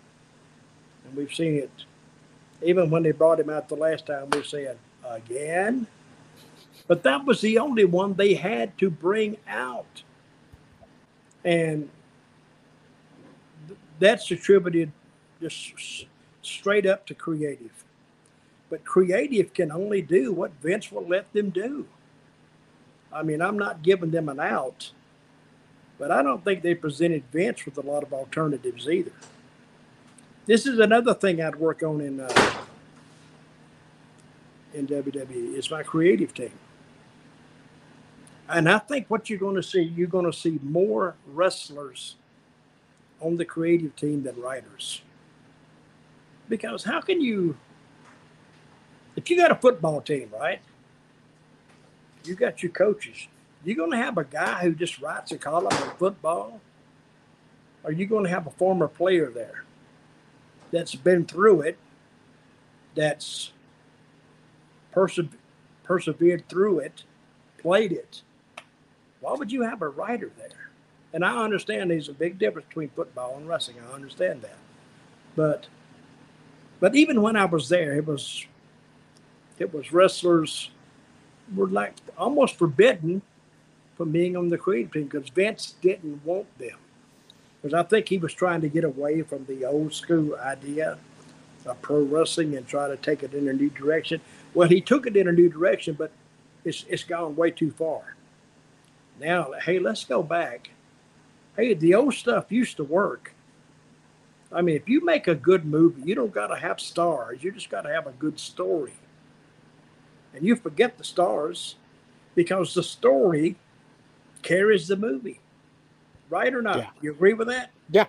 And 1.06 1.16
we've 1.16 1.34
seen 1.34 1.56
it. 1.56 1.72
Even 2.64 2.90
when 2.90 3.04
they 3.04 3.12
brought 3.12 3.40
him 3.40 3.50
out 3.50 3.70
the 3.70 3.76
last 3.76 4.08
time, 4.08 4.30
we 4.32 4.44
said, 4.44 4.78
again? 5.08 5.86
But 6.88 7.04
that 7.04 7.26
was 7.26 7.42
the 7.42 7.58
only 7.60 7.86
one 7.86 8.14
they 8.14 8.34
had 8.34 8.78
to 8.80 8.90
bring 8.90 9.38
out. 9.48 10.04
And 11.46 11.90
that's 14.00 14.30
attributed 14.32 14.92
just 15.42 16.06
straight 16.42 16.86
up 16.86 17.06
to 17.08 17.14
creative. 17.14 17.84
But 18.70 18.86
creative 18.86 19.54
can 19.54 19.72
only 19.72 20.02
do 20.02 20.32
what 20.32 20.52
Vince 20.62 20.92
will 20.92 21.08
let 21.08 21.32
them 21.34 21.50
do. 21.50 21.86
I 23.12 23.24
mean, 23.24 23.42
I'm 23.42 23.58
not 23.58 23.84
giving 23.84 24.12
them 24.12 24.28
an 24.28 24.40
out, 24.40 24.92
but 26.00 26.12
I 26.12 26.24
don't 26.24 26.44
think 26.44 26.64
they 26.64 26.74
presented 26.74 27.24
Vince 27.32 27.66
with 27.66 27.78
a 27.78 27.82
lot 27.82 28.04
of 28.04 28.12
alternatives 28.12 28.90
either. 28.90 29.12
This 30.46 30.66
is 30.66 30.80
another 30.80 31.14
thing 31.14 31.42
I'd 31.42 31.56
work 31.56 31.84
on 31.84 32.02
in 32.02 32.20
uh, 32.20 32.54
in 34.74 34.88
WWE. 34.88 35.56
It's 35.56 35.70
my 35.70 35.84
creative 35.84 36.34
team. 36.34 36.52
And 38.54 38.70
I 38.70 38.78
think 38.78 39.08
what 39.10 39.32
you're 39.32 39.40
going 39.40 39.56
to 39.56 39.64
see, 39.64 39.82
you're 39.82 40.08
going 40.08 40.32
to 40.32 40.38
see 40.38 40.60
more 40.62 41.16
wrestlers 41.26 42.18
on 43.20 43.38
the 43.38 43.46
creative 43.46 43.96
team 43.96 44.22
than 44.22 44.40
writers. 44.40 45.02
Because 46.48 46.84
how 46.84 47.02
can 47.02 47.20
you, 47.20 47.58
if 49.16 49.30
you 49.30 49.38
got 49.38 49.52
a 49.52 49.56
football 49.56 50.02
team, 50.02 50.30
right? 50.40 50.62
You 52.26 52.36
got 52.36 52.62
your 52.62 52.72
coaches. 52.72 53.28
You're 53.64 53.76
going 53.76 53.92
to 53.92 53.98
have 53.98 54.20
a 54.20 54.24
guy 54.24 54.62
who 54.62 54.74
just 54.76 55.02
writes 55.02 55.32
a 55.32 55.38
column 55.38 55.74
on 55.74 55.96
football? 55.98 56.62
Are 57.84 57.92
you 57.92 58.06
going 58.06 58.24
to 58.24 58.30
have 58.30 58.46
a 58.46 58.52
former 58.52 58.88
player 58.88 59.32
there 59.32 59.64
that's 60.72 60.94
been 60.94 61.26
through 61.26 61.62
it, 61.62 61.78
that's 62.94 63.52
perse- 64.92 65.20
persevered 65.84 66.48
through 66.48 66.80
it, 66.80 67.04
played 67.58 67.92
it? 67.92 68.22
Why 69.24 69.34
would 69.36 69.54
you 69.54 69.62
have 69.62 69.82
a 69.82 69.88
writer 69.88 70.32
there? 70.38 70.70
And 71.14 71.24
I 71.24 71.42
understand 71.42 71.90
there's 71.90 72.10
a 72.10 72.14
big 72.14 72.38
difference 72.38 72.68
between 72.68 72.90
football 72.90 73.38
and 73.38 73.48
wrestling. 73.48 73.78
I 73.90 73.94
understand 73.94 74.42
that. 74.42 74.58
But 75.36 75.68
but 76.82 76.94
even 76.94 77.22
when 77.22 77.38
I 77.38 77.46
was 77.46 77.70
there, 77.70 77.94
it 77.96 78.06
was 78.06 78.46
it 79.60 79.74
was 79.74 79.94
wrestlers 79.94 80.72
were 81.56 81.68
like 81.68 81.94
almost 82.18 82.58
forbidden 82.58 83.22
from 83.96 84.12
being 84.12 84.36
on 84.36 84.50
the 84.50 84.58
creative 84.58 84.92
team 84.92 85.06
because 85.06 85.30
Vince 85.30 85.76
didn't 85.82 86.26
want 86.26 86.58
them. 86.58 86.78
Because 87.62 87.74
I 87.74 87.84
think 87.84 88.10
he 88.10 88.18
was 88.18 88.34
trying 88.34 88.60
to 88.60 88.68
get 88.68 88.84
away 88.84 89.22
from 89.22 89.46
the 89.46 89.64
old 89.64 89.94
school 89.94 90.36
idea 90.36 90.98
of 91.66 91.82
pro 91.82 92.02
wrestling 92.02 92.58
and 92.58 92.68
try 92.68 92.90
to 92.90 92.98
take 92.98 93.24
it 93.24 93.34
in 93.34 93.48
a 93.48 93.54
new 93.54 93.70
direction. 93.70 94.20
Well, 94.54 94.68
he 94.68 94.82
took 94.82 95.08
it 95.08 95.16
in 95.16 95.30
a 95.30 95.32
new 95.32 95.48
direction, 95.48 95.96
but 95.98 96.12
it's 96.66 96.84
it's 96.90 97.06
gone 97.06 97.38
way 97.38 97.52
too 97.52 97.72
far. 97.72 98.18
Now, 99.20 99.52
hey, 99.64 99.80
let's 99.80 100.06
go 100.06 100.24
back. 100.24 100.72
Hey, 101.56 101.74
the 101.74 101.96
old 101.96 102.14
stuff 102.14 102.52
used 102.52 102.78
to 102.78 102.84
work. 102.84 103.34
I 104.52 104.62
mean, 104.62 104.76
if 104.76 104.88
you 104.88 105.04
make 105.04 105.28
a 105.28 105.36
good 105.36 105.66
movie, 105.66 106.04
you 106.04 106.16
don't 106.16 106.34
got 106.34 106.48
to 106.48 106.56
have 106.56 106.80
stars. 106.80 107.44
You 107.44 107.52
just 107.52 107.70
got 107.70 107.82
to 107.82 107.90
have 107.90 108.08
a 108.08 108.12
good 108.12 108.40
story. 108.40 108.94
And 110.34 110.46
you 110.46 110.56
forget 110.56 110.98
the 110.98 111.04
stars 111.04 111.76
because 112.36 112.74
the 112.74 112.84
story 112.84 113.56
carries 114.42 114.88
the 114.88 114.98
movie. 114.98 115.40
Right 116.30 116.54
or 116.54 116.62
not? 116.62 116.78
Yeah. 116.78 116.90
You 117.02 117.12
agree 117.12 117.34
with 117.34 117.48
that? 117.48 117.72
Yeah. 117.90 118.06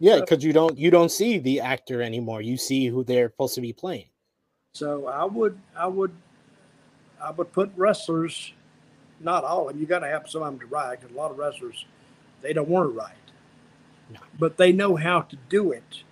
Yeah, 0.00 0.20
because 0.20 0.40
so, 0.40 0.46
you 0.46 0.54
don't 0.54 0.78
you 0.78 0.90
don't 0.90 1.10
see 1.10 1.38
the 1.38 1.60
actor 1.60 2.00
anymore. 2.00 2.40
You 2.40 2.56
see 2.56 2.86
who 2.86 3.04
they're 3.04 3.28
supposed 3.28 3.54
to 3.56 3.60
be 3.60 3.74
playing. 3.74 4.08
So 4.74 5.06
I 5.08 5.24
would 5.24 5.60
I 5.76 5.86
would 5.86 6.12
I 7.22 7.30
would 7.30 7.52
put 7.52 7.70
wrestlers, 7.76 8.54
not 9.20 9.44
all 9.44 9.68
of 9.68 9.74
them. 9.74 9.80
You 9.80 9.86
got 9.86 10.00
to 10.00 10.08
have 10.08 10.28
some 10.28 10.42
of 10.42 10.52
them 10.52 10.60
to 10.60 10.66
write 10.66 11.00
because 11.00 11.14
a 11.14 11.18
lot 11.18 11.30
of 11.30 11.38
wrestlers 11.38 11.84
they 12.42 12.52
don't 12.52 12.68
want 12.68 12.90
to 12.90 12.98
write, 12.98 13.14
no. 14.12 14.20
but 14.38 14.56
they 14.56 14.72
know 14.72 14.96
how 14.96 15.22
to 15.22 15.36
do 15.48 15.72
it. 15.72 16.02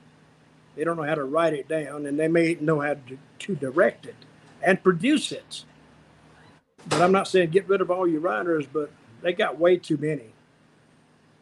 They 0.77 0.85
don't 0.85 0.97
know 0.97 1.03
how 1.03 1.17
to 1.17 1.25
write 1.25 1.55
it 1.55 1.69
down, 1.69 2.07
and 2.07 2.19
they 2.19 2.29
may 2.29 2.57
know 2.61 2.81
how 2.81 2.95
to, 2.95 3.19
to 3.41 3.55
direct 3.57 4.07
it 4.07 4.15
and 4.63 4.83
produce 4.83 5.33
it. 5.33 5.65
But 6.89 7.03
I'm 7.03 7.13
not 7.13 7.29
saying 7.29 7.51
get 7.51 7.69
rid 7.69 7.81
of 7.81 7.91
all 7.91 8.07
your 8.07 8.21
writers, 8.21 8.67
but 8.73 8.91
they 9.23 9.33
got 9.33 9.59
way 9.59 9.77
too 9.77 9.97
many. 9.97 10.33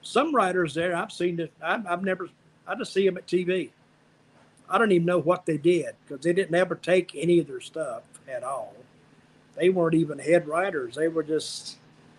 Some 0.02 0.34
writers 0.34 0.74
there, 0.74 0.96
I've 0.96 1.12
seen 1.12 1.40
it. 1.40 1.52
I've, 1.60 1.86
I've 1.86 2.02
never, 2.02 2.28
I 2.66 2.76
just 2.76 2.92
see 2.92 3.04
them 3.04 3.16
at 3.16 3.26
TV. 3.26 3.70
I 4.68 4.78
don't 4.78 4.92
even 4.92 5.06
know 5.06 5.18
what 5.18 5.46
they 5.46 5.58
did 5.58 5.94
because 6.06 6.24
they 6.24 6.32
didn't 6.32 6.54
ever 6.54 6.74
take 6.74 7.12
any 7.14 7.38
of 7.38 7.46
their 7.46 7.60
stuff 7.60 8.02
at 8.28 8.42
all. 8.42 8.74
They 9.57 9.68
weren't 9.68 9.94
even 9.94 10.18
head 10.18 10.46
writers. 10.46 10.94
They 10.94 11.09
were 11.09 11.22
just, 11.22 11.76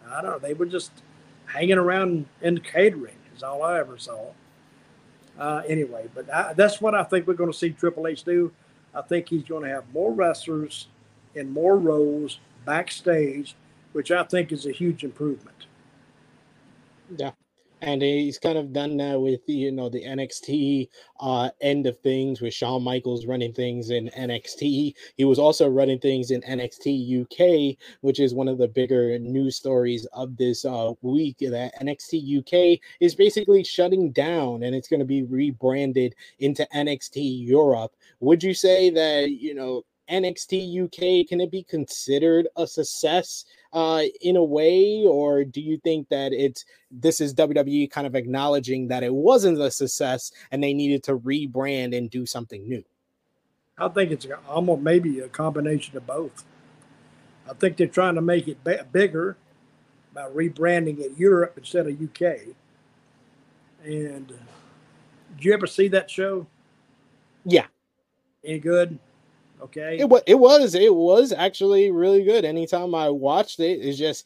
I 0.09 0.21
don't 0.21 0.31
know, 0.31 0.39
they 0.39 0.53
were 0.53 0.65
just 0.65 0.91
hanging 1.45 1.77
around 1.77 2.25
in 2.41 2.59
catering, 2.59 3.15
is 3.35 3.43
all 3.43 3.63
I 3.63 3.79
ever 3.79 3.97
saw. 3.97 4.31
Uh, 5.37 5.61
anyway, 5.67 6.09
but 6.15 6.33
I, 6.33 6.53
that's 6.53 6.81
what 6.81 6.95
I 6.95 7.03
think 7.03 7.27
we're 7.27 7.35
going 7.35 7.51
to 7.51 7.57
see 7.57 7.69
Triple 7.69 8.07
H 8.07 8.23
do. 8.23 8.51
I 8.93 9.01
think 9.01 9.29
he's 9.29 9.43
going 9.43 9.63
to 9.63 9.69
have 9.69 9.83
more 9.93 10.11
wrestlers 10.11 10.87
in 11.35 11.51
more 11.51 11.77
roles 11.77 12.39
backstage, 12.65 13.55
which 13.93 14.11
I 14.11 14.23
think 14.23 14.51
is 14.51 14.65
a 14.65 14.71
huge 14.71 15.03
improvement. 15.03 15.67
Yeah 17.15 17.31
and 17.81 18.01
he's 18.01 18.39
kind 18.39 18.57
of 18.57 18.73
done 18.73 18.97
that 18.97 19.21
with 19.21 19.41
you 19.47 19.71
know 19.71 19.89
the 19.89 20.03
NXT 20.03 20.89
uh, 21.19 21.49
end 21.61 21.85
of 21.85 21.99
things 21.99 22.41
with 22.41 22.53
Shawn 22.53 22.83
Michaels 22.83 23.25
running 23.25 23.53
things 23.53 23.89
in 23.89 24.09
NXT. 24.17 24.93
He 25.15 25.25
was 25.25 25.39
also 25.39 25.69
running 25.69 25.99
things 25.99 26.31
in 26.31 26.41
NXT 26.41 27.21
UK, 27.21 27.77
which 28.01 28.19
is 28.19 28.33
one 28.33 28.47
of 28.47 28.57
the 28.57 28.67
bigger 28.67 29.17
news 29.19 29.55
stories 29.55 30.05
of 30.13 30.35
this 30.37 30.65
uh, 30.65 30.93
week. 31.01 31.37
That 31.39 31.79
NXT 31.81 32.39
UK 32.39 32.79
is 32.99 33.15
basically 33.15 33.63
shutting 33.63 34.11
down, 34.11 34.63
and 34.63 34.75
it's 34.75 34.87
going 34.87 34.99
to 34.99 35.05
be 35.05 35.23
rebranded 35.23 36.15
into 36.39 36.67
NXT 36.73 37.47
Europe. 37.47 37.95
Would 38.19 38.43
you 38.43 38.53
say 38.53 38.89
that 38.89 39.29
you 39.29 39.53
know 39.53 39.83
NXT 40.09 40.85
UK 40.85 41.27
can 41.27 41.41
it 41.41 41.51
be 41.51 41.63
considered 41.63 42.47
a 42.55 42.65
success 42.65 43.45
uh, 43.73 44.03
in 44.21 44.35
a 44.35 44.43
way, 44.43 45.03
or 45.05 45.43
do 45.43 45.61
you 45.61 45.77
think 45.77 46.09
that 46.09 46.33
it's 46.33 46.65
this 46.91 47.21
is 47.21 47.33
WWE 47.33 47.89
kind 47.91 48.07
of 48.07 48.15
acknowledging 48.15 48.87
that 48.87 49.03
it 49.03 49.13
wasn't 49.13 49.59
a 49.59 49.71
success 49.71 50.31
and 50.51 50.63
they 50.63 50.73
needed 50.73 51.03
to 51.03 51.17
rebrand 51.17 51.95
and 51.95 52.09
do 52.09 52.25
something 52.25 52.67
new? 52.67 52.83
I 53.77 53.87
think 53.89 54.11
it's 54.11 54.25
almost 54.47 54.81
maybe 54.81 55.19
a 55.19 55.27
combination 55.27 55.97
of 55.97 56.07
both. 56.07 56.43
I 57.49 57.53
think 57.53 57.77
they're 57.77 57.87
trying 57.87 58.15
to 58.15 58.21
make 58.21 58.47
it 58.47 58.63
bigger 58.91 59.37
by 60.13 60.27
rebranding 60.29 60.99
it 60.99 61.17
Europe 61.17 61.53
instead 61.57 61.87
of 61.87 62.01
UK. 62.01 62.55
And 63.83 64.27
did 64.27 65.45
you 65.45 65.53
ever 65.53 65.67
see 65.67 65.87
that 65.89 66.09
show? 66.09 66.47
Yeah. 67.45 67.67
Any 68.43 68.59
good? 68.59 68.99
Okay. 69.61 69.97
It 69.99 70.09
was 70.09 70.21
it 70.27 70.39
was 70.39 70.75
it 70.75 70.93
was 70.93 71.31
actually 71.31 71.91
really 71.91 72.23
good. 72.23 72.45
Anytime 72.45 72.93
I 72.93 73.09
watched 73.09 73.59
it, 73.59 73.79
it's 73.81 73.97
just 73.97 74.25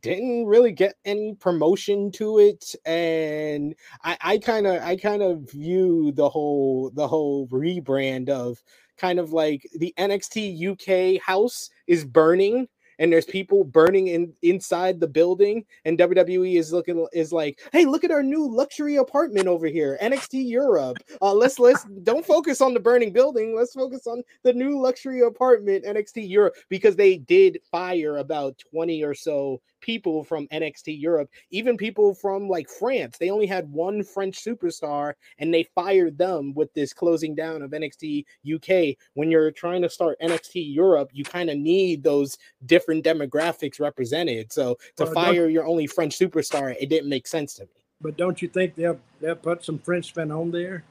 didn't 0.00 0.46
really 0.46 0.72
get 0.72 0.94
any 1.04 1.34
promotion 1.34 2.10
to 2.10 2.38
it 2.38 2.74
and 2.86 3.74
i 4.02 4.16
i 4.20 4.38
kind 4.38 4.66
of 4.66 4.80
i 4.82 4.96
kind 4.96 5.22
of 5.22 5.50
view 5.50 6.12
the 6.12 6.28
whole 6.28 6.90
the 6.94 7.06
whole 7.06 7.46
rebrand 7.48 8.28
of 8.28 8.62
kind 8.96 9.18
of 9.18 9.32
like 9.32 9.68
the 9.78 9.92
nxt 9.98 10.56
uk 10.70 11.20
house 11.22 11.70
is 11.86 12.04
burning 12.04 12.68
and 12.98 13.12
there's 13.12 13.24
people 13.24 13.64
burning 13.64 14.08
in 14.08 14.32
inside 14.42 15.00
the 15.00 15.08
building 15.08 15.64
and 15.84 15.98
WWE 15.98 16.58
is 16.58 16.72
looking 16.72 17.06
is 17.12 17.32
like, 17.32 17.60
"Hey, 17.72 17.84
look 17.84 18.04
at 18.04 18.10
our 18.10 18.22
new 18.22 18.48
luxury 18.48 18.96
apartment 18.96 19.48
over 19.48 19.66
here, 19.66 19.98
NXT 20.00 20.48
Europe. 20.48 20.98
Uh, 21.20 21.32
let's 21.32 21.58
let's 21.58 21.84
don't 22.02 22.24
focus 22.24 22.60
on 22.60 22.74
the 22.74 22.80
burning 22.80 23.12
building. 23.12 23.54
Let's 23.54 23.74
focus 23.74 24.06
on 24.06 24.22
the 24.42 24.52
new 24.52 24.80
luxury 24.80 25.22
apartment, 25.22 25.84
NXT 25.84 26.28
Europe, 26.28 26.54
because 26.68 26.96
they 26.96 27.18
did 27.18 27.58
fire 27.70 28.18
about 28.18 28.58
20 28.70 29.02
or 29.02 29.14
so 29.14 29.60
people 29.84 30.24
from 30.24 30.48
NXT 30.48 30.98
Europe, 30.98 31.28
even 31.50 31.76
people 31.76 32.14
from 32.14 32.48
like 32.48 32.68
France. 32.68 33.18
They 33.18 33.30
only 33.30 33.46
had 33.46 33.70
one 33.70 34.02
French 34.02 34.42
superstar 34.42 35.12
and 35.38 35.52
they 35.52 35.68
fired 35.74 36.16
them 36.16 36.54
with 36.54 36.72
this 36.72 36.94
closing 36.94 37.34
down 37.34 37.60
of 37.60 37.72
NXT 37.72 38.24
UK. 38.54 38.96
When 39.12 39.30
you're 39.30 39.50
trying 39.50 39.82
to 39.82 39.90
start 39.90 40.18
NXT 40.22 40.74
Europe, 40.74 41.10
you 41.12 41.22
kind 41.22 41.50
of 41.50 41.58
need 41.58 42.02
those 42.02 42.38
different 42.64 42.83
demographics 42.86 43.80
represented. 43.80 44.52
So 44.52 44.76
to 44.96 45.04
well, 45.04 45.14
fire 45.14 45.48
your 45.48 45.66
only 45.66 45.86
French 45.86 46.18
superstar, 46.18 46.74
it 46.80 46.88
didn't 46.88 47.08
make 47.08 47.26
sense 47.26 47.54
to 47.54 47.62
me. 47.62 47.84
But 48.00 48.16
don't 48.16 48.40
you 48.42 48.48
think 48.48 48.74
they'll 48.74 49.00
they'll 49.20 49.36
put 49.36 49.64
some 49.64 49.78
Frenchmen 49.78 50.30
on 50.30 50.50
there? 50.50 50.84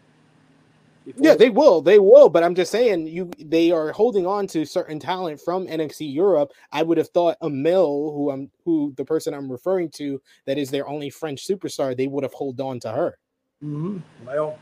Before. 1.06 1.22
Yeah, 1.22 1.36
they 1.36 1.50
will. 1.50 1.82
They 1.82 2.00
will. 2.00 2.30
But 2.30 2.44
I'm 2.44 2.56
just 2.56 2.72
saying, 2.72 3.08
you 3.08 3.30
they 3.38 3.72
are 3.72 3.92
holding 3.92 4.26
on 4.26 4.48
to 4.48 4.66
certain 4.66 5.00
talent 5.00 5.42
from 5.42 5.68
NXT 5.68 6.14
Europe. 6.14 6.54
I 6.72 6.82
would 6.82 6.98
have 6.98 7.10
thought 7.10 7.38
Amale, 7.42 8.14
who 8.14 8.32
I'm 8.32 8.50
who 8.64 8.94
the 8.96 9.04
person 9.04 9.34
I'm 9.34 9.52
referring 9.52 9.90
to, 9.92 10.22
that 10.46 10.58
is 10.58 10.72
their 10.72 10.88
only 10.88 11.10
French 11.10 11.46
superstar, 11.46 11.96
they 11.96 12.08
would 12.08 12.24
have 12.24 12.34
hold 12.34 12.62
on 12.62 12.80
to 12.82 12.92
her. 12.92 13.18
Mm-hmm. 13.62 14.00
Well, 14.26 14.58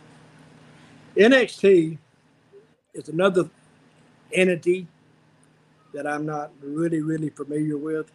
NXT 1.16 1.98
is 2.94 3.10
another 3.10 3.50
entity 4.34 4.88
that 5.94 6.08
I'm 6.08 6.26
not 6.26 6.52
really, 6.62 7.02
really 7.02 7.30
familiar 7.30 7.78
with. 7.78 8.12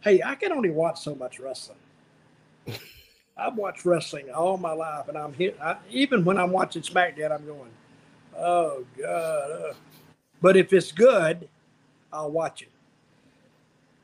Hey, 0.00 0.22
I 0.24 0.34
can 0.34 0.52
only 0.52 0.70
watch 0.70 1.00
so 1.00 1.14
much 1.14 1.38
wrestling. 1.38 1.78
I've 3.36 3.56
watched 3.56 3.84
wrestling 3.84 4.30
all 4.30 4.56
my 4.56 4.72
life, 4.72 5.08
and 5.08 5.16
I'm 5.16 5.32
here. 5.32 5.54
I, 5.62 5.76
even 5.90 6.24
when 6.24 6.38
I'm 6.38 6.50
watching 6.50 6.82
SmackDown, 6.82 7.32
I'm 7.32 7.46
going, 7.46 7.70
"Oh 8.36 8.84
God!" 8.98 9.50
Uh. 9.50 9.74
But 10.42 10.56
if 10.56 10.72
it's 10.72 10.90
good, 10.92 11.48
I'll 12.12 12.30
watch 12.30 12.62
it. 12.62 12.70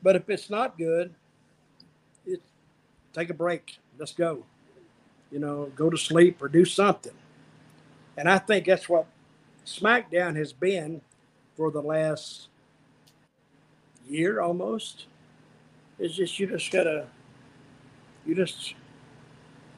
But 0.02 0.16
if 0.16 0.28
it's 0.28 0.50
not 0.50 0.76
good, 0.78 1.14
it 2.26 2.40
take 3.12 3.30
a 3.30 3.34
break. 3.34 3.78
Let's 3.98 4.12
go. 4.12 4.44
You 5.30 5.38
know, 5.38 5.72
go 5.74 5.90
to 5.90 5.96
sleep 5.96 6.42
or 6.42 6.48
do 6.48 6.64
something. 6.64 7.14
And 8.16 8.28
I 8.28 8.38
think 8.38 8.66
that's 8.66 8.88
what 8.88 9.06
SmackDown 9.66 10.36
has 10.36 10.52
been 10.52 11.00
for 11.56 11.70
the 11.70 11.82
last 11.82 12.48
year 14.08 14.40
almost. 14.40 15.06
It's 15.98 16.14
just 16.14 16.38
you 16.38 16.46
just 16.46 16.70
gotta 16.70 17.06
you 18.24 18.34
just 18.34 18.74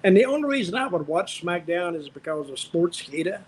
and 0.04 0.16
the 0.16 0.24
only 0.24 0.48
reason 0.48 0.74
I 0.76 0.86
would 0.86 1.06
watch 1.06 1.42
SmackDown 1.42 1.96
is 1.96 2.08
because 2.08 2.48
of 2.50 2.58
Sports 2.58 3.02
Sportskeeda. 3.02 3.40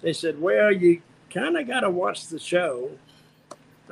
They 0.00 0.12
said, 0.12 0.40
well, 0.40 0.72
you 0.72 1.02
kind 1.28 1.56
of 1.56 1.66
got 1.66 1.80
to 1.80 1.90
watch 1.90 2.26
the 2.28 2.38
show. 2.38 2.90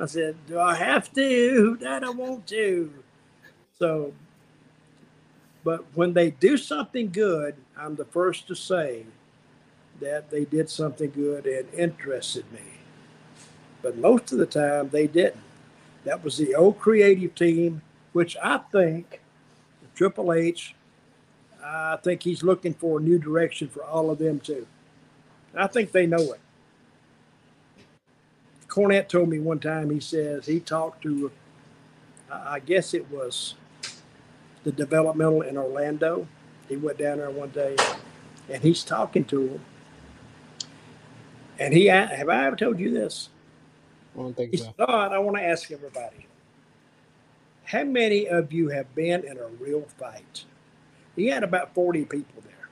I 0.01 0.07
said, 0.07 0.37
do 0.47 0.59
I 0.59 0.75
have 0.75 1.13
to? 1.15 1.77
That 1.81 2.05
I 2.05 2.11
want 2.11 2.47
to. 2.49 2.93
So, 3.79 4.15
but 5.65 5.85
when 5.95 6.15
they 6.15 6.31
do 6.31 6.57
something 6.57 7.11
good, 7.11 7.57
I'm 7.77 7.97
the 7.97 8.05
first 8.07 8.49
to 8.49 8.55
say 8.55 9.05
that 10.01 10.31
they 10.31 10.45
did 10.45 10.71
something 10.71 11.11
good 11.11 11.47
and 11.47 11.73
interested 11.75 12.51
me. 12.53 12.61
But 13.83 13.99
most 13.99 14.33
of 14.33 14.39
the 14.39 14.47
time, 14.47 14.89
they 14.89 15.07
didn't. 15.07 15.43
That 16.09 16.25
was 16.25 16.39
the 16.39 16.55
old 16.55 16.79
creative 16.79 17.35
team, 17.35 17.83
which 18.15 18.35
I 18.43 18.57
think 18.73 19.21
Triple 19.95 20.33
H 20.33 20.75
I 21.63 21.99
think 22.03 22.23
he's 22.23 22.43
looking 22.43 22.73
for 22.73 22.99
a 22.99 23.03
new 23.03 23.19
direction 23.19 23.69
for 23.69 23.85
all 23.85 24.11
of 24.11 24.19
them 24.19 24.41
too. 24.41 24.67
I 25.55 25.67
think 25.67 25.93
they 25.93 26.07
know 26.07 26.33
it. 26.33 26.41
Cornette 28.69 29.09
told 29.09 29.29
me 29.29 29.39
one 29.39 29.59
time. 29.59 29.91
He 29.91 30.01
says 30.01 30.47
he 30.47 30.61
talked 30.61 31.03
to, 31.03 31.31
I 32.33 32.61
guess 32.61 32.95
it 32.95 33.11
was 33.11 33.55
the 34.65 34.73
developmental 34.73 35.43
in 35.43 35.59
Orlando. 35.59 36.27
He 36.71 36.77
went 36.77 36.97
down 36.97 37.19
there 37.19 37.31
one 37.31 37.51
day, 37.51 37.77
and 38.49 38.63
he's 38.63 38.83
talking 38.83 39.27
to 39.27 39.49
him. 39.49 39.61
And 41.59 41.75
he 41.75 41.87
have 41.87 42.31
I 42.31 42.47
ever 42.47 42.57
told 42.57 42.81
you 42.81 42.91
this? 42.91 43.29
I 44.19 44.23
don't 44.23 44.37
think 44.37 44.55
so. 44.55 44.65
said, 44.65 44.75
"Oh, 44.81 44.85
I 44.93 45.19
want 45.19 45.37
to 45.37 45.45
ask 45.45 45.71
everybody. 45.71 46.27
How 47.65 47.85
many 47.85 48.27
of 48.29 48.53
you 48.53 48.69
have 48.71 48.95
been 48.95 49.25
in 49.25 49.39
a 49.39 49.47
real 49.47 49.83
fight? 49.99 50.45
He 51.17 51.27
had 51.29 51.45
about 51.45 51.75
40 51.75 52.05
people 52.07 52.43
there. 52.47 52.69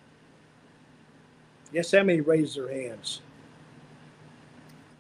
Guess 1.73 1.93
how 1.93 2.03
many 2.03 2.21
raised 2.21 2.57
their 2.57 2.73
hands? 2.73 3.21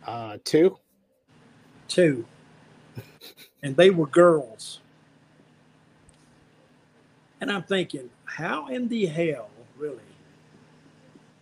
Uh, 0.07 0.39
two. 0.45 0.79
Two. 1.89 2.27
and 3.63 3.77
they 3.77 3.91
were 3.91 4.07
girls. 4.07 4.81
And 7.41 7.51
I'm 7.51 7.63
thinking, 7.65 8.11
how 8.25 8.69
in 8.69 8.89
the 8.89 9.07
hell, 9.07 9.51
really? 9.79 9.99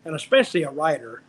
And 0.04 0.14
especially 0.14 0.62
a 0.62 0.70
writer, 0.70 1.22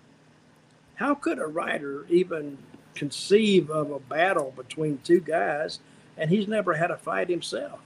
how 0.96 1.16
could 1.16 1.40
a 1.40 1.48
writer 1.48 2.06
even 2.10 2.58
conceive 2.96 3.70
of 3.70 3.92
a 3.92 4.00
battle 4.00 4.54
between 4.56 5.00
two 5.04 5.20
guys 5.20 5.80
and 6.18 6.30
he's 6.30 6.48
never 6.48 6.74
had 6.74 6.92
a 6.92 6.98
fight 6.98 7.30
himself? 7.30 7.80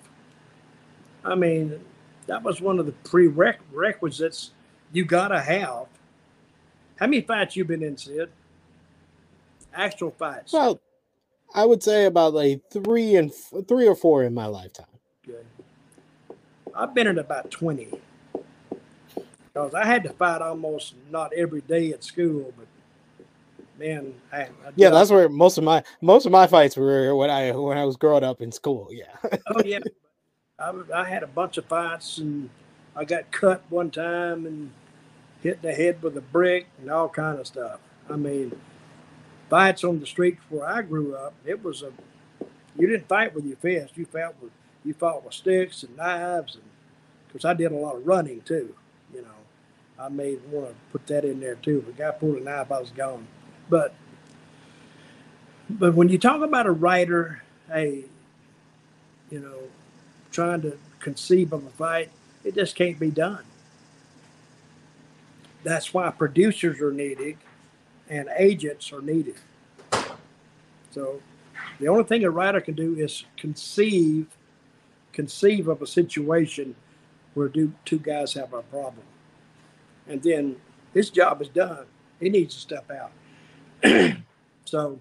I 1.24 1.36
mean, 1.36 1.84
that 2.28 2.44
was 2.44 2.62
one 2.62 2.80
of 2.80 2.86
the 2.86 2.92
prerequisites 2.92 4.52
you 4.94 5.04
got 5.04 5.30
to 5.30 5.42
have. 5.42 5.88
How 6.96 7.08
many 7.08 7.22
fights 7.22 7.56
you 7.56 7.66
been 7.66 7.84
in, 7.84 7.98
Sid? 7.98 8.30
Actual 9.74 10.12
fights. 10.12 10.54
Well, 10.54 10.80
I 11.54 11.66
would 11.66 11.84
say 11.84 12.06
about 12.06 12.34
like 12.34 12.62
three 12.72 13.16
and 13.16 13.32
f- 13.32 13.66
three 13.68 13.88
or 13.88 13.96
four 13.96 14.24
in 14.24 14.34
my 14.34 14.46
lifetime. 14.46 14.86
Good. 15.26 15.46
I've 16.76 16.94
been 16.94 17.08
in 17.08 17.18
about 17.18 17.52
20. 17.52 17.90
Because 19.46 19.74
I 19.74 19.86
had 19.86 20.04
to 20.04 20.10
fight 20.14 20.42
almost 20.42 20.94
not 21.10 21.34
every 21.34 21.62
day 21.62 21.92
at 21.92 22.04
school, 22.04 22.54
but 22.58 22.68
man, 23.80 24.14
I, 24.32 24.42
I 24.42 24.50
Yeah, 24.76 24.90
that's 24.90 25.10
where 25.10 25.30
most 25.30 25.58
of 25.58 25.64
my 25.64 25.84
most 26.02 26.26
of 26.26 26.32
my 26.32 26.46
fights 26.46 26.76
were 26.76 27.16
when 27.16 27.30
I 27.30 27.52
when 27.52 27.78
I 27.78 27.86
was 27.86 27.96
growing 27.96 28.24
up 28.24 28.42
in 28.42 28.52
school. 28.52 28.90
Yeah. 28.92 29.16
oh 29.48 29.64
yeah. 29.64 29.80
I, 30.60 30.74
I 30.94 31.04
had 31.06 31.24
a 31.24 31.28
bunch 31.28 31.58
of 31.58 31.66
fights 31.66 32.18
and 32.18 32.50
I 32.96 33.06
got 33.06 33.32
cut 33.32 33.64
one 33.70 33.92
time 33.92 34.46
and 34.46 34.72
hit 35.42 35.62
the 35.62 35.74
head 35.74 36.04
with 36.04 36.18
a 36.18 36.22
brick 36.22 36.68
and 36.80 36.92
all 36.92 37.08
kind 37.08 37.40
of 37.40 37.48
stuff. 37.48 37.80
I 38.10 38.18
mean, 38.18 38.60
fights 39.50 39.84
on 39.84 40.02
the 40.02 40.06
streets 40.06 40.42
where 40.50 40.68
I 40.68 40.82
grew 40.82 41.16
up, 41.16 41.34
it 41.46 41.64
was 41.64 41.82
a 41.82 41.92
you 42.78 42.88
didn't 42.88 43.08
fight 43.08 43.34
with 43.34 43.46
your 43.46 43.58
fist. 43.58 43.98
You 43.98 44.06
fought 44.06 44.36
with 44.42 44.52
you 44.84 44.94
fought 44.94 45.24
with 45.24 45.34
sticks 45.34 45.84
and 45.84 45.96
knives 45.96 46.56
and 46.56 46.64
because 47.28 47.46
I 47.46 47.54
did 47.54 47.72
a 47.72 47.76
lot 47.76 47.96
of 47.96 48.06
running 48.06 48.42
too. 48.42 48.76
You 49.14 49.22
know, 49.22 49.28
I 50.00 50.10
may 50.10 50.36
want 50.52 50.70
to 50.70 50.76
put 50.92 51.08
that 51.08 51.24
in 51.24 51.40
there 51.40 51.56
too. 51.56 51.86
If 51.88 51.96
a 51.96 51.98
guy 51.98 52.12
pulled 52.12 52.38
a 52.38 52.44
knife, 52.44 52.72
I 52.72 52.80
was 52.80 52.92
gone. 52.92 53.28
But 53.70 53.94
but 55.70 55.94
when 55.94 56.10
you 56.10 56.18
talk 56.18 56.42
about 56.42 56.66
a 56.66 56.72
writer, 56.72 57.44
hey, 57.72 58.06
you 59.30 59.40
know, 59.40 59.60
trying 60.32 60.62
to 60.64 60.78
conceive 61.00 61.54
of 61.54 61.66
a 61.66 61.70
fight, 61.70 62.10
it 62.44 62.56
just 62.56 62.76
can't 62.76 63.00
be 63.00 63.12
done. 63.12 63.44
That's 65.64 65.94
why 65.94 66.10
producers 66.10 66.82
are 66.82 66.92
needed 66.92 67.38
and 68.10 68.30
agents 68.36 68.92
are 68.92 69.02
needed. 69.02 69.36
So 70.92 71.22
the 71.80 71.88
only 71.88 72.04
thing 72.06 72.24
a 72.24 72.32
writer 72.32 72.62
can 72.62 72.74
do 72.74 72.96
is 72.96 73.26
conceive 73.38 74.28
conceive 75.14 75.68
of 75.68 75.82
a 75.82 75.88
situation 75.88 76.76
where 77.34 77.50
do, 77.50 77.74
two 77.84 78.00
guys 78.00 78.34
have 78.34 78.54
a 78.54 78.62
problem. 78.62 79.06
And 80.08 80.22
then 80.24 80.56
his 80.94 81.10
job 81.10 81.42
is 81.42 81.50
done. 81.50 81.86
He 82.20 82.30
needs 82.30 82.56
to 82.56 82.62
step 82.62 82.90
out. 82.90 83.12
So 84.66 85.00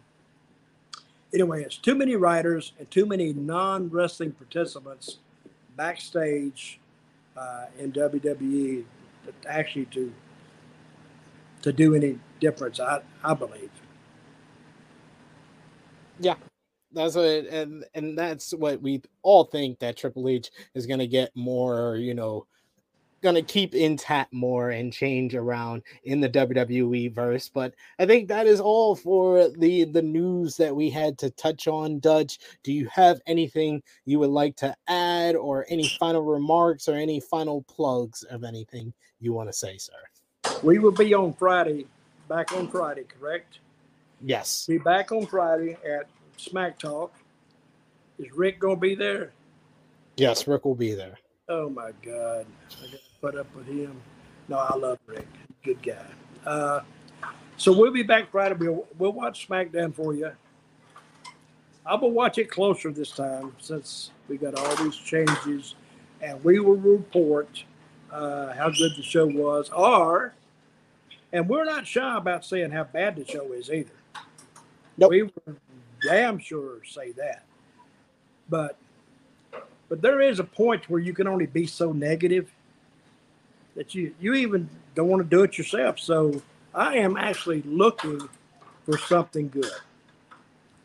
anyway, 1.32 1.62
it's 1.62 1.76
too 1.76 1.94
many 1.94 2.16
writers 2.16 2.72
and 2.78 2.90
too 2.90 3.06
many 3.06 3.32
non-wrestling 3.32 4.32
participants 4.32 5.18
backstage 5.76 6.80
uh, 7.36 7.66
in 7.78 7.92
WWE 7.92 8.84
actually 9.46 9.86
to 9.86 10.12
to 11.62 11.72
do 11.72 11.94
any 11.94 12.18
difference. 12.40 12.80
I 12.80 13.00
I 13.22 13.34
believe. 13.34 13.70
Yeah, 16.20 16.34
that's 16.92 17.14
what, 17.14 17.24
and 17.24 17.84
and 17.94 18.18
that's 18.18 18.52
what 18.52 18.80
we 18.82 19.02
all 19.22 19.44
think 19.44 19.78
that 19.80 19.96
Triple 19.96 20.28
H 20.28 20.50
is 20.74 20.86
going 20.86 21.00
to 21.00 21.06
get 21.06 21.30
more, 21.34 21.96
you 21.96 22.14
know, 22.14 22.46
going 23.22 23.34
to 23.34 23.42
keep 23.42 23.74
intact 23.74 24.32
more 24.32 24.70
and 24.70 24.92
change 24.92 25.34
around 25.34 25.82
in 26.04 26.20
the 26.20 26.28
WWE 26.28 27.12
verse. 27.12 27.48
But 27.48 27.74
I 27.98 28.06
think 28.06 28.28
that 28.28 28.46
is 28.46 28.60
all 28.60 28.94
for 28.94 29.48
the 29.48 29.84
the 29.84 30.02
news 30.02 30.56
that 30.56 30.74
we 30.74 30.90
had 30.90 31.18
to 31.18 31.30
touch 31.30 31.68
on. 31.68 32.00
Dutch, 32.00 32.38
do 32.62 32.72
you 32.72 32.88
have 32.92 33.20
anything 33.26 33.82
you 34.04 34.18
would 34.18 34.30
like 34.30 34.56
to 34.56 34.74
add, 34.86 35.36
or 35.36 35.66
any 35.68 35.88
final 36.00 36.22
remarks, 36.22 36.88
or 36.88 36.94
any 36.94 37.20
final 37.20 37.62
plugs 37.62 38.22
of 38.24 38.44
anything 38.44 38.92
you 39.20 39.32
want 39.32 39.48
to 39.48 39.52
say, 39.52 39.78
sir? 39.78 39.92
We 40.62 40.78
will 40.78 40.92
be 40.92 41.14
on 41.14 41.34
Friday, 41.34 41.86
back 42.28 42.52
on 42.52 42.68
Friday, 42.68 43.04
correct? 43.04 43.60
Yes. 44.20 44.66
Be 44.66 44.78
back 44.78 45.12
on 45.12 45.26
Friday 45.26 45.76
at 45.88 46.06
Smack 46.36 46.78
Talk. 46.78 47.12
Is 48.18 48.32
Rick 48.32 48.58
gonna 48.58 48.76
be 48.76 48.94
there? 48.94 49.32
Yes, 50.16 50.48
Rick 50.48 50.64
will 50.64 50.74
be 50.74 50.94
there. 50.94 51.18
Oh 51.48 51.70
my 51.70 51.92
God, 52.02 52.46
to 52.70 52.98
put 53.20 53.36
up 53.36 53.54
with 53.54 53.66
him. 53.66 54.00
No, 54.48 54.58
I 54.58 54.76
love 54.76 54.98
Rick. 55.06 55.26
Good 55.62 55.82
guy. 55.82 56.06
Uh, 56.46 56.80
so 57.56 57.76
we'll 57.76 57.92
be 57.92 58.02
back 58.02 58.30
Friday. 58.30 58.54
We'll, 58.54 58.86
we'll 58.98 59.12
watch 59.12 59.48
SmackDown 59.48 59.94
for 59.94 60.14
you. 60.14 60.32
I 61.84 61.94
will 61.94 62.10
watch 62.10 62.38
it 62.38 62.50
closer 62.50 62.90
this 62.90 63.10
time 63.10 63.54
since 63.58 64.10
we 64.28 64.36
got 64.36 64.54
all 64.54 64.76
these 64.76 64.96
changes, 64.96 65.74
and 66.20 66.42
we 66.44 66.60
will 66.60 66.76
report 66.76 67.64
uh, 68.12 68.52
how 68.52 68.70
good 68.70 68.92
the 68.96 69.02
show 69.02 69.26
was. 69.26 69.70
Or, 69.70 70.34
and 71.32 71.48
we're 71.48 71.64
not 71.64 71.86
shy 71.86 72.16
about 72.16 72.44
saying 72.44 72.70
how 72.70 72.84
bad 72.84 73.16
the 73.16 73.26
show 73.26 73.52
is 73.52 73.70
either. 73.70 73.90
Nope. 74.98 75.10
We 75.10 75.22
were 75.22 75.56
damn 76.02 76.38
sure 76.38 76.84
say 76.84 77.12
that, 77.12 77.44
but 78.48 78.76
but 79.88 80.02
there 80.02 80.20
is 80.20 80.38
a 80.38 80.44
point 80.44 80.90
where 80.90 81.00
you 81.00 81.14
can 81.14 81.26
only 81.26 81.46
be 81.46 81.66
so 81.66 81.92
negative 81.92 82.52
that 83.78 83.94
you 83.94 84.12
you 84.20 84.34
even 84.34 84.68
don't 84.96 85.06
want 85.08 85.22
to 85.22 85.36
do 85.36 85.44
it 85.44 85.56
yourself. 85.56 86.00
So 86.00 86.42
I 86.74 86.96
am 86.96 87.16
actually 87.16 87.62
looking 87.62 88.28
for 88.84 88.98
something 88.98 89.48
good, 89.48 89.70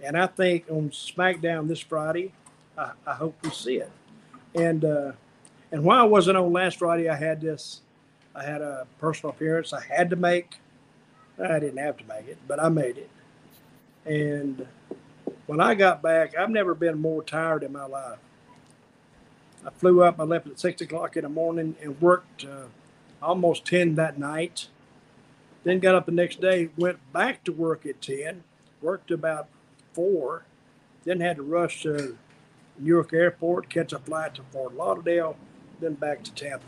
and 0.01 0.15
I 0.15 0.27
think 0.27 0.65
on 0.69 0.91
SmackDown 0.91 1.67
this 1.67 1.79
Friday, 1.79 2.31
I, 2.77 2.91
I 3.05 3.13
hope 3.15 3.35
we 3.43 3.49
see 3.49 3.77
it. 3.77 3.91
And 4.53 4.85
uh, 4.85 5.11
and 5.71 5.83
while 5.83 5.99
I 5.99 6.03
wasn't 6.03 6.37
on 6.37 6.53
last 6.53 6.77
Friday, 6.77 7.09
I 7.09 7.15
had 7.15 7.41
this. 7.41 7.81
I 8.35 8.43
had 8.43 8.61
a 8.61 8.87
personal 8.99 9.31
appearance 9.31 9.73
I 9.73 9.81
had 9.81 10.11
to 10.11 10.15
make. 10.15 10.59
I 11.43 11.59
didn't 11.59 11.77
have 11.77 11.97
to 11.97 12.03
make 12.05 12.27
it, 12.27 12.37
but 12.47 12.61
I 12.61 12.69
made 12.69 12.97
it. 12.97 13.09
And 14.05 14.67
when 15.47 15.59
I 15.59 15.73
got 15.73 16.03
back, 16.03 16.37
I've 16.37 16.49
never 16.51 16.75
been 16.75 16.99
more 16.99 17.23
tired 17.23 17.63
in 17.63 17.71
my 17.71 17.85
life. 17.85 18.19
I 19.65 19.71
flew 19.71 20.03
up. 20.03 20.19
I 20.19 20.23
left 20.23 20.45
at 20.45 20.59
six 20.59 20.81
o'clock 20.81 21.17
in 21.17 21.23
the 21.23 21.29
morning 21.29 21.75
and 21.81 21.99
worked 21.99 22.45
uh, 22.45 22.65
almost 23.23 23.65
ten 23.65 23.95
that 23.95 24.19
night. 24.19 24.67
Then 25.63 25.79
got 25.79 25.95
up 25.95 26.05
the 26.05 26.11
next 26.11 26.41
day, 26.41 26.69
went 26.77 26.99
back 27.13 27.43
to 27.45 27.51
work 27.53 27.85
at 27.85 28.01
ten, 28.01 28.43
worked 28.81 29.11
about 29.11 29.47
four, 29.93 30.43
then 31.05 31.21
had 31.21 31.37
to 31.37 31.43
rush 31.43 31.83
to 31.83 32.17
Newark 32.77 33.13
Airport, 33.13 33.69
catch 33.69 33.93
a 33.93 33.99
flight 33.99 34.35
to 34.35 34.41
Fort 34.51 34.75
Lauderdale, 34.75 35.37
then 35.79 35.93
back 35.93 36.23
to 36.23 36.33
Tampa. 36.33 36.65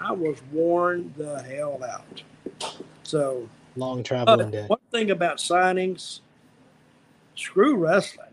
I 0.00 0.12
was 0.12 0.38
worn 0.52 1.14
the 1.16 1.42
hell 1.42 1.82
out. 1.84 2.22
So 3.02 3.48
Long 3.76 4.02
traveling 4.02 4.50
day. 4.50 4.64
one 4.66 4.78
thing 4.90 5.10
about 5.10 5.38
signings, 5.38 6.20
screw 7.36 7.76
wrestling. 7.76 8.26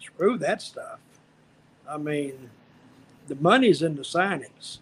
Screw 0.00 0.38
that 0.38 0.62
stuff. 0.62 0.98
I 1.88 1.96
mean, 1.96 2.50
the 3.26 3.34
money's 3.36 3.82
in 3.82 3.96
the 3.96 4.02
signings. 4.02 4.78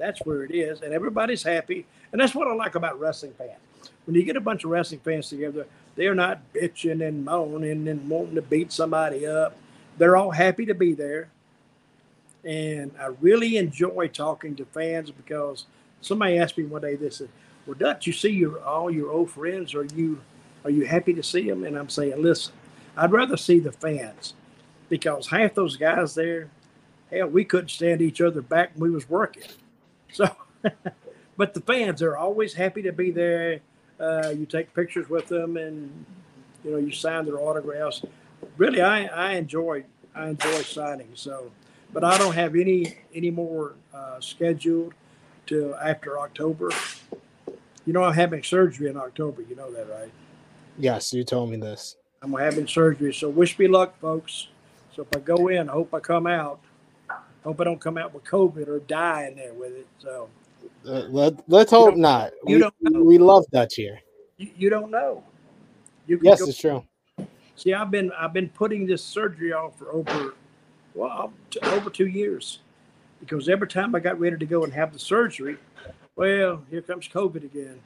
That's 0.00 0.20
where 0.20 0.42
it 0.42 0.50
is, 0.50 0.80
and 0.80 0.92
everybody's 0.92 1.42
happy. 1.42 1.86
And 2.10 2.20
that's 2.20 2.34
what 2.34 2.48
I 2.48 2.54
like 2.54 2.74
about 2.74 2.98
wrestling 2.98 3.34
fans. 3.38 3.60
When 4.06 4.16
you 4.16 4.24
get 4.24 4.36
a 4.36 4.40
bunch 4.40 4.64
of 4.64 4.70
wrestling 4.70 5.00
fans 5.00 5.28
together, 5.28 5.66
they're 5.94 6.14
not 6.14 6.40
bitching 6.54 7.06
and 7.06 7.24
moaning 7.24 7.86
and 7.86 8.08
wanting 8.08 8.34
to 8.34 8.42
beat 8.42 8.72
somebody 8.72 9.26
up. 9.26 9.56
They're 9.98 10.16
all 10.16 10.30
happy 10.30 10.66
to 10.66 10.74
be 10.74 10.94
there. 10.94 11.28
And 12.42 12.92
I 12.98 13.08
really 13.20 13.58
enjoy 13.58 14.08
talking 14.08 14.56
to 14.56 14.64
fans 14.64 15.10
because 15.10 15.66
somebody 16.00 16.38
asked 16.38 16.56
me 16.56 16.64
one 16.64 16.80
day, 16.80 16.96
they 16.96 17.10
said, 17.10 17.28
Well, 17.66 17.76
Dutch, 17.78 18.06
you 18.06 18.14
see 18.14 18.30
your 18.30 18.60
all 18.64 18.90
your 18.90 19.10
old 19.10 19.30
friends. 19.30 19.74
Are 19.74 19.84
you 19.84 20.20
are 20.64 20.70
you 20.70 20.86
happy 20.86 21.14
to 21.14 21.22
see 21.22 21.48
them? 21.48 21.64
And 21.64 21.76
I'm 21.76 21.88
saying, 21.88 22.20
listen, 22.20 22.52
I'd 22.96 23.12
rather 23.12 23.36
see 23.36 23.58
the 23.58 23.72
fans 23.72 24.34
because 24.88 25.28
half 25.28 25.54
those 25.54 25.76
guys 25.76 26.14
there, 26.14 26.48
hell, 27.10 27.28
we 27.28 27.44
couldn't 27.44 27.70
stand 27.70 28.02
each 28.02 28.20
other 28.20 28.42
back 28.42 28.72
when 28.74 28.90
we 28.90 28.94
was 28.94 29.08
working. 29.08 29.44
So, 30.12 30.28
but 31.36 31.54
the 31.54 31.60
fans 31.60 32.02
are 32.02 32.16
always 32.16 32.54
happy 32.54 32.82
to 32.82 32.92
be 32.92 33.10
there. 33.10 33.60
Uh, 33.98 34.32
you 34.36 34.46
take 34.46 34.74
pictures 34.74 35.08
with 35.08 35.28
them, 35.28 35.56
and 35.56 36.04
you 36.64 36.70
know 36.70 36.78
you 36.78 36.92
sign 36.92 37.24
their 37.24 37.38
autographs. 37.38 38.02
Really, 38.56 38.80
I 38.80 39.04
I 39.06 39.32
enjoy 39.32 39.84
I 40.14 40.30
enjoy 40.30 40.62
signing. 40.62 41.10
So, 41.14 41.50
but 41.92 42.04
I 42.04 42.18
don't 42.18 42.34
have 42.34 42.54
any 42.54 42.96
any 43.14 43.30
more 43.30 43.74
uh, 43.92 44.20
scheduled 44.20 44.94
till 45.46 45.74
after 45.76 46.18
October. 46.18 46.70
You 47.86 47.92
know, 47.92 48.04
I'm 48.04 48.14
having 48.14 48.42
surgery 48.42 48.88
in 48.88 48.96
October. 48.96 49.42
You 49.42 49.56
know 49.56 49.70
that, 49.72 49.88
right? 49.90 50.10
Yes, 50.78 51.12
you 51.12 51.24
told 51.24 51.50
me 51.50 51.56
this. 51.56 51.96
I'm 52.22 52.32
having 52.34 52.66
surgery, 52.66 53.14
so 53.14 53.28
wish 53.30 53.58
me 53.58 53.66
luck, 53.66 53.98
folks. 53.98 54.48
So 54.94 55.02
if 55.02 55.16
I 55.16 55.20
go 55.20 55.48
in, 55.48 55.68
I 55.68 55.72
hope 55.72 55.94
I 55.94 56.00
come 56.00 56.26
out. 56.26 56.60
Hope 57.44 57.60
I 57.60 57.64
don't 57.64 57.80
come 57.80 57.96
out 57.96 58.12
with 58.12 58.24
COVID 58.24 58.68
or 58.68 58.80
die 58.80 59.26
in 59.28 59.36
there 59.36 59.54
with 59.54 59.72
it. 59.72 59.86
So 59.98 60.28
uh, 60.86 61.04
let, 61.08 61.48
let's 61.48 61.70
hope 61.70 61.96
not. 61.96 62.32
You 62.46 62.56
we, 62.56 62.60
don't 62.60 62.74
know. 62.80 63.02
we 63.02 63.18
love 63.18 63.44
Dutch 63.52 63.74
here. 63.76 64.00
you, 64.36 64.50
you 64.56 64.70
don't 64.70 64.90
know. 64.90 65.22
You 66.06 66.18
Yes, 66.22 66.40
go- 66.40 66.48
it's 66.48 66.58
true. 66.58 66.84
See, 67.56 67.74
I've 67.74 67.90
been 67.90 68.10
I've 68.18 68.32
been 68.32 68.48
putting 68.48 68.86
this 68.86 69.04
surgery 69.04 69.52
off 69.52 69.78
for 69.78 69.92
over 69.92 70.34
well 70.94 71.32
over 71.62 71.90
two 71.90 72.06
years 72.06 72.60
because 73.20 73.48
every 73.50 73.68
time 73.68 73.94
I 73.94 74.00
got 74.00 74.18
ready 74.18 74.38
to 74.38 74.46
go 74.46 74.64
and 74.64 74.72
have 74.72 74.94
the 74.94 74.98
surgery, 74.98 75.58
well, 76.16 76.62
here 76.70 76.80
comes 76.80 77.06
COVID 77.06 77.44
again, 77.44 77.78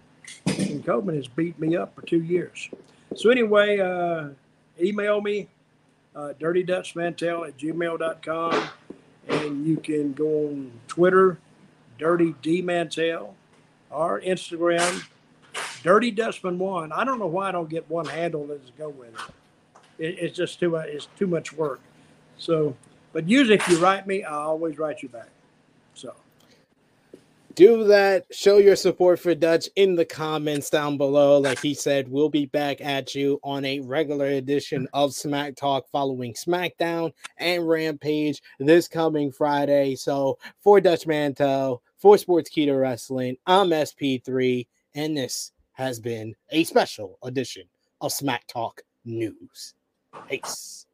and 0.47 0.85
COVID 0.85 1.17
has 1.17 1.27
beat 1.27 1.59
me 1.59 1.77
up 1.77 1.95
for 1.97 2.03
two 2.03 2.23
years. 2.23 2.71
So 3.17 3.31
anyway, 3.31 3.81
uh, 3.81 4.29
email 4.81 5.21
me 5.21 5.49
uh, 6.15 6.35
dirtydutchmantel 6.41 7.49
at 7.49 7.57
gmail.com 7.59 8.69
and 9.29 9.67
you 9.67 9.77
can 9.77 10.13
go 10.13 10.49
on 10.49 10.73
Twitter, 10.89 11.39
Dirty 11.99 12.35
D 12.43 12.63
Mantell, 12.63 13.35
or 13.91 14.21
Instagram, 14.21 15.07
Dirty 15.83 16.11
Dutchman 16.11 16.59
One. 16.59 16.93
I 16.93 17.05
don't 17.05 17.19
know 17.19 17.27
why 17.27 17.49
I 17.49 17.53
don't 17.53 17.69
get 17.69 17.89
one 17.91 18.07
handle 18.07 18.47
to 18.47 18.59
go 18.77 18.89
with 18.89 19.15
it 19.15 19.21
it, 19.99 20.17
it's 20.19 20.37
just 20.37 20.61
too. 20.61 20.77
It's 20.77 21.09
too 21.19 21.27
much 21.27 21.53
work. 21.53 21.81
So, 22.39 22.77
but 23.13 23.29
usually 23.29 23.57
if 23.57 23.69
you 23.69 23.79
write 23.79 24.07
me, 24.07 24.25
I 24.25 24.35
always 24.35 24.79
write 24.79 25.03
you 25.03 25.09
back. 25.09 25.29
Do 27.55 27.85
that. 27.85 28.27
Show 28.33 28.59
your 28.59 28.75
support 28.75 29.21
for 29.21 29.33
Dutch 29.35 29.69
in 29.77 29.95
the 29.95 30.05
comments 30.05 30.71
down 30.71 30.97
below. 30.97 31.39
Like 31.39 31.61
he 31.61 31.73
said, 31.73 32.09
we'll 32.09 32.29
be 32.29 32.47
back 32.47 32.81
at 32.81 33.15
you 33.15 33.39
on 33.45 33.65
a 33.65 33.79
regular 33.81 34.27
edition 34.27 34.89
of 34.93 35.15
Smack 35.15 35.55
Talk 35.55 35.89
following 35.93 36.35
SmackDown 36.35 37.13
and 37.37 37.69
Rampage 37.69 38.43
this 38.59 38.89
coming 38.89 39.31
Friday. 39.31 39.95
So 39.95 40.39
for 40.61 40.81
Dutch 40.81 41.07
Mantell, 41.07 41.83
for 41.97 42.17
Sportskeeda 42.17 42.81
Wrestling, 42.81 43.37
I'm 43.47 43.69
SP3, 43.69 44.67
and 44.95 45.17
this 45.17 45.53
has 45.75 46.01
been 46.01 46.35
a 46.51 46.65
special 46.65 47.19
edition 47.23 47.65
of 48.01 48.13
Smack 48.13 48.49
Talk 48.49 48.83
News. 49.05 49.75
Peace. 50.29 50.87